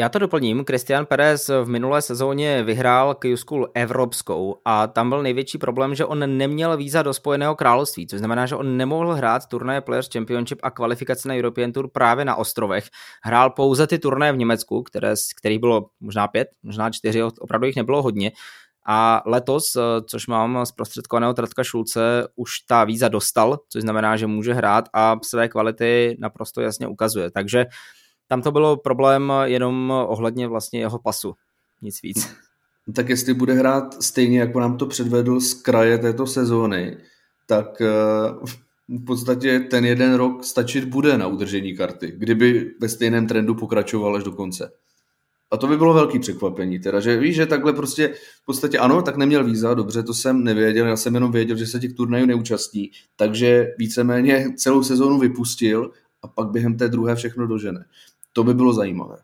Já 0.00 0.08
to 0.08 0.18
doplním. 0.18 0.64
Christian 0.64 1.06
Perez 1.06 1.48
v 1.48 1.68
minulé 1.68 2.02
sezóně 2.02 2.62
vyhrál 2.62 3.14
Q-School 3.14 3.66
evropskou 3.74 4.56
a 4.64 4.86
tam 4.86 5.08
byl 5.08 5.22
největší 5.22 5.58
problém, 5.58 5.94
že 5.94 6.04
on 6.04 6.38
neměl 6.38 6.76
víza 6.76 7.02
do 7.02 7.14
Spojeného 7.14 7.56
království, 7.56 8.06
což 8.06 8.18
znamená, 8.18 8.46
že 8.46 8.56
on 8.56 8.76
nemohl 8.76 9.14
hrát 9.14 9.46
turnaje 9.46 9.80
Players 9.80 10.08
Championship 10.12 10.58
a 10.62 10.70
kvalifikace 10.70 11.28
na 11.28 11.34
European 11.34 11.72
Tour 11.72 11.90
právě 11.90 12.24
na 12.24 12.36
ostrovech. 12.36 12.88
Hrál 13.24 13.50
pouze 13.50 13.86
ty 13.86 13.98
turnaje 13.98 14.32
v 14.32 14.36
Německu, 14.36 14.82
které, 14.82 15.14
kterých 15.40 15.58
bylo 15.58 15.86
možná 16.00 16.28
pět, 16.28 16.48
možná 16.62 16.90
čtyři, 16.90 17.22
opravdu 17.22 17.66
jich 17.66 17.76
nebylo 17.76 18.02
hodně. 18.02 18.32
A 18.86 19.22
letos, 19.26 19.64
což 20.06 20.26
mám 20.26 20.66
zprostředkovaného 20.66 21.34
Tratka 21.34 21.64
Šulce, 21.64 22.28
už 22.36 22.50
ta 22.68 22.84
víza 22.84 23.08
dostal, 23.08 23.58
což 23.68 23.82
znamená, 23.82 24.16
že 24.16 24.26
může 24.26 24.54
hrát 24.54 24.84
a 24.92 25.16
své 25.24 25.48
kvality 25.48 26.16
naprosto 26.20 26.60
jasně 26.60 26.86
ukazuje. 26.86 27.30
Takže 27.30 27.66
tam 28.30 28.42
to 28.42 28.52
bylo 28.52 28.76
problém 28.76 29.32
jenom 29.44 29.90
ohledně 29.90 30.48
vlastně 30.48 30.80
jeho 30.80 30.98
pasu, 30.98 31.34
nic 31.82 32.02
víc. 32.02 32.28
Tak 32.94 33.08
jestli 33.08 33.34
bude 33.34 33.54
hrát 33.54 34.02
stejně, 34.02 34.40
jako 34.40 34.60
nám 34.60 34.76
to 34.76 34.86
předvedl 34.86 35.40
z 35.40 35.54
kraje 35.54 35.98
této 35.98 36.26
sezóny, 36.26 36.96
tak 37.46 37.80
eh, 37.80 37.88
v 38.88 39.04
podstatě 39.06 39.60
ten 39.60 39.84
jeden 39.84 40.14
rok 40.14 40.44
stačit 40.44 40.84
bude 40.84 41.18
na 41.18 41.26
udržení 41.26 41.76
karty, 41.76 42.12
kdyby 42.16 42.70
ve 42.80 42.88
stejném 42.88 43.26
trendu 43.26 43.54
pokračoval 43.54 44.16
až 44.16 44.24
do 44.24 44.32
konce. 44.32 44.72
A 45.50 45.56
to 45.56 45.66
by 45.66 45.76
bylo 45.76 45.94
velký 45.94 46.18
překvapení, 46.18 46.78
teda, 46.78 47.00
že 47.00 47.16
víš, 47.16 47.36
že 47.36 47.46
takhle 47.46 47.72
prostě 47.72 48.08
v 48.42 48.44
podstatě 48.46 48.78
ano, 48.78 49.02
tak 49.02 49.16
neměl 49.16 49.44
víza, 49.44 49.74
dobře, 49.74 50.02
to 50.02 50.14
jsem 50.14 50.44
nevěděl, 50.44 50.86
já 50.86 50.96
jsem 50.96 51.14
jenom 51.14 51.32
věděl, 51.32 51.56
že 51.56 51.66
se 51.66 51.80
těch 51.80 51.92
turnajů 51.92 52.26
neúčastní, 52.26 52.90
takže 53.16 53.66
víceméně 53.78 54.54
celou 54.56 54.82
sezónu 54.82 55.18
vypustil 55.18 55.90
a 56.22 56.28
pak 56.28 56.50
během 56.50 56.76
té 56.76 56.88
druhé 56.88 57.14
všechno 57.14 57.46
dožene. 57.46 57.84
To 58.32 58.44
by 58.44 58.54
bylo 58.54 58.72
zajímavé. 58.72 59.16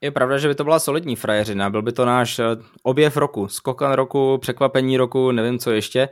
Je 0.00 0.10
pravda, 0.10 0.38
že 0.38 0.48
by 0.48 0.54
to 0.54 0.64
byla 0.64 0.78
solidní 0.78 1.16
frajeřina, 1.16 1.70
byl 1.70 1.82
by 1.82 1.92
to 1.92 2.04
náš 2.04 2.38
eh, 2.38 2.44
objev 2.82 3.16
roku, 3.16 3.48
skokan 3.48 3.92
roku, 3.92 4.38
překvapení 4.38 4.96
roku, 4.96 5.32
nevím 5.32 5.58
co 5.58 5.70
ještě. 5.70 6.08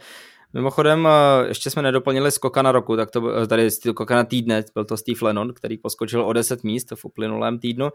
Mimochodem, 0.53 1.09
eh, 1.09 1.49
ještě 1.49 1.71
jsme 1.71 1.83
nedoplnili 1.83 2.31
skokana 2.31 2.73
roku, 2.73 2.97
tak 2.97 3.11
to 3.11 3.37
eh, 3.37 3.47
tady 3.47 3.71
skokana 3.71 4.25
týdne, 4.25 4.65
byl 4.75 4.85
to 4.85 4.97
Steve 4.97 5.19
Lennon, 5.23 5.55
který 5.55 5.79
poskočil 5.79 6.25
o 6.25 6.33
10 6.33 6.65
míst 6.65 6.93
v 6.95 7.05
uplynulém 7.05 7.59
týdnu, 7.59 7.91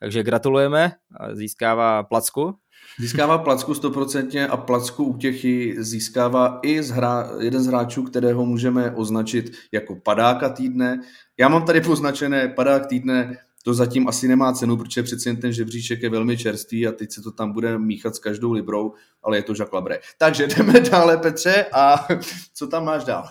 takže 0.00 0.22
gratulujeme, 0.22 0.92
získává 1.32 2.02
placku. 2.02 2.54
Získává 2.98 3.38
placku 3.38 3.74
stoprocentně 3.74 4.48
a 4.48 4.56
placku 4.56 5.04
útěchy 5.04 5.74
získává 5.78 6.58
i 6.62 6.82
z 6.82 6.90
hra, 6.90 7.30
jeden 7.40 7.62
z 7.62 7.66
hráčů, 7.66 8.02
kterého 8.02 8.46
můžeme 8.46 8.90
označit 8.90 9.52
jako 9.72 9.96
padáka 9.96 10.48
týdne. 10.48 11.00
Já 11.38 11.48
mám 11.48 11.64
tady 11.64 11.80
poznačené 11.80 12.48
padák 12.48 12.86
týdne 12.86 13.36
to 13.64 13.74
zatím 13.74 14.08
asi 14.08 14.28
nemá 14.28 14.52
cenu, 14.52 14.76
protože 14.76 15.02
přeci 15.02 15.28
jen 15.28 15.36
ten 15.36 15.52
žebříček 15.52 16.02
je 16.02 16.10
velmi 16.10 16.36
čerstvý 16.36 16.86
a 16.86 16.92
teď 16.92 17.12
se 17.12 17.22
to 17.22 17.30
tam 17.30 17.52
bude 17.52 17.78
míchat 17.78 18.16
s 18.16 18.18
každou 18.18 18.52
librou, 18.52 18.92
ale 19.22 19.36
je 19.36 19.42
to 19.42 19.52
Jacques 19.52 19.72
Labre. 19.72 19.98
Takže 20.18 20.46
jdeme 20.56 20.80
dále, 20.80 21.16
Petře, 21.16 21.66
a 21.72 22.06
co 22.54 22.66
tam 22.66 22.84
máš 22.84 23.04
dál? 23.04 23.24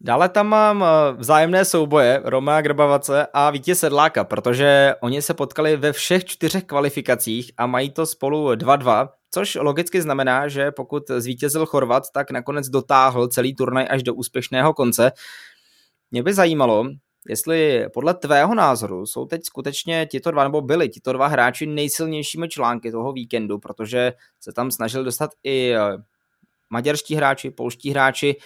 Dále 0.00 0.28
tam 0.28 0.46
mám 0.46 0.84
eh, 0.84 1.12
vzájemné 1.16 1.64
souboje 1.64 2.22
Romea 2.24 2.60
Grbavace 2.60 3.26
a 3.32 3.50
Vítě 3.50 3.74
Sedláka, 3.74 4.24
protože 4.24 4.94
oni 5.00 5.22
se 5.22 5.34
potkali 5.34 5.76
ve 5.76 5.92
všech 5.92 6.24
čtyřech 6.24 6.64
kvalifikacích 6.64 7.52
a 7.56 7.66
mají 7.66 7.90
to 7.90 8.06
spolu 8.06 8.48
2-2, 8.48 9.08
což 9.30 9.54
logicky 9.60 10.02
znamená, 10.02 10.48
že 10.48 10.70
pokud 10.70 11.02
zvítězil 11.18 11.66
Chorvat, 11.66 12.02
tak 12.14 12.30
nakonec 12.30 12.68
dotáhl 12.68 13.28
celý 13.28 13.54
turnaj 13.54 13.86
až 13.90 14.02
do 14.02 14.14
úspěšného 14.14 14.74
konce. 14.74 15.12
Mě 16.10 16.22
by 16.22 16.34
zajímalo, 16.34 16.84
jestli 17.28 17.86
podle 17.94 18.14
tvého 18.14 18.54
názoru 18.54 19.06
jsou 19.06 19.26
teď 19.26 19.40
skutečně 19.44 20.06
tito 20.10 20.30
dva, 20.30 20.44
nebo 20.44 20.60
byli 20.60 20.88
tito 20.88 21.12
dva 21.12 21.26
hráči 21.26 21.66
nejsilnějšími 21.66 22.48
články 22.48 22.90
toho 22.90 23.12
víkendu, 23.12 23.58
protože 23.58 24.12
se 24.40 24.52
tam 24.52 24.70
snažili 24.70 25.04
dostat 25.04 25.30
i 25.44 25.72
eh, 25.74 25.80
maďarští 26.70 27.14
hráči, 27.14 27.50
polští 27.50 27.90
hráči, 27.90 28.36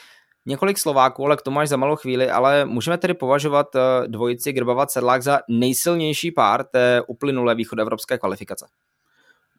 několik 0.47 0.79
Slováků, 0.79 1.25
ale 1.25 1.37
k 1.37 1.43
tomu 1.43 1.59
až 1.59 1.69
za 1.69 1.77
malou 1.77 1.97
chvíli, 1.97 2.31
ale 2.31 2.65
můžeme 2.65 2.99
tedy 2.99 3.15
považovat 3.15 3.67
eh, 3.77 3.81
dvojici 4.09 4.53
Grbava 4.53 4.87
Sedlák 4.87 5.23
za 5.23 5.41
nejsilnější 5.49 6.31
pár 6.31 6.65
té 6.65 7.03
uplynulé 7.09 7.55
východoevropské 7.55 8.19
kvalifikace. 8.19 8.67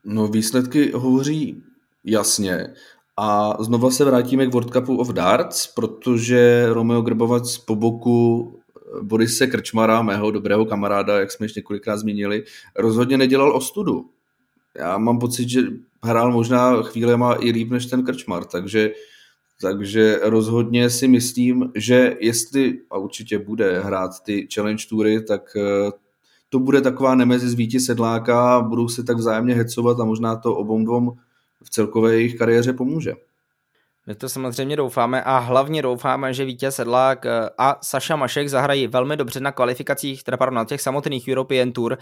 No 0.05 0.27
výsledky 0.27 0.91
hovoří 0.91 1.63
jasně. 2.03 2.73
A 3.17 3.57
znova 3.63 3.91
se 3.91 4.05
vrátíme 4.05 4.45
k 4.47 4.53
World 4.53 4.73
Cupu 4.73 4.97
of 4.97 5.09
Darts, 5.09 5.67
protože 5.67 6.65
Romeo 6.69 7.01
Grbovac 7.01 7.57
po 7.57 7.75
boku 7.75 8.62
Borise 9.01 9.47
Krčmara, 9.47 10.01
mého 10.01 10.31
dobrého 10.31 10.65
kamaráda, 10.65 11.19
jak 11.19 11.31
jsme 11.31 11.45
již 11.45 11.55
několikrát 11.55 11.97
zmínili, 11.97 12.43
rozhodně 12.75 13.17
nedělal 13.17 13.55
ostudu. 13.55 14.09
já 14.75 14.97
mám 14.97 15.19
pocit, 15.19 15.49
že 15.49 15.61
hrál 16.03 16.31
možná 16.31 16.81
chvílema 16.81 17.35
i 17.39 17.51
líp 17.51 17.71
než 17.71 17.85
ten 17.85 18.03
Krčmar, 18.03 18.45
takže, 18.45 18.91
takže 19.61 20.19
rozhodně 20.23 20.89
si 20.89 21.07
myslím, 21.07 21.71
že 21.75 22.17
jestli, 22.19 22.79
a 22.91 22.97
určitě 22.97 23.39
bude 23.39 23.79
hrát 23.79 24.11
ty 24.25 24.47
challenge 24.53 24.83
tury, 24.89 25.23
tak 25.23 25.41
eh, 25.57 25.91
to 26.49 26.59
bude 26.59 26.81
taková 26.81 27.15
nemezi 27.15 27.49
z 27.49 27.53
Víti 27.53 27.79
Sedláka, 27.79 28.61
budou 28.61 28.87
se 28.87 29.03
tak 29.03 29.17
vzájemně 29.17 29.55
hecovat 29.55 29.99
a 29.99 30.05
možná 30.05 30.35
to 30.35 30.55
obou 30.55 30.85
dvom 30.85 31.11
v 31.63 31.69
celkové 31.69 32.13
jejich 32.13 32.35
kariéře 32.35 32.73
pomůže. 32.73 33.13
My 34.07 34.15
to 34.15 34.29
samozřejmě 34.29 34.75
doufáme 34.75 35.23
a 35.23 35.37
hlavně 35.37 35.81
doufáme, 35.81 36.33
že 36.33 36.45
Vítěz 36.45 36.75
Sedlák 36.75 37.25
eh, 37.25 37.49
a 37.57 37.77
Saša 37.83 38.15
Mašek 38.15 38.49
zahrají 38.49 38.87
velmi 38.87 39.17
dobře 39.17 39.39
na 39.39 39.51
kvalifikacích, 39.51 40.23
teda 40.23 40.37
pardon, 40.37 40.55
na 40.55 40.65
těch 40.65 40.81
samotných 40.81 41.27
European 41.27 41.71
Tour, 41.71 41.97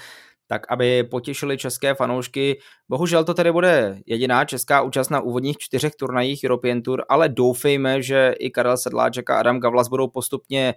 tak 0.48 0.72
aby 0.72 1.04
potěšili 1.04 1.58
české 1.58 1.94
fanoušky. 1.94 2.60
Bohužel 2.90 3.24
to 3.24 3.34
tedy 3.34 3.52
bude 3.52 4.00
jediná 4.06 4.46
česká 4.46 4.82
účast 4.82 5.10
na 5.10 5.22
úvodních 5.22 5.58
čtyřech 5.58 5.96
turnajích 5.96 6.44
European 6.44 6.82
Tour, 6.82 7.04
ale 7.10 7.30
doufejme, 7.30 8.02
že 8.02 8.34
i 8.40 8.50
Karel 8.50 8.78
Sedláček 8.78 9.30
a 9.30 9.40
Adam 9.40 9.60
Gavlas 9.60 9.88
budou 9.88 10.08
postupně 10.08 10.74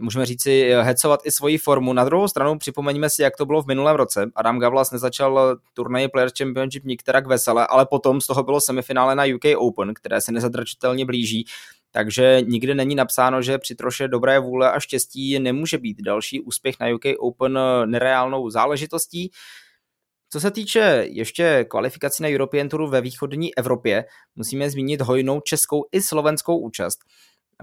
můžeme 0.00 0.26
říci, 0.26 0.70
hecovat 0.80 1.20
i 1.24 1.30
svoji 1.30 1.58
formu. 1.58 1.92
Na 1.92 2.04
druhou 2.04 2.28
stranu 2.28 2.58
připomeňme 2.58 3.10
si, 3.10 3.22
jak 3.22 3.36
to 3.36 3.46
bylo 3.46 3.62
v 3.62 3.66
minulém 3.66 3.96
roce. 3.96 4.30
Adam 4.34 4.58
Gavlas 4.58 4.90
nezačal 4.90 5.56
turnaj 5.74 6.08
Players 6.08 6.32
Championship 6.38 6.84
nikterak 6.84 7.26
vesele, 7.26 7.66
ale 7.66 7.86
potom 7.86 8.20
z 8.20 8.26
toho 8.26 8.42
bylo 8.42 8.60
semifinále 8.60 9.14
na 9.14 9.24
UK 9.24 9.44
Open, 9.56 9.94
které 9.94 10.20
se 10.20 10.32
nezadračitelně 10.32 11.04
blíží. 11.04 11.44
Takže 11.90 12.42
nikdy 12.46 12.74
není 12.74 12.94
napsáno, 12.94 13.42
že 13.42 13.58
při 13.58 13.74
troše 13.74 14.08
dobré 14.08 14.38
vůle 14.38 14.72
a 14.72 14.80
štěstí 14.80 15.38
nemůže 15.38 15.78
být 15.78 16.02
další 16.02 16.40
úspěch 16.40 16.74
na 16.80 16.86
UK 16.94 17.04
Open 17.18 17.58
nereálnou 17.84 18.50
záležitostí. 18.50 19.30
Co 20.30 20.40
se 20.40 20.50
týče 20.50 21.06
ještě 21.08 21.64
kvalifikací 21.70 22.22
na 22.22 22.28
European 22.28 22.68
Touru 22.68 22.88
ve 22.88 23.00
východní 23.00 23.58
Evropě, 23.58 24.04
musíme 24.36 24.70
zmínit 24.70 25.00
hojnou 25.00 25.40
českou 25.40 25.84
i 25.92 26.02
slovenskou 26.02 26.58
účast. 26.58 26.98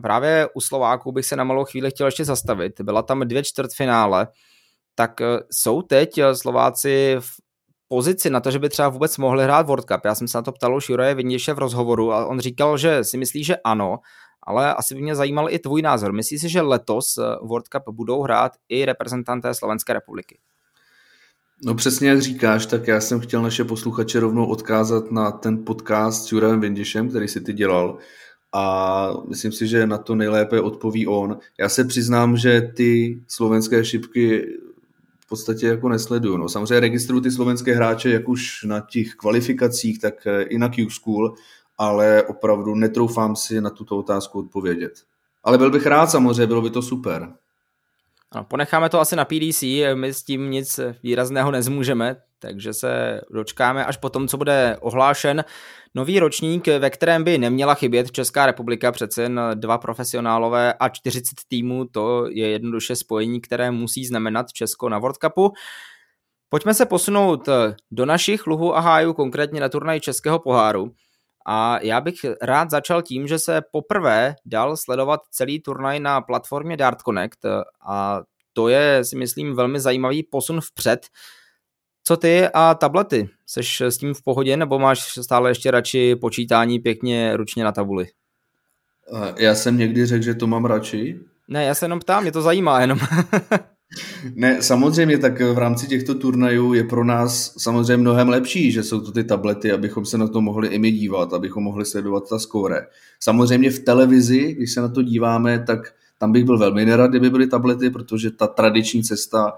Právě 0.01 0.47
u 0.53 0.61
Slováků 0.61 1.11
bych 1.11 1.25
se 1.25 1.35
na 1.35 1.43
malou 1.43 1.65
chvíli 1.65 1.91
chtěl 1.91 2.07
ještě 2.07 2.25
zastavit. 2.25 2.81
Byla 2.81 3.01
tam 3.01 3.19
dvě 3.19 3.43
čtvrtfinále, 3.43 4.27
tak 4.95 5.21
eh, 5.21 5.39
jsou 5.51 5.81
teď 5.81 6.17
eh, 6.17 6.35
Slováci 6.35 7.15
v 7.19 7.29
pozici 7.87 8.29
na 8.29 8.39
to, 8.39 8.51
že 8.51 8.59
by 8.59 8.69
třeba 8.69 8.89
vůbec 8.89 9.17
mohli 9.17 9.43
hrát 9.43 9.67
World 9.67 9.85
Cup. 9.85 10.05
Já 10.05 10.15
jsem 10.15 10.27
se 10.27 10.37
na 10.37 10.41
to 10.41 10.51
ptal 10.51 10.75
už 10.75 10.89
Juraje 10.89 11.15
Vindiše 11.15 11.53
v 11.53 11.59
rozhovoru 11.59 12.13
a 12.13 12.25
on 12.25 12.39
říkal, 12.39 12.77
že 12.77 13.03
si 13.03 13.17
myslí, 13.17 13.43
že 13.43 13.57
ano, 13.63 13.99
ale 14.43 14.73
asi 14.73 14.95
by 14.95 15.01
mě 15.01 15.15
zajímal 15.15 15.49
i 15.49 15.59
tvůj 15.59 15.81
názor. 15.81 16.13
Myslíš 16.13 16.41
si, 16.41 16.49
že 16.49 16.61
letos 16.61 17.17
eh, 17.17 17.21
World 17.41 17.67
Cup 17.67 17.83
budou 17.91 18.21
hrát 18.21 18.51
i 18.69 18.85
reprezentanté 18.85 19.53
Slovenské 19.53 19.93
republiky? 19.93 20.39
No 21.63 21.75
přesně 21.75 22.09
jak 22.09 22.21
říkáš, 22.21 22.65
tak 22.65 22.87
já 22.87 23.01
jsem 23.01 23.19
chtěl 23.19 23.41
naše 23.41 23.63
posluchače 23.63 24.19
rovnou 24.19 24.45
odkázat 24.45 25.11
na 25.11 25.31
ten 25.31 25.65
podcast 25.65 26.27
s 26.27 26.31
Jurajem 26.31 26.61
Vindišem, 26.61 27.09
který 27.09 27.27
si 27.27 27.41
ty 27.41 27.53
dělal 27.53 27.97
a 28.53 29.13
myslím 29.27 29.51
si, 29.51 29.67
že 29.67 29.87
na 29.87 29.97
to 29.97 30.15
nejlépe 30.15 30.61
odpoví 30.61 31.07
on. 31.07 31.37
Já 31.59 31.69
se 31.69 31.83
přiznám, 31.83 32.37
že 32.37 32.61
ty 32.61 33.21
slovenské 33.27 33.85
šipky 33.85 34.47
v 35.19 35.29
podstatě 35.29 35.67
jako 35.67 35.89
nesleduju. 35.89 36.37
No, 36.37 36.49
samozřejmě 36.49 36.79
registruju 36.79 37.21
ty 37.21 37.31
slovenské 37.31 37.75
hráče 37.75 38.09
jak 38.09 38.29
už 38.29 38.63
na 38.63 38.79
těch 38.79 39.15
kvalifikacích, 39.15 39.99
tak 39.99 40.27
i 40.47 40.57
na 40.57 40.69
Q-School, 40.69 41.33
ale 41.77 42.23
opravdu 42.23 42.75
netroufám 42.75 43.35
si 43.35 43.61
na 43.61 43.69
tuto 43.69 43.97
otázku 43.97 44.39
odpovědět. 44.39 44.93
Ale 45.43 45.57
byl 45.57 45.71
bych 45.71 45.85
rád 45.85 46.07
samozřejmě, 46.07 46.47
bylo 46.47 46.61
by 46.61 46.69
to 46.69 46.81
super. 46.81 47.33
No, 48.35 48.43
ponecháme 48.43 48.89
to 48.89 48.99
asi 48.99 49.15
na 49.15 49.25
PDC, 49.25 49.63
my 49.93 50.13
s 50.13 50.23
tím 50.23 50.51
nic 50.51 50.79
výrazného 51.03 51.51
nezmůžeme, 51.51 52.15
takže 52.39 52.73
se 52.73 53.21
dočkáme 53.31 53.85
až 53.85 53.97
po 53.97 54.09
tom, 54.09 54.27
co 54.27 54.37
bude 54.37 54.77
ohlášen 54.81 55.43
nový 55.95 56.19
ročník, 56.19 56.67
ve 56.67 56.89
kterém 56.89 57.23
by 57.23 57.37
neměla 57.37 57.73
chybět 57.73 58.11
Česká 58.11 58.45
republika, 58.45 58.91
přece 58.91 59.21
jen 59.21 59.41
dva 59.53 59.77
profesionálové 59.77 60.73
a 60.73 60.89
40 60.89 61.29
týmů, 61.47 61.85
to 61.85 62.25
je 62.29 62.49
jednoduše 62.49 62.95
spojení, 62.95 63.41
které 63.41 63.71
musí 63.71 64.05
znamenat 64.05 64.53
Česko 64.53 64.89
na 64.89 64.99
World 64.99 65.17
Cupu. 65.17 65.51
Pojďme 66.49 66.73
se 66.73 66.85
posunout 66.85 67.49
do 67.91 68.05
našich 68.05 68.47
luhů 68.47 68.77
a 68.77 68.79
hájů, 68.79 69.13
konkrétně 69.13 69.61
na 69.61 69.69
turnaj 69.69 69.99
Českého 69.99 70.39
poháru. 70.39 70.91
A 71.45 71.79
já 71.81 72.01
bych 72.01 72.15
rád 72.41 72.69
začal 72.69 73.01
tím, 73.01 73.27
že 73.27 73.39
se 73.39 73.61
poprvé 73.71 74.35
dal 74.45 74.77
sledovat 74.77 75.19
celý 75.31 75.61
turnaj 75.61 75.99
na 75.99 76.21
platformě 76.21 76.77
Dart 76.77 77.01
Connect 77.01 77.45
a 77.87 78.21
to 78.53 78.67
je, 78.67 79.05
si 79.05 79.15
myslím, 79.15 79.55
velmi 79.55 79.79
zajímavý 79.79 80.23
posun 80.23 80.61
vpřed. 80.61 81.07
Co 82.03 82.17
ty 82.17 82.47
a 82.53 82.73
tablety? 82.75 83.29
Seš 83.45 83.81
s 83.81 83.97
tím 83.97 84.13
v 84.13 84.23
pohodě 84.23 84.57
nebo 84.57 84.79
máš 84.79 85.13
stále 85.21 85.49
ještě 85.49 85.71
radši 85.71 86.15
počítání 86.15 86.79
pěkně 86.79 87.37
ručně 87.37 87.63
na 87.63 87.71
tabuli? 87.71 88.07
Já 89.37 89.55
jsem 89.55 89.77
někdy 89.77 90.05
řekl, 90.05 90.23
že 90.23 90.35
to 90.35 90.47
mám 90.47 90.65
radši. 90.65 91.19
Ne, 91.47 91.65
já 91.65 91.75
se 91.75 91.85
jenom 91.85 91.99
ptám, 91.99 92.21
mě 92.23 92.31
to 92.31 92.41
zajímá 92.41 92.81
jenom. 92.81 92.99
ne, 94.35 94.61
samozřejmě, 94.61 95.17
tak 95.17 95.41
v 95.41 95.57
rámci 95.57 95.87
těchto 95.87 96.15
turnajů 96.15 96.73
je 96.73 96.83
pro 96.83 97.03
nás 97.03 97.53
samozřejmě 97.57 97.97
mnohem 97.97 98.29
lepší, 98.29 98.71
že 98.71 98.83
jsou 98.83 99.01
to 99.01 99.11
ty 99.11 99.23
tablety, 99.23 99.71
abychom 99.71 100.05
se 100.05 100.17
na 100.17 100.27
to 100.27 100.41
mohli 100.41 100.67
i 100.67 100.79
my 100.79 100.91
dívat, 100.91 101.33
abychom 101.33 101.63
mohli 101.63 101.85
sledovat 101.85 102.29
ta 102.29 102.39
skóre. 102.39 102.87
Samozřejmě 103.19 103.71
v 103.71 103.79
televizi, 103.79 104.53
když 104.53 104.73
se 104.73 104.81
na 104.81 104.87
to 104.87 105.01
díváme, 105.01 105.63
tak 105.67 105.79
tam 106.17 106.31
bych 106.31 106.45
byl 106.45 106.57
velmi 106.57 106.85
nerad, 106.85 107.09
kdyby 107.09 107.29
byly 107.29 107.47
tablety, 107.47 107.89
protože 107.89 108.31
ta 108.31 108.47
tradiční 108.47 109.03
cesta 109.03 109.53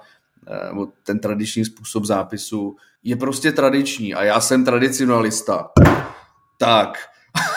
nebo 0.70 0.88
ten 1.04 1.20
tradiční 1.20 1.66
způsob 1.66 2.06
zápisu 2.06 2.76
je 3.04 3.16
prostě 3.16 3.52
tradiční 3.52 4.14
a 4.14 4.24
já 4.24 4.42
jsem 4.42 4.66
tradicionalista. 4.66 5.70
Tak, 6.58 6.98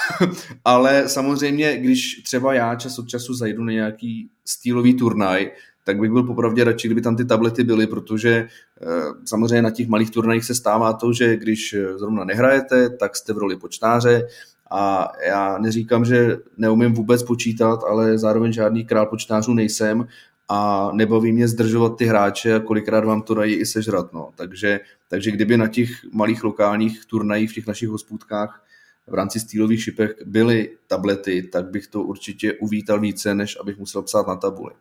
ale 0.64 1.08
samozřejmě, 1.08 1.76
když 1.76 2.22
třeba 2.24 2.54
já 2.54 2.74
čas 2.74 2.98
od 2.98 3.08
času 3.08 3.34
zajdu 3.34 3.64
na 3.64 3.72
nějaký 3.72 4.30
stylový 4.44 4.94
turnaj, 4.94 5.50
tak 5.84 6.00
bych 6.00 6.10
byl 6.10 6.22
popravdě 6.22 6.64
radši, 6.64 6.88
kdyby 6.88 7.00
tam 7.00 7.16
ty 7.16 7.24
tablety 7.24 7.64
byly, 7.64 7.86
protože 7.86 8.48
eh, 8.82 8.86
samozřejmě 9.24 9.62
na 9.62 9.70
těch 9.70 9.88
malých 9.88 10.10
turnajích 10.10 10.44
se 10.44 10.54
stává 10.54 10.92
to, 10.92 11.12
že 11.12 11.36
když 11.36 11.76
zrovna 11.96 12.24
nehrajete, 12.24 12.90
tak 12.90 13.16
jste 13.16 13.32
v 13.32 13.38
roli 13.38 13.56
počtáře 13.56 14.26
a 14.70 15.12
já 15.26 15.58
neříkám, 15.58 16.04
že 16.04 16.36
neumím 16.56 16.92
vůbec 16.92 17.22
počítat, 17.22 17.80
ale 17.88 18.18
zároveň 18.18 18.52
žádný 18.52 18.84
král 18.84 19.06
počtářů 19.06 19.54
nejsem 19.54 20.06
a 20.48 20.90
nebaví 20.92 21.32
mě 21.32 21.48
zdržovat 21.48 21.96
ty 21.96 22.04
hráče 22.04 22.54
a 22.54 22.60
kolikrát 22.60 23.04
vám 23.04 23.22
to 23.22 23.34
dají 23.34 23.54
i 23.54 23.66
sežrat. 23.66 24.12
No. 24.12 24.30
Takže, 24.34 24.80
takže 25.08 25.30
kdyby 25.30 25.56
na 25.56 25.68
těch 25.68 25.90
malých 26.12 26.44
lokálních 26.44 27.06
turnajích 27.06 27.50
v 27.50 27.54
těch 27.54 27.66
našich 27.66 27.88
hospůdkách 27.88 28.64
v 29.06 29.14
rámci 29.14 29.40
stýlových 29.40 29.82
šipech 29.82 30.14
byly 30.24 30.70
tablety, 30.86 31.42
tak 31.42 31.70
bych 31.70 31.86
to 31.86 32.02
určitě 32.02 32.52
uvítal 32.52 33.00
více, 33.00 33.34
než 33.34 33.56
abych 33.60 33.78
musel 33.78 34.02
psát 34.02 34.26
na 34.26 34.36
tabuli. 34.36 34.72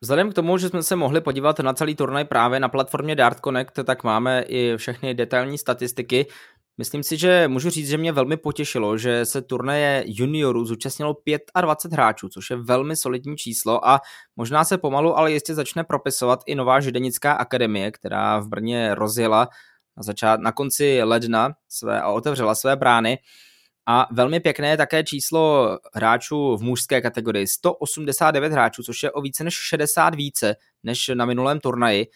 Vzhledem 0.00 0.30
k 0.30 0.34
tomu, 0.34 0.58
že 0.58 0.68
jsme 0.68 0.82
se 0.82 0.96
mohli 0.96 1.20
podívat 1.20 1.58
na 1.58 1.72
celý 1.72 1.94
turnaj 1.94 2.24
právě 2.24 2.60
na 2.60 2.68
platformě 2.68 3.16
Dart 3.16 3.38
Connect, 3.44 3.78
tak 3.84 4.04
máme 4.04 4.42
i 4.42 4.76
všechny 4.76 5.14
detailní 5.14 5.58
statistiky. 5.58 6.26
Myslím 6.78 7.02
si, 7.02 7.16
že 7.16 7.48
můžu 7.48 7.70
říct, 7.70 7.88
že 7.88 7.98
mě 7.98 8.12
velmi 8.12 8.36
potěšilo, 8.36 8.98
že 8.98 9.24
se 9.26 9.42
turnaje 9.42 10.04
juniorů 10.06 10.64
zúčastnilo 10.64 11.16
25 11.60 11.94
hráčů, 11.94 12.28
což 12.28 12.50
je 12.50 12.56
velmi 12.56 12.96
solidní 12.96 13.36
číslo 13.36 13.88
a 13.88 14.00
možná 14.36 14.64
se 14.64 14.78
pomalu, 14.78 15.18
ale 15.18 15.32
jistě 15.32 15.54
začne 15.54 15.84
propisovat 15.84 16.40
i 16.46 16.54
nová 16.54 16.80
židenická 16.80 17.32
akademie, 17.32 17.90
která 17.90 18.38
v 18.38 18.48
Brně 18.48 18.94
rozjela 18.94 19.48
na, 19.96 20.02
začát, 20.02 20.40
na 20.40 20.52
konci 20.52 21.02
ledna 21.02 21.50
své, 21.68 22.00
a 22.00 22.08
otevřela 22.08 22.54
své 22.54 22.76
brány. 22.76 23.18
A 23.90 24.08
velmi 24.10 24.40
pěkné 24.40 24.68
je 24.68 24.76
také 24.76 25.04
číslo 25.04 25.78
hráčů 25.94 26.56
v 26.56 26.62
mužské 26.62 27.00
kategorii. 27.00 27.46
189 27.46 28.52
hráčů, 28.52 28.82
což 28.82 29.02
je 29.02 29.10
o 29.10 29.20
více 29.20 29.44
než 29.44 29.54
60 29.54 30.14
více 30.14 30.56
než 30.82 31.10
na 31.14 31.24
minulém 31.24 31.60
turnaji. 31.60 32.06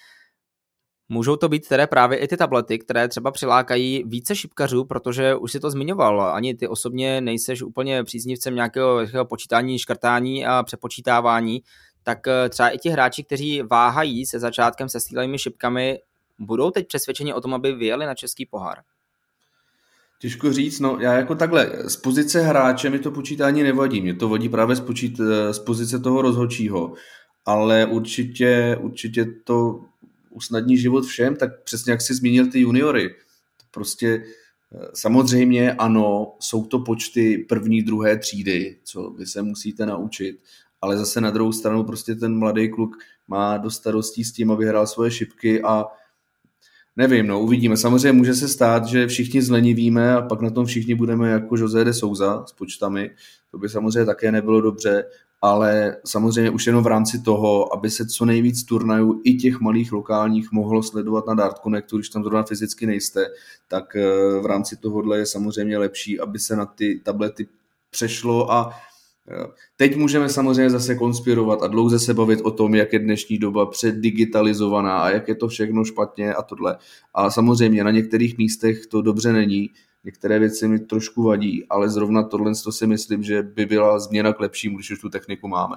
Můžou 1.09 1.37
to 1.37 1.49
být 1.49 1.69
tedy 1.69 1.87
právě 1.87 2.19
i 2.19 2.29
ty 2.29 2.37
tablety, 2.37 2.79
které 2.79 3.09
třeba 3.09 3.31
přilákají 3.31 4.05
více 4.07 4.37
šipkařů, 4.37 4.85
protože 4.85 5.35
už 5.35 5.53
si 5.53 5.61
to 5.61 5.71
zmiňoval, 5.71 6.23
ani 6.23 6.55
ty 6.55 6.69
osobně 6.69 7.21
nejseš 7.21 7.63
úplně 7.63 8.05
příznivcem 8.05 8.55
nějakého, 8.55 9.25
počítání, 9.25 9.79
škrtání 9.79 10.47
a 10.47 10.63
přepočítávání, 10.63 11.63
tak 12.03 12.27
eh, 12.27 12.49
třeba 12.49 12.69
i 12.69 12.79
ti 12.79 12.89
hráči, 12.89 13.25
kteří 13.25 13.63
váhají 13.63 14.27
se 14.27 14.39
začátkem 14.39 14.89
se 14.89 15.01
stýlými 15.01 15.39
šipkami, 15.39 15.99
budou 16.39 16.71
teď 16.71 16.89
přesvědčeni 16.89 17.35
o 17.35 17.41
tom, 17.41 17.55
aby 17.55 17.73
vyjeli 17.73 18.07
na 18.07 18.15
český 18.15 18.47
pohár. 18.47 18.79
Těžko 20.23 20.53
říct, 20.53 20.81
no 20.81 20.99
já 21.01 21.13
jako 21.13 21.35
takhle, 21.35 21.73
z 21.87 21.97
pozice 21.97 22.41
hráče 22.41 22.91
mi 22.91 22.99
to 22.99 23.11
počítání 23.11 23.63
nevadí, 23.63 24.01
mě 24.01 24.15
to 24.15 24.29
vadí 24.29 24.49
právě 24.49 24.77
z, 24.77 24.81
počít, 24.81 25.21
z 25.51 25.59
pozice 25.59 25.99
toho 25.99 26.23
rozhodčího, 26.23 26.95
ale 27.45 27.87
určitě, 27.87 28.79
určitě 28.81 29.25
to 29.45 29.81
usnadní 30.31 30.79
život 30.79 31.05
všem, 31.05 31.37
tak 31.37 31.63
přesně 31.65 31.91
jak 31.91 32.01
jsi 32.01 32.15
zmínil 32.15 32.51
ty 32.51 32.61
juniory. 32.61 33.15
Prostě 33.71 34.25
eh, 34.75 34.89
samozřejmě 34.95 35.73
ano, 35.73 36.35
jsou 36.41 36.65
to 36.65 36.79
počty 36.79 37.47
první, 37.49 37.83
druhé 37.83 38.19
třídy, 38.19 38.77
co 38.85 39.11
vy 39.11 39.27
se 39.27 39.43
musíte 39.43 39.87
naučit, 39.87 40.39
ale 40.81 40.99
zase 40.99 41.21
na 41.21 41.31
druhou 41.31 41.53
stranu 41.53 41.85
prostě 41.85 42.15
ten 42.15 42.39
mladý 42.39 42.71
kluk 42.71 42.97
má 43.29 43.57
do 43.57 43.71
starostí 43.71 44.25
s 44.25 44.33
tím, 44.33 44.51
aby 44.51 44.67
hrál 44.67 44.87
svoje 44.87 45.11
šipky 45.11 45.63
a 45.63 45.85
Nevím, 46.97 47.27
no, 47.27 47.41
uvidíme. 47.41 47.77
Samozřejmě 47.77 48.13
může 48.13 48.35
se 48.35 48.49
stát, 48.49 48.87
že 48.87 49.07
všichni 49.07 49.43
zlenivíme 49.43 50.15
a 50.15 50.23
pak 50.23 50.41
na 50.41 50.51
tom 50.51 50.67
všichni 50.67 50.95
budeme 50.95 51.31
jako 51.31 51.57
José 51.57 51.85
de 51.85 51.95
Souza 51.95 52.45
s 52.47 52.53
počtami. 52.53 53.11
To 53.51 53.59
by 53.59 53.69
samozřejmě 53.69 54.05
také 54.05 54.33
nebylo 54.33 54.61
dobře, 54.61 55.05
ale 55.43 55.97
samozřejmě 56.07 56.51
už 56.51 56.67
jenom 56.67 56.85
v 56.85 56.87
rámci 56.87 57.23
toho, 57.23 57.75
aby 57.75 57.91
se 57.91 58.07
co 58.07 58.25
nejvíc 58.25 58.65
turnajů 58.65 59.21
i 59.25 59.35
těch 59.35 59.61
malých 59.61 59.93
lokálních 59.93 60.53
mohlo 60.53 60.83
sledovat 60.83 61.27
na 61.27 61.35
Dart 61.35 61.59
Connectu, 61.59 61.97
když 61.97 62.09
tam 62.09 62.23
zrovna 62.23 62.43
fyzicky 62.43 62.87
nejste, 62.87 63.27
tak 63.69 63.97
eh, 63.97 64.03
v 64.43 64.47
rámci 64.47 64.77
tohohle 64.77 65.19
je 65.19 65.27
samozřejmě 65.27 65.79
lepší, 65.79 66.21
aby 66.21 66.39
se 66.39 66.57
na 66.57 66.67
ty 66.67 67.01
tablety 67.05 67.49
přešlo 67.91 68.53
a 68.53 68.73
Teď 69.77 69.97
můžeme 69.97 70.29
samozřejmě 70.29 70.71
zase 70.71 70.95
konspirovat 70.95 71.63
a 71.63 71.67
dlouze 71.67 71.99
se 71.99 72.15
bavit 72.15 72.41
o 72.41 72.51
tom, 72.51 72.75
jak 72.75 72.93
je 72.93 72.99
dnešní 72.99 73.39
doba 73.39 73.67
předdigitalizovaná 73.67 74.99
a 74.99 75.11
jak 75.11 75.29
je 75.29 75.35
to 75.35 75.49
všechno 75.49 75.85
špatně 75.85 76.35
a 76.35 76.43
tohle. 76.43 76.79
A 77.15 77.31
samozřejmě 77.31 77.85
na 77.85 77.91
některých 77.91 78.39
místech 78.39 78.87
to 78.87 79.03
dobře 79.03 79.33
není, 79.33 79.71
některé 80.05 80.39
věci 80.39 80.69
mi 80.69 80.79
trošku 80.79 81.23
vadí, 81.23 81.67
ale 81.71 81.91
zrovna 81.91 82.23
tohle 82.23 82.55
si 82.55 82.87
myslím, 82.87 83.23
že 83.23 83.43
by 83.43 83.67
byla 83.67 83.99
změna 83.99 84.33
k 84.33 84.41
lepšímu, 84.41 84.77
když 84.77 84.91
už 84.91 85.01
tu 85.01 85.09
techniku 85.09 85.49
máme. 85.49 85.77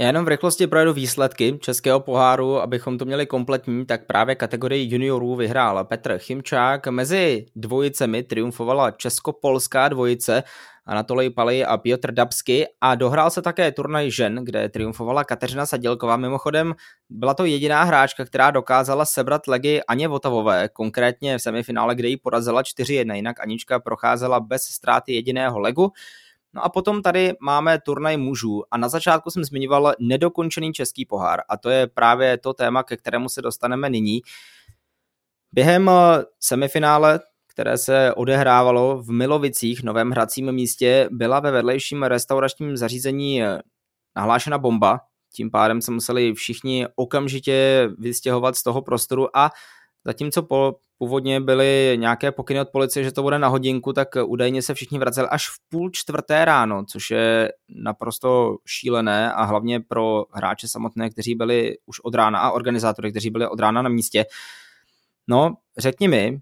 Já 0.00 0.06
jenom 0.06 0.24
v 0.24 0.28
rychlosti 0.28 0.66
projedu 0.66 0.92
výsledky 0.92 1.58
českého 1.60 2.00
poháru, 2.00 2.60
abychom 2.60 2.98
to 2.98 3.04
měli 3.04 3.26
kompletní, 3.26 3.86
tak 3.86 4.06
právě 4.06 4.34
kategorii 4.34 4.92
juniorů 4.92 5.36
vyhrál 5.36 5.84
Petr 5.84 6.18
Chimčák. 6.18 6.86
Mezi 6.86 7.46
dvojicemi 7.56 8.22
triumfovala 8.22 8.90
česko-polská 8.90 9.88
dvojice 9.88 10.42
Anatolij 10.86 11.30
Pali 11.30 11.64
a 11.64 11.76
Piotr 11.76 12.12
Dabsky 12.12 12.66
a 12.80 12.94
dohrál 12.94 13.30
se 13.30 13.42
také 13.42 13.72
turnaj 13.72 14.10
žen, 14.10 14.44
kde 14.44 14.68
triumfovala 14.68 15.24
Kateřina 15.24 15.66
Sadělková. 15.66 16.16
Mimochodem 16.16 16.74
byla 17.10 17.34
to 17.34 17.44
jediná 17.44 17.82
hráčka, 17.82 18.24
která 18.24 18.50
dokázala 18.50 19.04
sebrat 19.04 19.46
legy 19.46 19.82
Aně 19.88 20.08
Votavové, 20.08 20.68
konkrétně 20.68 21.38
v 21.38 21.42
semifinále, 21.42 21.94
kde 21.94 22.08
ji 22.08 22.16
porazila 22.16 22.62
4-1, 22.62 23.14
jinak 23.14 23.40
Anička 23.40 23.80
procházela 23.80 24.40
bez 24.40 24.62
ztráty 24.62 25.12
jediného 25.12 25.58
legu. 25.58 25.92
No 26.54 26.64
a 26.64 26.68
potom 26.68 27.02
tady 27.02 27.34
máme 27.40 27.80
turnaj 27.80 28.16
mužů 28.16 28.62
a 28.70 28.78
na 28.78 28.88
začátku 28.88 29.30
jsem 29.30 29.44
zmiňoval 29.44 29.92
nedokončený 30.00 30.72
český 30.72 31.06
pohár 31.06 31.40
a 31.48 31.56
to 31.56 31.70
je 31.70 31.86
právě 31.86 32.38
to 32.38 32.54
téma, 32.54 32.82
ke 32.82 32.96
kterému 32.96 33.28
se 33.28 33.42
dostaneme 33.42 33.90
nyní. 33.90 34.20
Během 35.52 35.90
semifinále 36.40 37.20
které 37.58 37.78
se 37.78 38.14
odehrávalo 38.14 39.02
v 39.02 39.10
Milovicích, 39.10 39.82
novém 39.82 40.10
hracím 40.10 40.52
místě, 40.52 41.08
byla 41.10 41.40
ve 41.40 41.50
vedlejším 41.50 42.02
restauračním 42.02 42.76
zařízení 42.76 43.42
eh, 43.42 43.58
nahlášena 44.16 44.58
bomba. 44.58 45.00
Tím 45.34 45.50
pádem 45.50 45.82
se 45.82 45.90
museli 45.90 46.34
všichni 46.34 46.86
okamžitě 46.96 47.88
vystěhovat 47.98 48.56
z 48.56 48.62
toho 48.62 48.82
prostoru 48.82 49.36
a 49.36 49.50
zatímco 50.08 50.42
po, 50.42 50.74
původně 50.98 51.40
byly 51.40 51.96
nějaké 52.00 52.32
pokyny 52.32 52.60
od 52.60 52.68
policie, 52.68 53.04
že 53.04 53.12
to 53.12 53.22
bude 53.22 53.38
na 53.38 53.48
hodinku, 53.48 53.92
tak 53.92 54.08
údajně 54.26 54.62
se 54.62 54.74
všichni 54.74 54.98
vraceli 54.98 55.28
až 55.28 55.48
v 55.48 55.52
půl 55.68 55.90
čtvrté 55.90 56.44
ráno, 56.44 56.84
což 56.84 57.10
je 57.10 57.52
naprosto 57.68 58.56
šílené 58.66 59.32
a 59.32 59.44
hlavně 59.44 59.80
pro 59.80 60.24
hráče 60.32 60.68
samotné, 60.68 61.10
kteří 61.10 61.34
byli 61.34 61.76
už 61.86 62.00
od 62.00 62.14
rána 62.14 62.38
a 62.38 62.50
organizátory, 62.50 63.10
kteří 63.10 63.30
byli 63.30 63.48
od 63.48 63.60
rána 63.60 63.82
na 63.82 63.88
místě. 63.88 64.24
No, 65.28 65.54
řekni 65.78 66.08
mi, 66.08 66.40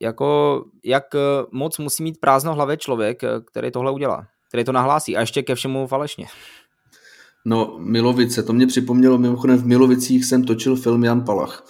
jako 0.00 0.64
jak 0.84 1.04
moc 1.52 1.78
musí 1.78 2.02
mít 2.02 2.20
prázdno 2.20 2.54
hlavě 2.54 2.76
člověk, 2.76 3.22
který 3.50 3.70
tohle 3.70 3.92
udělá, 3.92 4.26
který 4.48 4.64
to 4.64 4.72
nahlásí 4.72 5.16
a 5.16 5.20
ještě 5.20 5.42
ke 5.42 5.54
všemu 5.54 5.86
falešně. 5.86 6.26
No, 7.44 7.76
Milovice, 7.78 8.42
to 8.42 8.52
mě 8.52 8.66
připomnělo, 8.66 9.18
mimochodem 9.18 9.58
v 9.58 9.66
Milovicích 9.66 10.24
jsem 10.24 10.44
točil 10.44 10.76
film 10.76 11.04
Jan 11.04 11.24
Palach. 11.24 11.66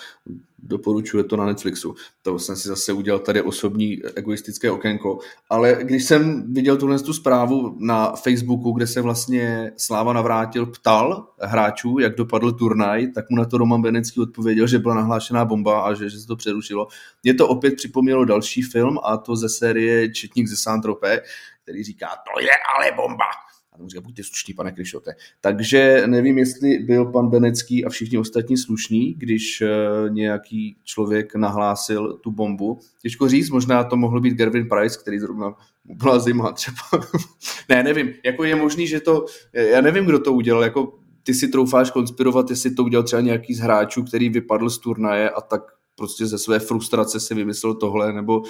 Doporučuje 0.62 1.24
to 1.24 1.36
na 1.36 1.46
Netflixu. 1.46 1.94
To 2.22 2.38
jsem 2.38 2.56
si 2.56 2.68
zase 2.68 2.92
udělal 2.92 3.18
tady 3.18 3.42
osobní 3.42 3.98
egoistické 4.14 4.70
okénko. 4.70 5.18
Ale 5.50 5.78
když 5.80 6.04
jsem 6.04 6.52
viděl 6.54 6.76
tuhle 6.76 6.98
tu 6.98 7.12
zprávu 7.12 7.76
na 7.80 8.12
Facebooku, 8.12 8.72
kde 8.72 8.86
se 8.86 9.00
vlastně 9.00 9.72
Sláva 9.76 10.12
Navrátil 10.12 10.66
ptal 10.66 11.28
hráčů, 11.40 11.98
jak 11.98 12.14
dopadl 12.14 12.52
turnaj, 12.52 13.06
tak 13.06 13.30
mu 13.30 13.36
na 13.36 13.44
to 13.44 13.58
Roman 13.58 13.82
Benecký 13.82 14.20
odpověděl, 14.20 14.66
že 14.66 14.78
byla 14.78 14.94
nahlášená 14.94 15.44
bomba 15.44 15.80
a 15.80 15.94
že, 15.94 16.10
že 16.10 16.18
se 16.18 16.26
to 16.26 16.36
přerušilo. 16.36 16.88
Mě 17.22 17.34
to 17.34 17.48
opět 17.48 17.74
připomnělo 17.74 18.24
další 18.24 18.62
film 18.62 18.98
a 19.04 19.16
to 19.16 19.36
ze 19.36 19.48
série 19.48 20.12
Četník 20.12 20.46
ze 20.46 20.56
Saint-Tropez, 20.56 21.20
který 21.62 21.84
říká, 21.84 22.06
to 22.06 22.40
je 22.40 22.50
ale 22.76 22.92
bomba 22.96 23.47
a 23.84 23.88
říká, 23.88 24.00
buďte 24.00 24.22
slušní, 24.22 24.54
pane 24.54 24.72
Krišote. 24.72 25.14
Takže 25.40 26.02
nevím, 26.06 26.38
jestli 26.38 26.78
byl 26.78 27.04
pan 27.04 27.28
Benecký 27.28 27.84
a 27.84 27.88
všichni 27.88 28.18
ostatní 28.18 28.56
slušní, 28.56 29.14
když 29.14 29.62
uh, 29.62 30.14
nějaký 30.14 30.76
člověk 30.84 31.34
nahlásil 31.34 32.12
tu 32.12 32.30
bombu. 32.30 32.78
Těžko 33.02 33.28
říct, 33.28 33.50
možná 33.50 33.84
to 33.84 33.96
mohl 33.96 34.20
být 34.20 34.34
Gervin 34.34 34.68
Price, 34.68 34.98
který 35.00 35.18
zrovna 35.18 35.54
byla 35.84 36.18
zima 36.18 36.52
třeba. 36.52 37.06
ne, 37.68 37.82
nevím, 37.82 38.12
jako 38.24 38.44
je 38.44 38.56
možný, 38.56 38.86
že 38.86 39.00
to, 39.00 39.24
já 39.52 39.80
nevím, 39.80 40.04
kdo 40.04 40.18
to 40.18 40.32
udělal, 40.32 40.62
jako 40.62 40.98
ty 41.22 41.34
si 41.34 41.48
troufáš 41.48 41.90
konspirovat, 41.90 42.50
jestli 42.50 42.74
to 42.74 42.84
udělal 42.84 43.04
třeba 43.04 43.22
nějaký 43.22 43.54
z 43.54 43.58
hráčů, 43.58 44.02
který 44.02 44.28
vypadl 44.28 44.70
z 44.70 44.78
turnaje 44.78 45.30
a 45.30 45.40
tak 45.40 45.62
prostě 45.96 46.26
ze 46.26 46.38
své 46.38 46.58
frustrace 46.58 47.20
si 47.20 47.34
vymyslel 47.34 47.74
tohle, 47.74 48.12
nebo 48.12 48.42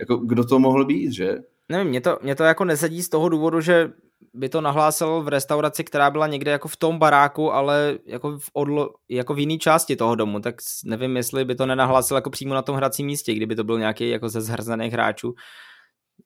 jako 0.00 0.16
kdo 0.16 0.44
to 0.44 0.58
mohl 0.58 0.84
být, 0.84 1.12
že? 1.12 1.38
Nevím, 1.68 1.88
mě 1.88 2.00
to, 2.00 2.18
mě 2.22 2.34
to 2.34 2.44
jako 2.44 2.64
nesedí 2.64 3.02
z 3.02 3.08
toho 3.08 3.28
důvodu, 3.28 3.60
že 3.60 3.92
by 4.34 4.48
to 4.48 4.60
nahlásil 4.60 5.22
v 5.22 5.28
restauraci, 5.28 5.84
která 5.84 6.10
byla 6.10 6.26
někde 6.26 6.50
jako 6.50 6.68
v 6.68 6.76
tom 6.76 6.98
baráku, 6.98 7.52
ale 7.52 7.98
jako 8.06 8.38
v, 8.38 8.50
odlo, 8.52 8.90
jako 9.08 9.34
v 9.34 9.38
jiné 9.38 9.58
části 9.58 9.96
toho 9.96 10.14
domu, 10.14 10.40
tak 10.40 10.54
nevím, 10.84 11.16
jestli 11.16 11.44
by 11.44 11.54
to 11.54 11.66
nenahlásil 11.66 12.14
jako 12.16 12.30
přímo 12.30 12.54
na 12.54 12.62
tom 12.62 12.76
hracím 12.76 13.06
místě, 13.06 13.34
kdyby 13.34 13.56
to 13.56 13.64
byl 13.64 13.78
nějaký 13.78 14.08
jako 14.08 14.28
ze 14.28 14.40
zhrzených 14.40 14.92
hráčů, 14.92 15.34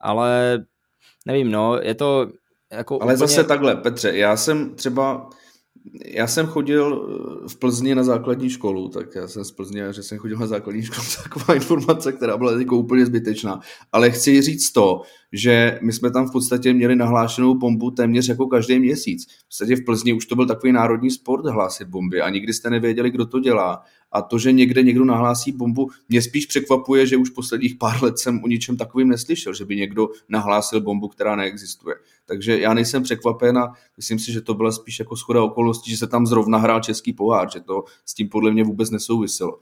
ale 0.00 0.58
nevím, 1.26 1.50
no, 1.50 1.78
je 1.82 1.94
to 1.94 2.26
jako 2.72 2.94
Ale 3.02 3.14
úplně... 3.14 3.16
zase 3.16 3.44
takhle, 3.44 3.76
Petře, 3.76 4.16
já 4.16 4.36
jsem 4.36 4.74
třeba 4.74 5.28
já 6.04 6.26
jsem 6.26 6.46
chodil 6.46 7.08
eh, 7.44 7.48
v 7.48 7.56
Plzni 7.56 7.94
na 7.94 8.04
základní 8.04 8.50
školu, 8.50 8.88
tak 8.88 9.14
já 9.14 9.28
jsem 9.28 9.44
z 9.44 9.50
Plzně, 9.50 9.92
že 9.92 10.02
jsem 10.02 10.18
chodil 10.18 10.38
na 10.38 10.46
základní 10.46 10.82
školu, 10.82 11.06
taková 11.22 11.54
informace, 11.54 12.12
která 12.12 12.36
byla 12.36 12.58
jako 12.58 12.76
úplně 12.76 13.06
zbytečná. 13.06 13.60
Ale 13.92 14.10
chci 14.10 14.42
říct 14.42 14.72
to, 14.72 15.02
že 15.32 15.78
my 15.82 15.92
jsme 15.92 16.10
tam 16.10 16.28
v 16.28 16.32
podstatě 16.32 16.72
měli 16.72 16.96
nahlášenou 16.96 17.54
bombu 17.54 17.90
téměř 17.90 18.28
jako 18.28 18.46
každý 18.46 18.78
měsíc. 18.78 19.26
V 19.26 19.46
podstatě 19.48 19.76
v 19.76 19.84
Plzni 19.84 20.12
už 20.12 20.26
to 20.26 20.36
byl 20.36 20.46
takový 20.46 20.72
národní 20.72 21.10
sport 21.10 21.46
hlásit 21.46 21.88
bomby 21.88 22.20
a 22.20 22.30
nikdy 22.30 22.52
jste 22.52 22.70
nevěděli, 22.70 23.10
kdo 23.10 23.26
to 23.26 23.40
dělá. 23.40 23.82
A 24.12 24.22
to, 24.22 24.38
že 24.38 24.52
někde 24.52 24.82
někdo 24.82 25.04
nahlásí 25.04 25.52
bombu, 25.52 25.90
mě 26.08 26.22
spíš 26.22 26.46
překvapuje, 26.46 27.06
že 27.06 27.16
už 27.16 27.30
posledních 27.30 27.74
pár 27.74 28.02
let 28.02 28.18
jsem 28.18 28.44
o 28.44 28.46
ničem 28.46 28.76
takovým 28.76 29.08
neslyšel, 29.08 29.54
že 29.54 29.64
by 29.64 29.76
někdo 29.76 30.08
nahlásil 30.28 30.80
bombu, 30.80 31.08
která 31.08 31.36
neexistuje. 31.36 31.96
Takže 32.26 32.60
já 32.60 32.74
nejsem 32.74 33.02
překvapen 33.02 33.58
a 33.58 33.72
myslím 33.96 34.18
si, 34.18 34.32
že 34.32 34.40
to 34.40 34.54
byla 34.54 34.72
spíš 34.72 34.98
jako 34.98 35.16
schoda 35.16 35.42
okolností, 35.42 35.90
že 35.90 35.96
se 35.96 36.06
tam 36.06 36.26
zrovna 36.26 36.58
hrál 36.58 36.80
český 36.80 37.12
pohár, 37.12 37.50
že 37.52 37.60
to 37.60 37.84
s 38.04 38.14
tím 38.14 38.28
podle 38.28 38.52
mě 38.52 38.64
vůbec 38.64 38.90
nesouviselo. 38.90 39.58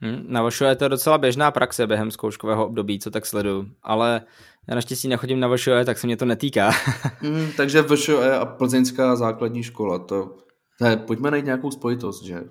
Hmm, 0.00 0.24
na 0.28 0.48
VŠO 0.48 0.64
je 0.64 0.76
to 0.76 0.88
docela 0.88 1.18
běžná 1.18 1.50
praxe 1.50 1.86
během 1.86 2.10
zkouškového 2.10 2.66
období, 2.66 2.98
co 2.98 3.10
tak 3.10 3.26
sleduju, 3.26 3.68
ale 3.82 4.22
já 4.68 4.74
naštěstí 4.74 5.08
nechodím 5.08 5.40
na 5.40 5.56
VŠO, 5.56 5.70
tak 5.84 5.98
se 5.98 6.06
mě 6.06 6.16
to 6.16 6.24
netýká. 6.24 6.70
hmm, 7.20 7.48
takže 7.56 7.82
VŠO 7.82 8.22
a 8.40 8.44
plzeňská 8.44 9.16
základní 9.16 9.62
škola, 9.62 9.98
to 9.98 10.36
ne, 10.80 10.96
pojďme 10.96 11.30
najít 11.30 11.44
nějakou 11.44 11.70
spojitost, 11.70 12.24
že? 12.24 12.44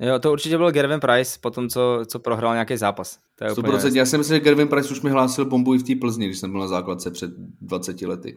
jo, 0.00 0.18
to 0.18 0.32
určitě 0.32 0.56
byl 0.56 0.70
Gervin 0.72 1.00
Price, 1.00 1.38
po 1.40 1.50
tom, 1.50 1.68
co, 1.68 2.02
co 2.06 2.18
prohrál 2.18 2.52
nějaký 2.52 2.76
zápas. 2.76 3.18
To 3.34 3.44
je 3.44 3.50
100%, 3.50 3.96
já 3.96 4.06
si 4.06 4.18
myslím, 4.18 4.36
že 4.36 4.40
Gervin 4.40 4.68
Price 4.68 4.90
už 4.90 5.00
mi 5.00 5.10
hlásil 5.10 5.44
bombu 5.44 5.74
i 5.74 5.78
v 5.78 5.82
té 5.82 5.94
Plzni, 6.00 6.26
když 6.26 6.38
jsem 6.38 6.50
byl 6.50 6.60
na 6.60 6.66
základce 6.66 7.10
před 7.10 7.30
20 7.60 8.02
lety. 8.02 8.36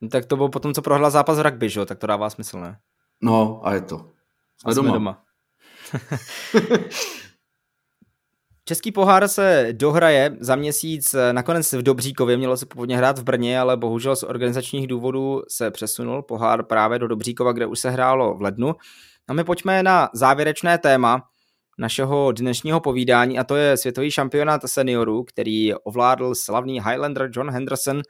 No, 0.00 0.08
tak 0.08 0.26
to 0.26 0.36
bylo 0.36 0.48
potom, 0.48 0.74
co 0.74 0.82
prohrál 0.82 1.10
zápas 1.10 1.38
v 1.38 1.42
rugby, 1.42 1.68
že? 1.68 1.86
tak 1.86 1.98
to 1.98 2.06
dává 2.06 2.30
smysl, 2.30 2.60
ne? 2.60 2.78
No, 3.22 3.60
a 3.66 3.74
je 3.74 3.80
to. 3.80 4.10
Jsme, 4.60 4.72
a 4.72 4.74
doma. 4.74 4.88
Jsme 4.88 4.92
doma. 4.92 5.24
Český 8.68 8.92
pohár 8.92 9.28
se 9.28 9.68
dohraje 9.72 10.36
za 10.40 10.56
měsíc 10.56 11.14
nakonec 11.32 11.72
v 11.72 11.82
Dobříkově, 11.82 12.36
mělo 12.36 12.56
se 12.56 12.66
původně 12.66 12.96
hrát 12.96 13.18
v 13.18 13.22
Brně, 13.24 13.60
ale 13.60 13.76
bohužel 13.76 14.16
z 14.16 14.22
organizačních 14.22 14.86
důvodů 14.86 15.42
se 15.48 15.70
přesunul 15.70 16.22
pohár 16.22 16.62
právě 16.62 16.98
do 16.98 17.08
Dobříkova, 17.08 17.52
kde 17.52 17.66
už 17.66 17.80
se 17.80 17.90
hrálo 17.90 18.34
v 18.34 18.42
lednu. 18.42 18.74
A 19.28 19.32
my 19.32 19.44
pojďme 19.44 19.82
na 19.82 20.10
závěrečné 20.14 20.78
téma 20.78 21.22
našeho 21.78 22.32
dnešního 22.32 22.80
povídání 22.80 23.38
a 23.38 23.44
to 23.44 23.56
je 23.56 23.76
světový 23.76 24.10
šampionát 24.10 24.62
seniorů, 24.66 25.24
který 25.24 25.74
ovládl 25.74 26.34
slavný 26.34 26.80
Highlander 26.80 27.30
John 27.32 27.50
Henderson, 27.50 28.02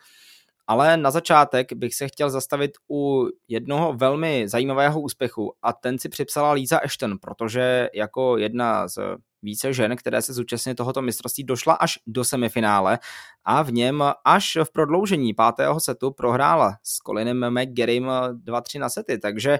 ale 0.66 0.96
na 0.96 1.10
začátek 1.10 1.72
bych 1.72 1.94
se 1.94 2.08
chtěl 2.08 2.30
zastavit 2.30 2.70
u 2.90 3.28
jednoho 3.48 3.92
velmi 3.92 4.48
zajímavého 4.48 5.00
úspěchu 5.00 5.52
a 5.62 5.72
ten 5.72 5.98
si 5.98 6.08
připsala 6.08 6.52
Líza 6.52 6.78
Ashton, 6.78 7.18
protože 7.18 7.88
jako 7.94 8.36
jedna 8.36 8.88
z 8.88 8.98
více 9.42 9.72
žen, 9.72 9.96
které 9.96 10.22
se 10.22 10.32
zúčastnily 10.32 10.74
tohoto 10.74 11.02
mistrovství, 11.02 11.44
došla 11.44 11.74
až 11.74 11.98
do 12.06 12.24
semifinále 12.24 12.98
a 13.44 13.62
v 13.62 13.72
něm 13.72 14.04
až 14.24 14.58
v 14.64 14.72
prodloužení 14.72 15.34
pátého 15.34 15.80
setu 15.80 16.10
prohrála 16.10 16.76
s 16.82 16.98
Colinem 16.98 17.50
McGarrym 17.50 18.04
2-3 18.04 18.80
na 18.80 18.88
sety, 18.88 19.18
takže 19.18 19.58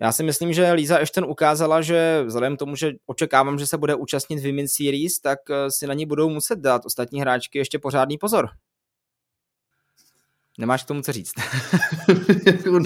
Já 0.00 0.12
si 0.12 0.22
myslím, 0.22 0.52
že 0.52 0.72
Líza 0.72 0.98
Ashton 0.98 1.24
ukázala, 1.24 1.82
že 1.82 2.22
vzhledem 2.26 2.56
k 2.56 2.58
tomu, 2.58 2.76
že 2.76 2.92
očekávám, 3.06 3.58
že 3.58 3.66
se 3.66 3.78
bude 3.78 3.94
účastnit 3.94 4.46
Women's 4.46 4.72
Series, 4.72 5.18
tak 5.18 5.38
eh, 5.50 5.70
si 5.70 5.86
na 5.86 5.94
ní 5.94 6.06
budou 6.06 6.28
muset 6.30 6.58
dát 6.58 6.86
ostatní 6.86 7.20
hráčky 7.20 7.58
ještě 7.58 7.78
pořádný 7.78 8.18
pozor. 8.18 8.48
Nemáš 10.58 10.84
k 10.84 10.86
tomu 10.86 11.02
co 11.02 11.12
říct? 11.12 11.34
Jako 12.46 12.80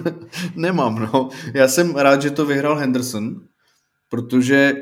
nemám, 0.55 0.95
no. 0.95 1.29
Já 1.55 1.69
jsem 1.69 1.97
rád, 1.97 2.23
že 2.23 2.31
to 2.31 2.47
vyhrál 2.47 2.77
Henderson, 2.77 3.41
protože 4.09 4.73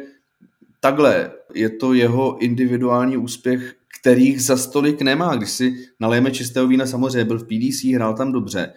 takhle 0.81 1.33
je 1.55 1.71
to 1.71 1.95
jeho 1.95 2.39
individuální 2.39 3.17
úspěch, 3.17 3.75
kterých 4.01 4.43
za 4.43 4.57
stolik 4.57 5.03
nemá. 5.03 5.37
Když 5.37 5.51
si 5.51 5.89
nalejeme 6.01 6.31
čistého 6.31 6.67
vína, 6.67 6.87
samozřejmě 6.87 7.25
byl 7.25 7.39
v 7.39 7.47
PDC, 7.47 7.85
hrál 7.85 8.15
tam 8.15 8.33
dobře, 8.33 8.73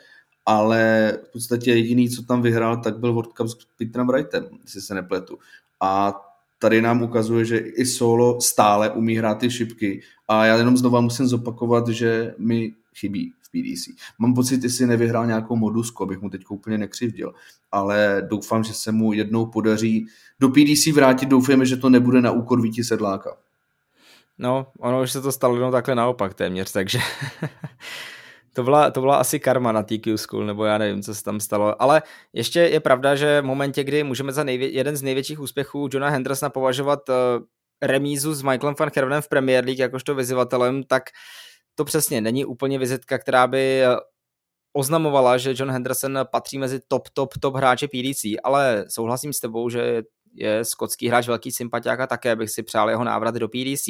ale 0.45 1.13
v 1.29 1.31
podstatě 1.31 1.71
jediný, 1.71 2.09
co 2.09 2.23
tam 2.23 2.41
vyhrál, 2.41 2.77
tak 2.77 2.99
byl 2.99 3.13
World 3.13 3.33
Cup 3.33 3.47
s 3.47 3.55
Petrem 3.77 4.07
Wrightem, 4.07 4.47
jestli 4.63 4.81
se 4.81 4.95
nepletu. 4.95 5.39
A 5.81 6.13
tady 6.59 6.81
nám 6.81 7.01
ukazuje, 7.01 7.45
že 7.45 7.57
i 7.57 7.85
solo 7.85 8.41
stále 8.41 8.89
umí 8.89 9.15
hrát 9.15 9.35
ty 9.35 9.51
šipky 9.51 10.01
a 10.27 10.45
já 10.45 10.57
jenom 10.57 10.77
znova 10.77 11.01
musím 11.01 11.27
zopakovat, 11.27 11.87
že 11.87 12.35
mi 12.37 12.75
chybí 12.95 13.33
PDC. 13.53 13.95
Mám 14.19 14.33
pocit, 14.33 14.63
jestli 14.63 14.85
nevyhrál 14.85 15.25
nějakou 15.25 15.55
modusku, 15.55 16.03
abych 16.03 16.21
mu 16.21 16.29
teď 16.29 16.41
úplně 16.49 16.77
nekřivdil, 16.77 17.33
ale 17.71 18.27
doufám, 18.29 18.63
že 18.63 18.73
se 18.73 18.91
mu 18.91 19.13
jednou 19.13 19.45
podaří 19.45 20.07
do 20.39 20.49
PDC 20.49 20.87
vrátit, 20.87 21.29
doufujeme, 21.29 21.65
že 21.65 21.77
to 21.77 21.89
nebude 21.89 22.21
na 22.21 22.31
úkor 22.31 22.61
Víti 22.61 22.83
Sedláka. 22.83 23.37
No, 24.37 24.67
ono 24.79 25.01
už 25.01 25.11
se 25.11 25.21
to 25.21 25.31
stalo 25.31 25.55
jenom 25.55 25.71
takhle 25.71 25.95
naopak 25.95 26.33
téměř, 26.33 26.71
takže 26.71 26.99
to 28.53 28.63
byla, 28.63 28.91
to 28.91 29.01
byla 29.01 29.15
asi 29.15 29.39
karma 29.39 29.71
na 29.71 29.83
TQ 29.83 30.17
School, 30.17 30.45
nebo 30.45 30.65
já 30.65 30.77
nevím, 30.77 31.01
co 31.01 31.15
se 31.15 31.23
tam 31.23 31.39
stalo. 31.39 31.81
Ale 31.81 32.01
ještě 32.33 32.59
je 32.59 32.79
pravda, 32.79 33.15
že 33.15 33.41
v 33.41 33.45
momentě, 33.45 33.83
kdy 33.83 34.03
můžeme 34.03 34.31
za 34.31 34.43
nejvě- 34.43 34.71
jeden 34.71 34.95
z 34.95 35.01
největších 35.01 35.39
úspěchů 35.39 35.89
Johna 35.91 36.09
Hendersona 36.09 36.49
považovat 36.49 37.09
uh, 37.09 37.15
remízu 37.81 38.33
s 38.33 38.41
Michaelem 38.41 38.75
van 38.79 38.89
Hervenem 38.95 39.21
v 39.21 39.29
Premier 39.29 39.65
League 39.65 39.79
jakožto 39.79 40.15
vyzývatelem, 40.15 40.83
tak 40.83 41.03
to 41.75 41.85
přesně 41.85 42.21
není 42.21 42.45
úplně 42.45 42.79
vizitka, 42.79 43.17
která 43.17 43.47
by 43.47 43.83
eh, 43.83 43.95
oznamovala, 44.73 45.37
že 45.37 45.53
John 45.57 45.71
Henderson 45.71 46.19
patří 46.31 46.57
mezi 46.57 46.79
top, 46.87 47.09
top, 47.09 47.37
top 47.37 47.55
hráče 47.55 47.87
PDC, 47.87 48.25
ale 48.43 48.85
souhlasím 48.89 49.33
s 49.33 49.39
tebou, 49.39 49.69
že 49.69 50.03
je 50.33 50.65
skotský 50.65 51.07
hráč 51.07 51.27
velký 51.27 51.51
sympatiák 51.51 51.99
a 51.99 52.07
také 52.07 52.35
bych 52.35 52.49
si 52.49 52.63
přál 52.63 52.89
jeho 52.89 53.03
návrat 53.03 53.35
do 53.35 53.47
PDC. 53.47 53.87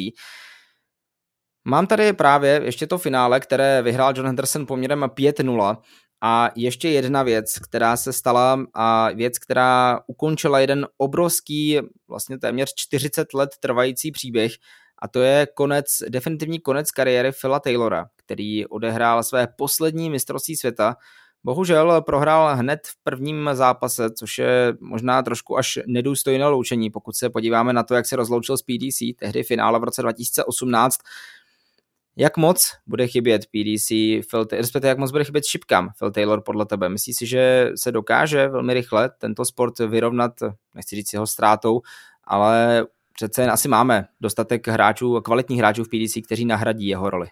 Mám 1.65 1.87
tady 1.87 2.13
právě 2.13 2.61
ještě 2.63 2.87
to 2.87 2.97
finále, 2.97 3.39
které 3.39 3.81
vyhrál 3.81 4.13
John 4.15 4.25
Henderson 4.25 4.65
poměrem 4.65 5.03
5-0 5.03 5.77
a 6.21 6.49
ještě 6.55 6.89
jedna 6.89 7.23
věc, 7.23 7.59
která 7.59 7.97
se 7.97 8.13
stala 8.13 8.65
a 8.73 9.11
věc, 9.11 9.39
která 9.39 9.99
ukončila 10.07 10.59
jeden 10.59 10.87
obrovský, 10.97 11.79
vlastně 12.07 12.39
téměř 12.39 12.73
40 12.75 13.33
let 13.33 13.49
trvající 13.59 14.11
příběh 14.11 14.51
a 14.99 15.07
to 15.07 15.21
je 15.21 15.47
konec, 15.53 15.85
definitivní 16.09 16.59
konec 16.59 16.91
kariéry 16.91 17.31
Phila 17.31 17.59
Taylora, 17.59 18.05
který 18.15 18.67
odehrál 18.67 19.23
své 19.23 19.47
poslední 19.57 20.09
mistrovství 20.09 20.55
světa. 20.55 20.95
Bohužel 21.43 22.01
prohrál 22.01 22.55
hned 22.55 22.79
v 22.87 23.03
prvním 23.03 23.49
zápase, 23.53 24.11
což 24.11 24.37
je 24.37 24.73
možná 24.79 25.21
trošku 25.21 25.57
až 25.57 25.79
nedůstojné 25.87 26.47
loučení, 26.47 26.89
pokud 26.89 27.15
se 27.15 27.29
podíváme 27.29 27.73
na 27.73 27.83
to, 27.83 27.95
jak 27.95 28.05
se 28.05 28.15
rozloučil 28.15 28.57
s 28.57 28.61
PDC, 28.61 28.99
tehdy 29.19 29.43
finále 29.43 29.79
v 29.79 29.83
roce 29.83 30.01
2018, 30.01 30.97
jak 32.15 32.37
moc 32.37 32.71
bude 32.87 33.07
chybět 33.07 33.41
PDC, 33.45 33.89
Phil, 34.29 34.47
respektive 34.51 34.89
jak 34.89 34.97
moc 34.97 35.11
bude 35.11 35.23
chybět 35.23 35.45
šipkám 35.45 35.89
Phil 35.99 36.11
Taylor 36.11 36.41
podle 36.41 36.65
tebe? 36.65 36.89
Myslíš 36.89 37.17
si, 37.17 37.25
že 37.25 37.71
se 37.75 37.91
dokáže 37.91 38.47
velmi 38.47 38.73
rychle 38.73 39.09
tento 39.17 39.45
sport 39.45 39.79
vyrovnat, 39.79 40.31
nechci 40.75 40.95
říct 40.95 41.13
jeho 41.13 41.27
ztrátou, 41.27 41.81
ale 42.23 42.85
přece 43.13 43.41
jen 43.41 43.51
asi 43.51 43.67
máme 43.67 44.07
dostatek 44.21 44.67
hráčů, 44.67 45.21
kvalitních 45.21 45.59
hráčů 45.59 45.83
v 45.83 45.87
PDC, 45.87 46.17
kteří 46.25 46.45
nahradí 46.45 46.87
jeho 46.87 47.09
roli. 47.09 47.27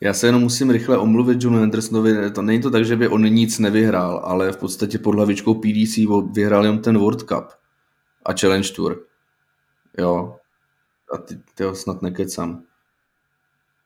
Já 0.00 0.14
se 0.14 0.26
jenom 0.26 0.42
musím 0.42 0.70
rychle 0.70 0.98
omluvit 0.98 1.42
Johnu 1.42 1.62
Andersonovi. 1.62 2.30
To 2.30 2.42
není 2.42 2.62
to 2.62 2.70
tak, 2.70 2.84
že 2.84 2.96
by 2.96 3.08
on 3.08 3.24
nic 3.24 3.58
nevyhrál, 3.58 4.20
ale 4.24 4.52
v 4.52 4.56
podstatě 4.56 4.98
pod 4.98 5.14
hlavičkou 5.14 5.54
PDC 5.54 5.98
vyhrál 6.32 6.64
jen 6.64 6.78
ten 6.78 6.98
World 6.98 7.22
Cup 7.22 7.44
a 8.24 8.32
Challenge 8.40 8.68
Tour. 8.72 9.06
Jo. 9.98 10.36
A 11.14 11.18
ty, 11.18 11.40
ty 11.54 11.64
ho 11.64 11.74
snad 11.74 12.02
nekecám. 12.02 12.62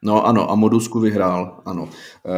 No 0.04 0.26
ano, 0.26 0.50
a 0.50 0.54
Modusku 0.54 1.00
vyhrál, 1.00 1.62
ano. 1.64 1.88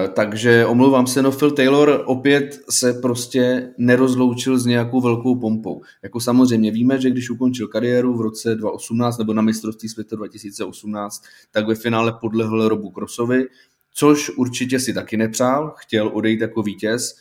E, 0.05 0.09
takže 0.09 0.67
omlouvám 0.67 1.07
se, 1.07 1.23
no 1.23 1.33
Phil 1.33 1.51
Taylor 1.51 2.03
opět 2.07 2.61
se 2.71 2.93
prostě 2.93 3.73
nerozloučil 3.79 4.59
s 4.59 4.67
nějakou 4.67 5.01
velkou 5.01 5.35
pompou. 5.41 5.83
Jako 6.03 6.21
samozřejmě 6.21 6.71
víme, 6.71 7.01
že 7.01 7.11
když 7.11 7.31
ukončil 7.31 7.69
kariéru 7.69 8.17
v 8.17 8.21
roce 8.21 8.55
2018 8.55 9.19
nebo 9.19 9.33
na 9.33 9.43
mistrovství 9.43 9.89
světa 9.89 10.17
2018, 10.17 11.23
tak 11.51 11.69
ve 11.69 11.75
finále 11.75 12.13
podlehl 12.21 12.69
Robu 12.69 12.91
Crossovi, 12.91 13.47
což 13.95 14.31
určitě 14.31 14.81
si 14.81 14.95
taky 14.95 15.17
nepřál, 15.17 15.75
chtěl 15.77 16.11
odejít 16.15 16.41
jako 16.41 16.63
vítěz, 16.63 17.17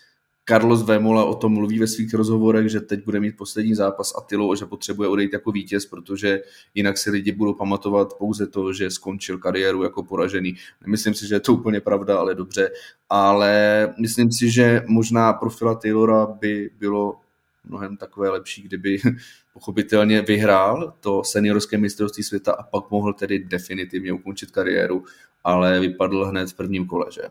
Carlos 0.49 0.83
Vemola 0.83 1.25
o 1.25 1.35
tom 1.35 1.53
mluví 1.53 1.79
ve 1.79 1.87
svých 1.87 2.13
rozhovorech, 2.13 2.69
že 2.69 2.79
teď 2.79 3.05
bude 3.05 3.19
mít 3.19 3.37
poslední 3.37 3.75
zápas 3.75 4.13
Attilou, 4.17 4.55
že 4.55 4.65
potřebuje 4.65 5.09
odejít 5.09 5.33
jako 5.33 5.51
vítěz, 5.51 5.85
protože 5.85 6.41
jinak 6.75 6.97
si 6.97 7.11
lidi 7.11 7.31
budou 7.31 7.53
pamatovat 7.53 8.13
pouze 8.13 8.47
to, 8.47 8.73
že 8.73 8.91
skončil 8.91 9.37
kariéru 9.37 9.83
jako 9.83 10.03
poražený. 10.03 10.55
Nemyslím 10.81 11.13
si, 11.13 11.27
že 11.27 11.35
je 11.35 11.39
to 11.39 11.53
úplně 11.53 11.81
pravda, 11.81 12.17
ale 12.17 12.35
dobře. 12.35 12.71
Ale 13.09 13.93
myslím 13.99 14.31
si, 14.31 14.51
že 14.51 14.83
možná 14.87 15.33
profila 15.33 15.75
Taylora 15.75 16.25
by 16.25 16.69
bylo 16.79 17.19
mnohem 17.63 17.97
takové 17.97 18.29
lepší, 18.29 18.61
kdyby 18.61 18.99
pochopitelně 19.53 20.21
vyhrál 20.21 20.93
to 20.99 21.23
seniorské 21.23 21.77
mistrovství 21.77 22.23
světa 22.23 22.51
a 22.51 22.63
pak 22.63 22.91
mohl 22.91 23.13
tedy 23.13 23.39
definitivně 23.39 24.13
ukončit 24.13 24.51
kariéru, 24.51 25.03
ale 25.43 25.79
vypadl 25.79 26.25
hned 26.25 26.49
v 26.49 26.53
prvním 26.53 26.87
kole, 26.87 27.05
že? 27.11 27.21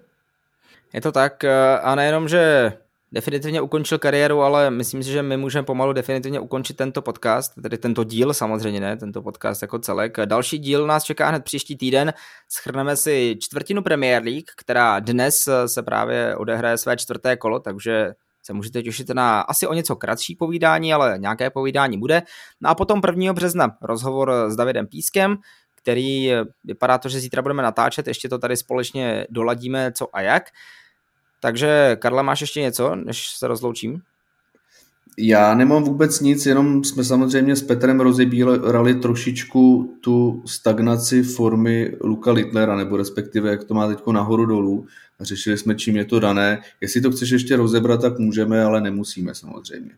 Je 0.92 1.00
to 1.00 1.12
tak 1.12 1.44
a 1.82 1.94
nejenom, 1.94 2.28
že 2.28 2.72
definitivně 3.14 3.60
ukončil 3.60 3.98
kariéru, 3.98 4.42
ale 4.42 4.70
myslím 4.70 5.02
si, 5.02 5.10
že 5.10 5.22
my 5.22 5.36
můžeme 5.36 5.64
pomalu 5.64 5.92
definitivně 5.92 6.40
ukončit 6.40 6.76
tento 6.76 7.02
podcast, 7.02 7.52
tedy 7.62 7.78
tento 7.78 8.04
díl 8.04 8.34
samozřejmě, 8.34 8.80
ne, 8.80 8.96
tento 8.96 9.22
podcast 9.22 9.62
jako 9.62 9.78
celek. 9.78 10.16
Další 10.24 10.58
díl 10.58 10.86
nás 10.86 11.04
čeká 11.04 11.28
hned 11.28 11.44
příští 11.44 11.76
týden. 11.76 12.12
Schrneme 12.48 12.96
si 12.96 13.36
čtvrtinu 13.40 13.82
Premier 13.82 14.22
League, 14.22 14.50
která 14.56 15.00
dnes 15.00 15.48
se 15.66 15.82
právě 15.82 16.36
odehraje 16.36 16.78
své 16.78 16.96
čtvrté 16.96 17.36
kolo, 17.36 17.60
takže 17.60 18.12
se 18.42 18.52
můžete 18.52 18.82
těšit 18.82 19.10
na 19.10 19.40
asi 19.40 19.66
o 19.66 19.74
něco 19.74 19.96
kratší 19.96 20.36
povídání, 20.36 20.94
ale 20.94 21.14
nějaké 21.18 21.50
povídání 21.50 21.98
bude. 21.98 22.22
No 22.60 22.70
a 22.70 22.74
potom 22.74 23.00
1. 23.06 23.32
března 23.32 23.76
rozhovor 23.82 24.32
s 24.48 24.56
Davidem 24.56 24.86
Pískem, 24.86 25.36
který 25.76 26.32
vypadá 26.64 26.98
to, 26.98 27.08
že 27.08 27.20
zítra 27.20 27.42
budeme 27.42 27.62
natáčet, 27.62 28.08
ještě 28.08 28.28
to 28.28 28.38
tady 28.38 28.56
společně 28.56 29.26
doladíme 29.30 29.92
co 29.92 30.16
a 30.16 30.20
jak. 30.20 30.42
Takže 31.40 31.96
Karla, 32.00 32.22
máš 32.22 32.40
ještě 32.40 32.60
něco, 32.60 32.94
než 32.94 33.28
se 33.30 33.48
rozloučím? 33.48 34.02
Já 35.18 35.54
nemám 35.54 35.82
vůbec 35.84 36.20
nic, 36.20 36.46
jenom 36.46 36.84
jsme 36.84 37.04
samozřejmě 37.04 37.56
s 37.56 37.62
Petrem 37.62 38.00
rozebírali 38.00 38.94
trošičku 38.94 39.94
tu 40.00 40.42
stagnaci 40.46 41.22
formy 41.22 41.96
Luka 42.00 42.32
Litlera, 42.32 42.76
nebo 42.76 42.96
respektive 42.96 43.50
jak 43.50 43.64
to 43.64 43.74
má 43.74 43.88
teď 43.88 43.98
nahoru 44.06 44.46
dolů. 44.46 44.86
Řešili 45.20 45.58
jsme, 45.58 45.74
čím 45.74 45.96
je 45.96 46.04
to 46.04 46.20
dané. 46.20 46.62
Jestli 46.80 47.00
to 47.00 47.10
chceš 47.10 47.30
ještě 47.30 47.56
rozebrat, 47.56 48.00
tak 48.00 48.18
můžeme, 48.18 48.64
ale 48.64 48.80
nemusíme 48.80 49.34
samozřejmě. 49.34 49.90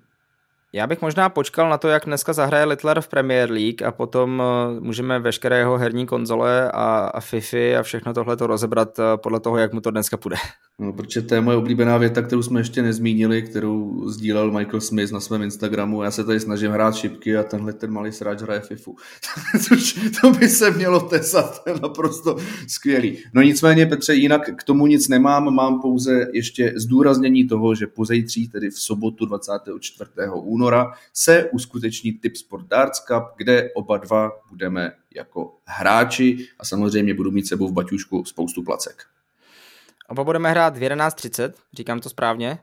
Já 0.72 0.86
bych 0.86 1.02
možná 1.02 1.28
počkal 1.28 1.70
na 1.70 1.78
to, 1.78 1.88
jak 1.88 2.04
dneska 2.04 2.32
zahraje 2.32 2.64
Littler 2.64 3.00
v 3.00 3.08
Premier 3.08 3.50
League 3.50 3.82
a 3.82 3.92
potom 3.92 4.42
eh, 4.42 4.80
můžeme 4.80 5.18
veškeré 5.18 5.58
jeho 5.58 5.78
herní 5.78 6.06
konzole 6.06 6.70
a, 6.70 7.10
a 7.14 7.20
FIFA 7.20 7.80
a 7.80 7.82
všechno 7.82 8.14
tohle 8.14 8.36
to 8.36 8.46
rozebrat 8.46 8.98
eh, 8.98 9.02
podle 9.16 9.40
toho, 9.40 9.56
jak 9.56 9.72
mu 9.72 9.80
to 9.80 9.90
dneska 9.90 10.16
půjde. 10.16 10.36
No, 10.78 10.92
protože 10.92 11.22
to 11.22 11.34
je 11.34 11.40
moje 11.40 11.56
oblíbená 11.56 11.96
věta, 11.96 12.22
kterou 12.22 12.42
jsme 12.42 12.60
ještě 12.60 12.82
nezmínili, 12.82 13.42
kterou 13.42 14.08
sdílel 14.08 14.50
Michael 14.50 14.80
Smith 14.80 15.12
na 15.12 15.20
svém 15.20 15.42
Instagramu. 15.42 16.02
Já 16.02 16.10
se 16.10 16.24
tady 16.24 16.40
snažím 16.40 16.70
hrát 16.70 16.96
šipky 16.96 17.36
a 17.36 17.42
tenhle 17.42 17.72
ten 17.72 17.90
malý 17.90 18.12
sráč 18.12 18.42
hraje 18.42 18.60
FIFU. 18.60 18.96
Což 19.68 20.10
to 20.20 20.30
by 20.30 20.48
se 20.48 20.70
mělo 20.70 21.00
tesat, 21.00 21.64
to 21.64 21.70
je 21.70 21.76
naprosto 21.82 22.36
skvělý. 22.68 23.18
No 23.32 23.42
nicméně, 23.42 23.86
Petře, 23.86 24.14
jinak 24.14 24.50
k 24.56 24.64
tomu 24.64 24.86
nic 24.86 25.08
nemám, 25.08 25.54
mám 25.54 25.80
pouze 25.80 26.26
ještě 26.32 26.72
zdůraznění 26.76 27.48
toho, 27.48 27.74
že 27.74 27.86
pozejtří, 27.86 28.48
tedy 28.48 28.70
v 28.70 28.78
sobotu 28.78 29.26
24. 29.26 30.10
února, 30.56 30.92
se 31.12 31.50
uskuteční 31.52 32.12
Tip 32.12 32.36
Sport 32.36 32.66
Darts 32.66 33.00
Cup, 33.00 33.24
kde 33.36 33.70
oba 33.74 33.96
dva 33.96 34.30
budeme 34.50 34.92
jako 35.14 35.58
hráči 35.64 36.48
a 36.58 36.64
samozřejmě 36.64 37.14
budu 37.14 37.30
mít 37.30 37.46
sebou 37.46 37.68
v 37.68 37.72
baťušku 37.72 38.24
spoustu 38.24 38.62
placek. 38.62 39.02
Oba 40.08 40.24
budeme 40.24 40.50
hrát 40.50 40.76
v 40.76 40.80
11.30, 40.80 41.52
říkám 41.72 42.00
to 42.00 42.08
správně? 42.08 42.58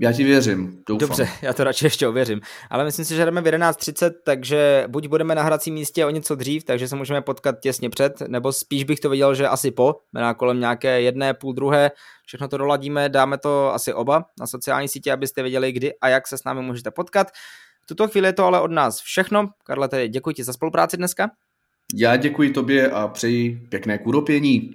Já 0.00 0.12
ti 0.12 0.24
věřím, 0.24 0.82
doufám. 0.88 1.08
Dobře, 1.08 1.28
já 1.42 1.52
to 1.52 1.64
radši 1.64 1.86
ještě 1.86 2.08
ověřím. 2.08 2.40
Ale 2.70 2.84
myslím 2.84 3.04
si, 3.04 3.14
že 3.14 3.24
jdeme 3.24 3.40
v 3.40 3.44
11.30, 3.44 4.10
takže 4.24 4.84
buď 4.88 5.06
budeme 5.06 5.34
na 5.34 5.42
hracím 5.42 5.74
místě 5.74 6.06
o 6.06 6.10
něco 6.10 6.34
dřív, 6.34 6.64
takže 6.64 6.88
se 6.88 6.96
můžeme 6.96 7.22
potkat 7.22 7.60
těsně 7.60 7.90
před, 7.90 8.20
nebo 8.28 8.52
spíš 8.52 8.84
bych 8.84 9.00
to 9.00 9.10
viděl, 9.10 9.34
že 9.34 9.48
asi 9.48 9.70
po, 9.70 9.94
na 10.12 10.34
kolem 10.34 10.60
nějaké 10.60 11.00
jedné, 11.00 11.34
půl 11.34 11.52
druhé, 11.52 11.90
všechno 12.26 12.48
to 12.48 12.58
doladíme, 12.58 13.08
dáme 13.08 13.38
to 13.38 13.74
asi 13.74 13.92
oba 13.92 14.24
na 14.40 14.46
sociální 14.46 14.88
sítě, 14.88 15.12
abyste 15.12 15.42
věděli, 15.42 15.72
kdy 15.72 15.92
a 16.00 16.08
jak 16.08 16.28
se 16.28 16.38
s 16.38 16.44
námi 16.44 16.62
můžete 16.62 16.90
potkat. 16.90 17.28
V 17.82 17.86
tuto 17.86 18.08
chvíli 18.08 18.28
je 18.28 18.32
to 18.32 18.44
ale 18.44 18.60
od 18.60 18.70
nás 18.70 19.00
všechno. 19.00 19.48
Karle, 19.64 19.88
tedy 19.88 20.08
děkuji 20.08 20.32
ti 20.32 20.44
za 20.44 20.52
spolupráci 20.52 20.96
dneska. 20.96 21.30
Já 21.94 22.16
děkuji 22.16 22.50
tobě 22.50 22.90
a 22.90 23.08
přeji 23.08 23.66
pěkné 23.68 23.98
kůropění. 23.98 24.74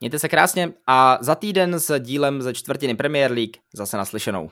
Mějte 0.00 0.18
se 0.18 0.28
krásně 0.28 0.72
a 0.86 1.18
za 1.20 1.34
týden 1.34 1.80
s 1.80 2.00
dílem 2.00 2.42
ze 2.42 2.54
čtvrtiny 2.54 2.94
Premier 2.94 3.32
League 3.32 3.56
zase 3.74 3.96
naslyšenou. 3.96 4.50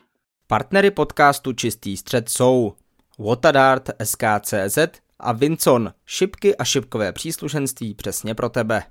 Partnery 0.53 0.91
podcastu 0.91 1.53
Čistý 1.53 1.97
střed 1.97 2.29
jsou 2.29 2.73
Watadart 3.19 3.91
SKCZ 4.05 4.79
a 5.19 5.33
Vincon, 5.33 5.93
šipky 6.07 6.57
a 6.57 6.65
šipkové 6.65 7.13
příslušenství 7.13 7.95
přesně 7.95 8.35
pro 8.35 8.49
tebe. 8.49 8.83